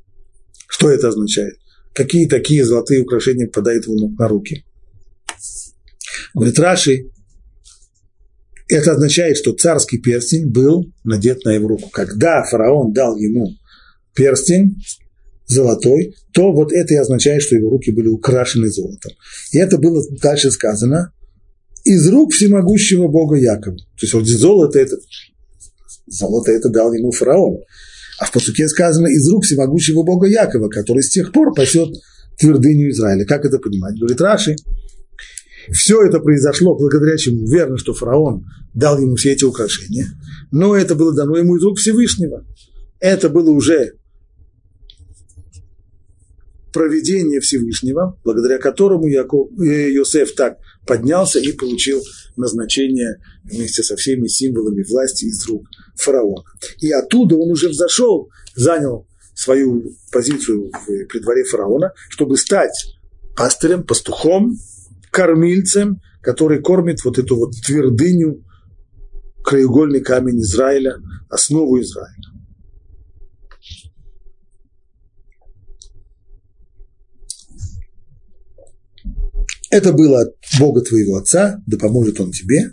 Что 0.68 0.90
это 0.90 1.08
означает? 1.08 1.56
Какие 1.94 2.28
такие 2.28 2.64
золотые 2.64 3.00
украшения 3.00 3.46
попадают 3.46 3.86
ему 3.86 4.10
на 4.10 4.28
руки? 4.28 4.64
Говорит 6.34 6.58
Раши, 6.58 7.10
это 8.68 8.92
означает, 8.92 9.36
что 9.36 9.52
царский 9.52 9.98
перстень 9.98 10.50
был 10.50 10.92
надет 11.04 11.44
на 11.44 11.50
его 11.50 11.68
руку. 11.68 11.88
Когда 11.90 12.42
фараон 12.44 12.92
дал 12.92 13.16
ему 13.16 13.52
перстень 14.14 14.76
золотой, 15.46 16.14
то 16.32 16.52
вот 16.52 16.72
это 16.72 16.94
и 16.94 16.98
означает, 16.98 17.42
что 17.42 17.56
его 17.56 17.70
руки 17.70 17.90
были 17.90 18.08
украшены 18.08 18.68
золотом. 18.68 19.12
И 19.52 19.58
это 19.58 19.78
было 19.78 20.04
дальше 20.22 20.50
сказано 20.50 21.12
из 21.84 22.06
рук 22.08 22.32
всемогущего 22.32 23.08
Бога 23.08 23.36
Якова. 23.36 23.76
То 23.76 24.02
есть 24.02 24.12
вот 24.12 24.26
золото 24.26 24.78
это, 24.78 24.96
золото 26.06 26.52
это 26.52 26.68
дал 26.68 26.92
ему 26.92 27.10
фараон. 27.10 27.58
А 28.20 28.26
в 28.26 28.32
посуке 28.32 28.68
сказано 28.68 29.06
из 29.06 29.26
рук 29.30 29.44
всемогущего 29.44 30.02
Бога 30.02 30.26
Якова, 30.26 30.68
который 30.68 31.02
с 31.02 31.08
тех 31.08 31.32
пор 31.32 31.54
пасет 31.54 31.88
твердыню 32.38 32.90
Израиля. 32.90 33.24
Как 33.24 33.44
это 33.44 33.58
понимать? 33.58 33.98
Говорит 33.98 34.20
Раши, 34.20 34.56
все 35.72 36.02
это 36.02 36.20
произошло 36.20 36.76
благодаря 36.76 37.16
чему? 37.16 37.46
Верно, 37.46 37.78
что 37.78 37.94
фараон 37.94 38.44
дал 38.74 38.98
ему 39.00 39.16
все 39.16 39.32
эти 39.32 39.44
украшения, 39.44 40.06
но 40.50 40.76
это 40.76 40.94
было 40.94 41.14
дано 41.14 41.36
ему 41.36 41.56
из 41.56 41.62
рук 41.62 41.78
Всевышнего. 41.78 42.46
Это 43.00 43.28
было 43.28 43.50
уже 43.50 43.94
проведение 46.72 47.40
Всевышнего, 47.40 48.18
благодаря 48.24 48.58
которому 48.58 49.08
э, 49.08 49.90
Йосеф 49.90 50.34
так 50.34 50.58
поднялся 50.86 51.38
и 51.38 51.52
получил 51.52 52.02
назначение 52.36 53.20
вместе 53.44 53.82
со 53.82 53.96
всеми 53.96 54.26
символами 54.28 54.84
власти 54.88 55.24
из 55.24 55.46
рук 55.46 55.66
фараона. 55.96 56.44
И 56.80 56.90
оттуда 56.92 57.36
он 57.36 57.50
уже 57.50 57.68
взошел, 57.68 58.30
занял 58.54 59.06
свою 59.34 59.92
позицию 60.12 60.70
при 61.08 61.20
дворе 61.20 61.44
фараона, 61.44 61.92
чтобы 62.10 62.36
стать 62.36 62.96
пастырем, 63.36 63.84
пастухом, 63.84 64.56
кормильцем, 65.10 66.00
который 66.20 66.60
кормит 66.60 67.04
вот 67.04 67.18
эту 67.18 67.36
вот 67.36 67.52
твердыню, 67.64 68.44
краеугольный 69.44 70.00
камень 70.00 70.40
Израиля, 70.40 70.96
основу 71.30 71.80
Израиля. 71.80 72.14
Это 79.70 79.92
было 79.92 80.22
от 80.22 80.34
Бога 80.58 80.80
твоего 80.80 81.16
отца, 81.16 81.62
да 81.66 81.76
поможет 81.76 82.20
он 82.20 82.32
тебе. 82.32 82.70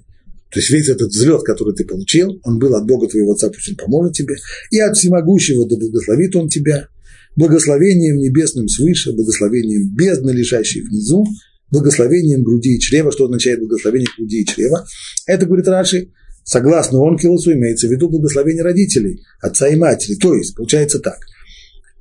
То 0.51 0.59
есть 0.59 0.71
весь 0.71 0.87
этот 0.87 1.09
взлет, 1.09 1.43
который 1.43 1.75
ты 1.75 1.83
получил, 1.83 2.39
он 2.43 2.59
был 2.59 2.73
от 2.75 2.85
Бога 2.85 3.07
твоего 3.07 3.33
отца, 3.33 3.49
пусть 3.49 3.69
он 3.69 3.75
поможет 3.75 4.13
тебе. 4.13 4.35
И 4.71 4.79
от 4.79 4.95
всемогущего 4.95 5.67
да 5.67 5.75
благословит 5.75 6.35
он 6.35 6.47
тебя. 6.47 6.87
благословением 7.35 8.17
небесным 8.17 8.69
свыше, 8.69 9.11
благословением 9.11 9.93
бездны, 9.93 10.31
лежащей 10.31 10.83
внизу, 10.83 11.25
благословением 11.71 12.43
груди 12.43 12.75
и 12.75 12.79
чрева. 12.79 13.11
Что 13.11 13.25
означает 13.25 13.59
благословение 13.59 14.07
груди 14.17 14.41
и 14.41 14.45
чрева? 14.45 14.85
Это, 15.25 15.45
говорит 15.45 15.67
Раши, 15.67 16.09
согласно 16.43 16.99
Онкилусу, 16.99 17.53
имеется 17.53 17.87
в 17.87 17.91
виду 17.91 18.09
благословение 18.09 18.63
родителей, 18.63 19.23
отца 19.41 19.67
и 19.67 19.75
матери. 19.75 20.15
То 20.15 20.33
есть, 20.35 20.55
получается 20.55 20.99
так, 20.99 21.17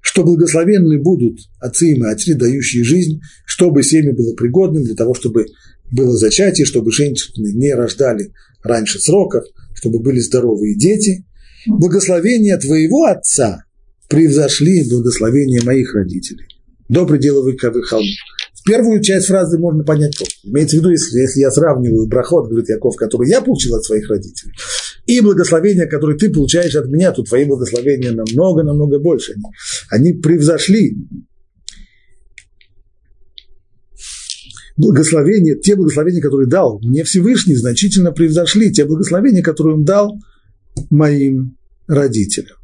что 0.01 0.23
благословенны 0.23 1.01
будут 1.01 1.39
отцы 1.59 1.93
и 1.93 1.99
матери, 1.99 2.35
дающие 2.35 2.85
жизнь, 2.85 3.21
чтобы 3.47 3.83
семя 3.83 4.15
было 4.15 4.35
пригодным 4.35 4.85
для 4.85 4.95
того, 4.95 5.15
чтобы 5.15 5.47
было 5.91 6.17
зачатие, 6.17 6.67
чтобы 6.67 6.93
женщины 6.93 7.53
не 7.53 7.73
рождали 7.73 8.33
раньше 8.63 8.99
сроков, 9.01 9.45
чтобы 9.75 10.01
были 10.01 10.19
здоровые 10.19 10.77
дети. 10.77 11.25
Благословение 11.67 12.59
твоего 12.59 13.05
отца 13.07 13.65
превзошли 14.09 14.89
благословение 14.89 15.63
моих 15.63 15.95
родителей 15.95 16.47
до 16.89 17.07
предела 17.07 17.49
вековых 17.49 17.87
холмов. 17.87 18.09
Первую 18.65 19.03
часть 19.03 19.27
фразы 19.27 19.59
можно 19.59 19.85
понять 19.85 20.17
просто. 20.17 20.37
Имеется 20.43 20.77
в 20.77 20.81
виду, 20.81 20.91
если, 20.91 21.19
если 21.19 21.41
я 21.41 21.51
сравниваю 21.51 22.07
брахот, 22.07 22.49
говорит 22.49 22.69
Яков, 22.71 22.97
который 22.97 23.29
я 23.29 23.43
получил 23.43 23.75
от 23.75 23.85
своих 23.85 24.09
родителей, 24.09 24.53
и 25.07 25.21
благословения, 25.21 25.87
которые 25.87 26.19
ты 26.19 26.31
получаешь 26.31 26.75
от 26.75 26.89
меня, 26.89 27.13
то 27.13 27.23
твои 27.23 27.45
благословения 27.45 28.13
намного-намного 28.13 28.99
больше. 28.99 29.35
Они, 29.35 30.11
они 30.11 30.21
превзошли 30.21 30.97
благословения, 34.77 35.57
те 35.57 35.77
благословения, 35.77 36.23
которые 36.23 36.49
дал 36.49 36.81
мне 36.81 37.05
Всевышний, 37.05 37.57
значительно 37.57 38.13
превзошли 38.13 38.73
те 38.73 38.85
благословения, 38.87 39.43
которые 39.43 39.77
он 39.77 39.85
дал 39.85 40.17
моим 40.91 41.57
родителям. 41.87 42.57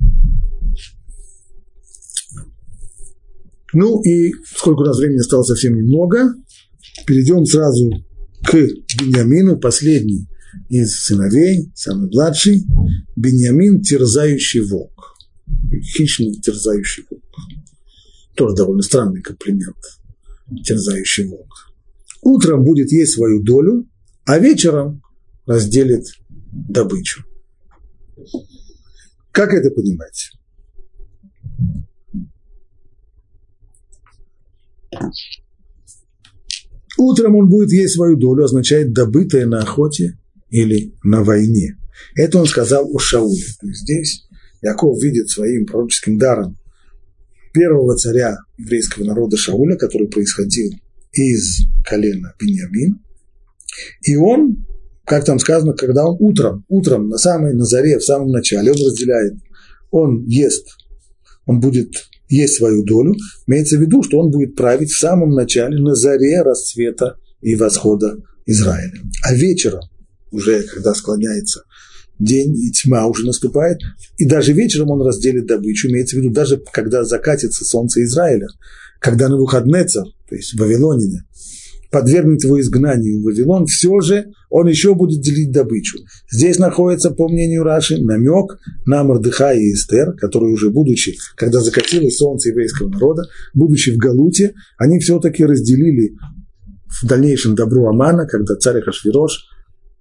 Ну 3.73 4.03
и 4.03 4.33
сколько 4.57 4.81
у 4.81 4.85
нас 4.85 4.99
времени 4.99 5.19
осталось 5.19 5.49
совсем 5.49 5.77
немного, 5.77 6.35
перейдем 7.07 7.45
сразу 7.45 7.91
к 8.43 8.53
Беньямину, 8.53 9.59
последний 9.59 10.27
из 10.69 11.05
сыновей, 11.05 11.71
самый 11.75 12.09
младший, 12.11 12.65
Беньямин– 13.17 13.81
терзающий 13.83 14.61
волк. 14.61 15.17
Хищный 15.95 16.35
терзающий 16.41 17.05
волк. 17.11 17.23
Тоже 18.35 18.57
довольно 18.57 18.83
странный 18.83 19.23
комплимент. 19.23 19.77
Терзающий 20.65 21.27
волк. 21.27 21.73
Утром 22.23 22.65
будет 22.65 22.91
есть 22.93 23.15
свою 23.15 23.43
долю, 23.43 23.89
а 24.25 24.39
вечером 24.39 25.03
разделит 25.47 26.07
добычу. 26.51 27.25
Как 29.33 29.53
это 29.55 29.71
понимать? 29.71 30.33
Утром 36.99 37.37
он 37.37 37.49
будет 37.49 37.73
есть 37.73 37.95
свою 37.95 38.17
долю, 38.17 38.45
означает 38.45 38.93
добытое 38.93 39.47
на 39.47 39.61
охоте 39.61 40.19
или 40.51 40.95
на 41.03 41.23
войне. 41.23 41.79
Это 42.15 42.39
он 42.39 42.47
сказал 42.47 42.89
у 42.91 42.99
Шауля. 42.99 43.45
Здесь 43.63 44.27
Яков 44.63 45.03
видит 45.03 45.31
своим 45.31 45.67
пророческим 45.67 46.19
даром 46.19 46.57
первого 47.53 47.97
царя 47.97 48.39
еврейского 48.59 49.05
народа 49.05 49.37
Шауля, 49.37 49.77
который 49.77 50.09
происходил 50.09 50.73
из 51.13 51.67
колена 51.85 52.35
Беньямин. 52.39 53.01
И 54.03 54.17
он, 54.17 54.67
как 55.05 55.25
там 55.25 55.39
сказано, 55.39 55.73
когда 55.73 56.07
он 56.07 56.17
утром, 56.21 56.65
утром 56.69 57.09
на 57.09 57.19
самой, 57.19 57.55
на 57.55 57.65
заре, 57.65 57.99
в 57.99 58.05
самом 58.05 58.31
начале, 58.31 58.73
он 58.73 58.77
разделяет, 58.77 59.35
он 59.91 60.25
ест, 60.27 60.67
он 61.47 61.61
будет 61.61 62.10
есть 62.31 62.57
свою 62.57 62.85
долю, 62.85 63.15
имеется 63.47 63.77
в 63.77 63.81
виду, 63.81 64.03
что 64.03 64.19
он 64.19 64.31
будет 64.31 64.55
править 64.55 64.91
в 64.91 64.99
самом 64.99 65.31
начале, 65.31 65.79
на 65.83 65.95
заре 65.95 66.43
расцвета 66.43 67.17
и 67.41 67.57
восхода 67.57 68.17
Израиля. 68.47 69.01
А 69.23 69.35
вечером, 69.35 69.83
уже 70.31 70.63
когда 70.63 70.95
склоняется 70.95 71.65
день 72.19 72.57
и 72.57 72.71
тьма 72.71 73.07
уже 73.07 73.27
наступает, 73.27 73.79
и 74.19 74.27
даже 74.27 74.53
вечером 74.53 74.91
он 74.91 75.03
разделит 75.07 75.47
добычу, 75.47 75.89
имеется 75.89 76.17
в 76.17 76.21
виду, 76.21 76.31
даже 76.31 76.63
когда 76.73 77.03
закатится 77.03 77.65
солнце 77.65 78.05
Израиля, 78.05 78.47
когда 79.01 79.29
на 79.29 79.37
Навуходнецер, 79.37 80.05
то 80.29 80.35
есть 80.37 80.59
Вавилонине, 80.59 81.25
подвергнет 81.91 82.45
его 82.45 82.61
изгнанию 82.61 83.21
в 83.21 83.25
Вавилон, 83.25 83.67
все 83.67 84.01
же 84.01 84.27
он 84.49 84.69
еще 84.69 84.95
будет 84.95 85.21
делить 85.21 85.53
добычу. 85.53 85.99
Здесь 86.31 86.59
находится, 86.59 87.11
по 87.11 87.29
мнению 87.29 87.63
Раши, 87.63 87.99
намек 87.99 88.59
на 88.87 89.03
Мордыха 89.05 89.53
и 89.53 89.73
Эстер, 89.73 90.13
которые 90.15 90.53
уже 90.55 90.71
будучи, 90.71 91.17
когда 91.37 91.61
закатилось 91.61 92.17
солнце 92.17 92.51
еврейского 92.51 92.89
народа, 92.89 93.25
будучи 93.55 93.91
в 93.91 93.97
Галуте, 93.97 94.55
они 94.79 94.99
все-таки 94.99 95.45
разделили 95.45 96.15
в 97.03 97.07
дальнейшем 97.07 97.55
добро 97.55 97.89
Амана, 97.89 98.27
когда 98.27 98.57
царь 98.57 98.83
Хашвирош 98.83 99.47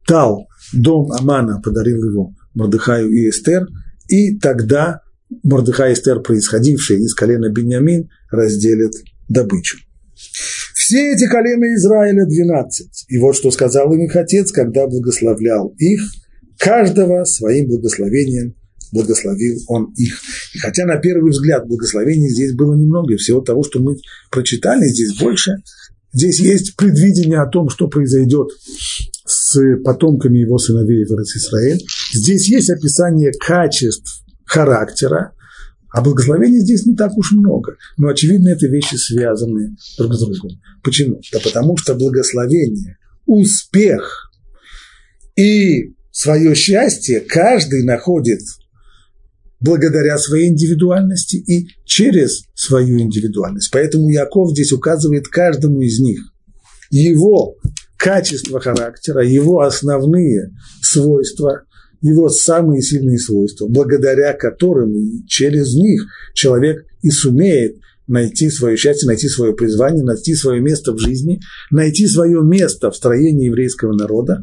дал 0.08 0.48
дом 0.74 1.12
Амана, 1.12 1.62
подарил 1.64 2.04
его 2.04 2.34
Мордыхаю 2.54 3.10
и 3.10 3.30
Эстер, 3.30 3.68
и 4.08 4.38
тогда 4.38 5.02
Мордыхай 5.44 5.92
и 5.92 5.94
Эстер, 5.94 6.22
происходившие 6.22 7.00
из 7.00 7.14
колена 7.14 7.50
Беньямин, 7.50 8.10
разделят 8.32 8.94
добычу. 9.28 9.78
Все 10.90 11.14
эти 11.14 11.28
колена 11.28 11.66
Израиля 11.76 12.26
двенадцать. 12.26 13.06
И 13.10 13.20
вот 13.20 13.36
что 13.36 13.52
сказал 13.52 13.94
им 13.94 14.06
их 14.06 14.16
отец, 14.16 14.52
когда 14.52 14.88
благословлял 14.88 15.68
их, 15.78 16.02
каждого 16.58 17.26
своим 17.26 17.68
благословением 17.68 18.56
благословил 18.92 19.60
он 19.68 19.94
их. 19.96 20.20
И 20.56 20.58
хотя 20.58 20.88
на 20.88 20.98
первый 20.98 21.30
взгляд 21.30 21.68
благословений 21.68 22.30
здесь 22.30 22.56
было 22.56 22.74
немного, 22.74 23.18
всего 23.18 23.40
того, 23.42 23.62
что 23.62 23.80
мы 23.80 23.98
прочитали, 24.32 24.88
здесь 24.88 25.16
больше, 25.20 25.58
здесь 26.12 26.40
есть 26.40 26.76
предвидение 26.76 27.40
о 27.40 27.46
том, 27.46 27.70
что 27.70 27.88
произойдет 27.88 28.48
с 29.28 29.60
потомками 29.86 30.40
его 30.40 30.58
сыновей 30.58 31.06
в 31.06 31.12
Израиль. 31.12 31.86
Здесь 32.16 32.50
есть 32.50 32.72
описание 32.72 33.32
качеств 33.40 34.24
характера, 34.44 35.34
а 35.92 36.02
благословений 36.02 36.60
здесь 36.60 36.86
не 36.86 36.96
так 36.96 37.18
уж 37.18 37.32
много. 37.32 37.76
Но, 37.98 38.10
очевидно, 38.10 38.50
это 38.50 38.68
вещи 38.68 38.96
связаны 38.96 39.76
друг 39.98 40.14
с 40.14 40.20
другом. 40.20 40.60
Почему? 40.84 41.20
Да 41.32 41.40
потому 41.40 41.78
что 41.78 41.96
благословение, 41.96 42.98
успех 43.26 44.32
и 45.36 45.96
свое 46.12 46.54
счастье 46.56 47.22
каждый 47.22 47.84
находит 47.84 48.42
благодаря 49.60 50.18
своей 50.18 50.50
индивидуальности 50.50 51.38
и 51.38 51.70
через 51.86 52.44
свою 52.56 53.00
индивидуальность. 53.00 53.70
Поэтому 53.72 54.10
Яков 54.10 54.52
здесь 54.52 54.72
указывает 54.72 55.28
каждому 55.28 55.82
из 55.82 56.00
них 56.00 56.22
его 56.90 57.56
качество 57.98 58.60
характера, 58.60 59.26
его 59.26 59.62
основные 59.62 60.52
свойства, 60.82 61.64
его 62.02 62.30
самые 62.30 62.82
сильные 62.82 63.20
свойства, 63.20 63.68
благодаря 63.68 64.34
которым 64.34 64.95
и 64.95 65.26
через 65.28 65.74
них 65.76 66.06
человек 66.34 66.86
и 67.02 67.10
сумеет 67.10 67.78
найти 68.08 68.50
свое 68.50 68.76
счастье, 68.76 69.08
найти 69.08 69.28
свое 69.28 69.54
призвание, 69.54 70.04
найти 70.04 70.34
свое 70.36 70.62
место 70.62 70.93
в 70.93 71.00
жизни, 71.00 71.39
найти 71.72 72.08
свое 72.08 72.41
место 72.41 72.89
в 72.89 72.95
строении 72.95 73.45
еврейского 73.45 73.93
народа, 73.93 74.41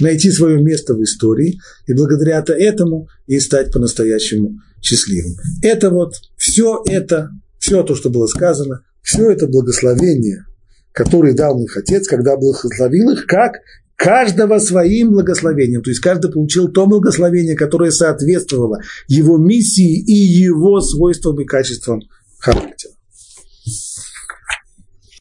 найти 0.00 0.30
свое 0.30 0.62
место 0.62 0.94
в 0.94 1.02
истории 1.02 1.60
и 1.86 1.92
благодаря 1.92 2.42
этому 2.48 3.08
и 3.26 3.38
стать 3.38 3.72
по-настоящему 3.72 4.58
счастливым. 4.80 5.36
Это 5.62 5.90
вот 5.90 6.14
все 6.36 6.82
это, 6.86 7.30
все 7.58 7.82
то, 7.82 7.94
что 7.94 8.08
было 8.10 8.26
сказано, 8.26 8.82
все 9.02 9.30
это 9.30 9.46
благословение, 9.46 10.46
которое 10.92 11.34
дал 11.34 11.62
их 11.62 11.76
отец, 11.76 12.06
когда 12.08 12.36
благословил 12.36 13.10
их, 13.10 13.26
как 13.26 13.56
каждого 14.02 14.58
своим 14.58 15.12
благословением. 15.12 15.80
То 15.80 15.90
есть 15.90 16.00
каждый 16.00 16.32
получил 16.32 16.66
то 16.68 16.86
благословение, 16.86 17.54
которое 17.54 17.92
соответствовало 17.92 18.80
его 19.06 19.38
миссии 19.38 20.00
и 20.00 20.12
его 20.12 20.80
свойствам 20.80 21.40
и 21.40 21.44
качествам 21.44 22.00
характера. 22.40 22.94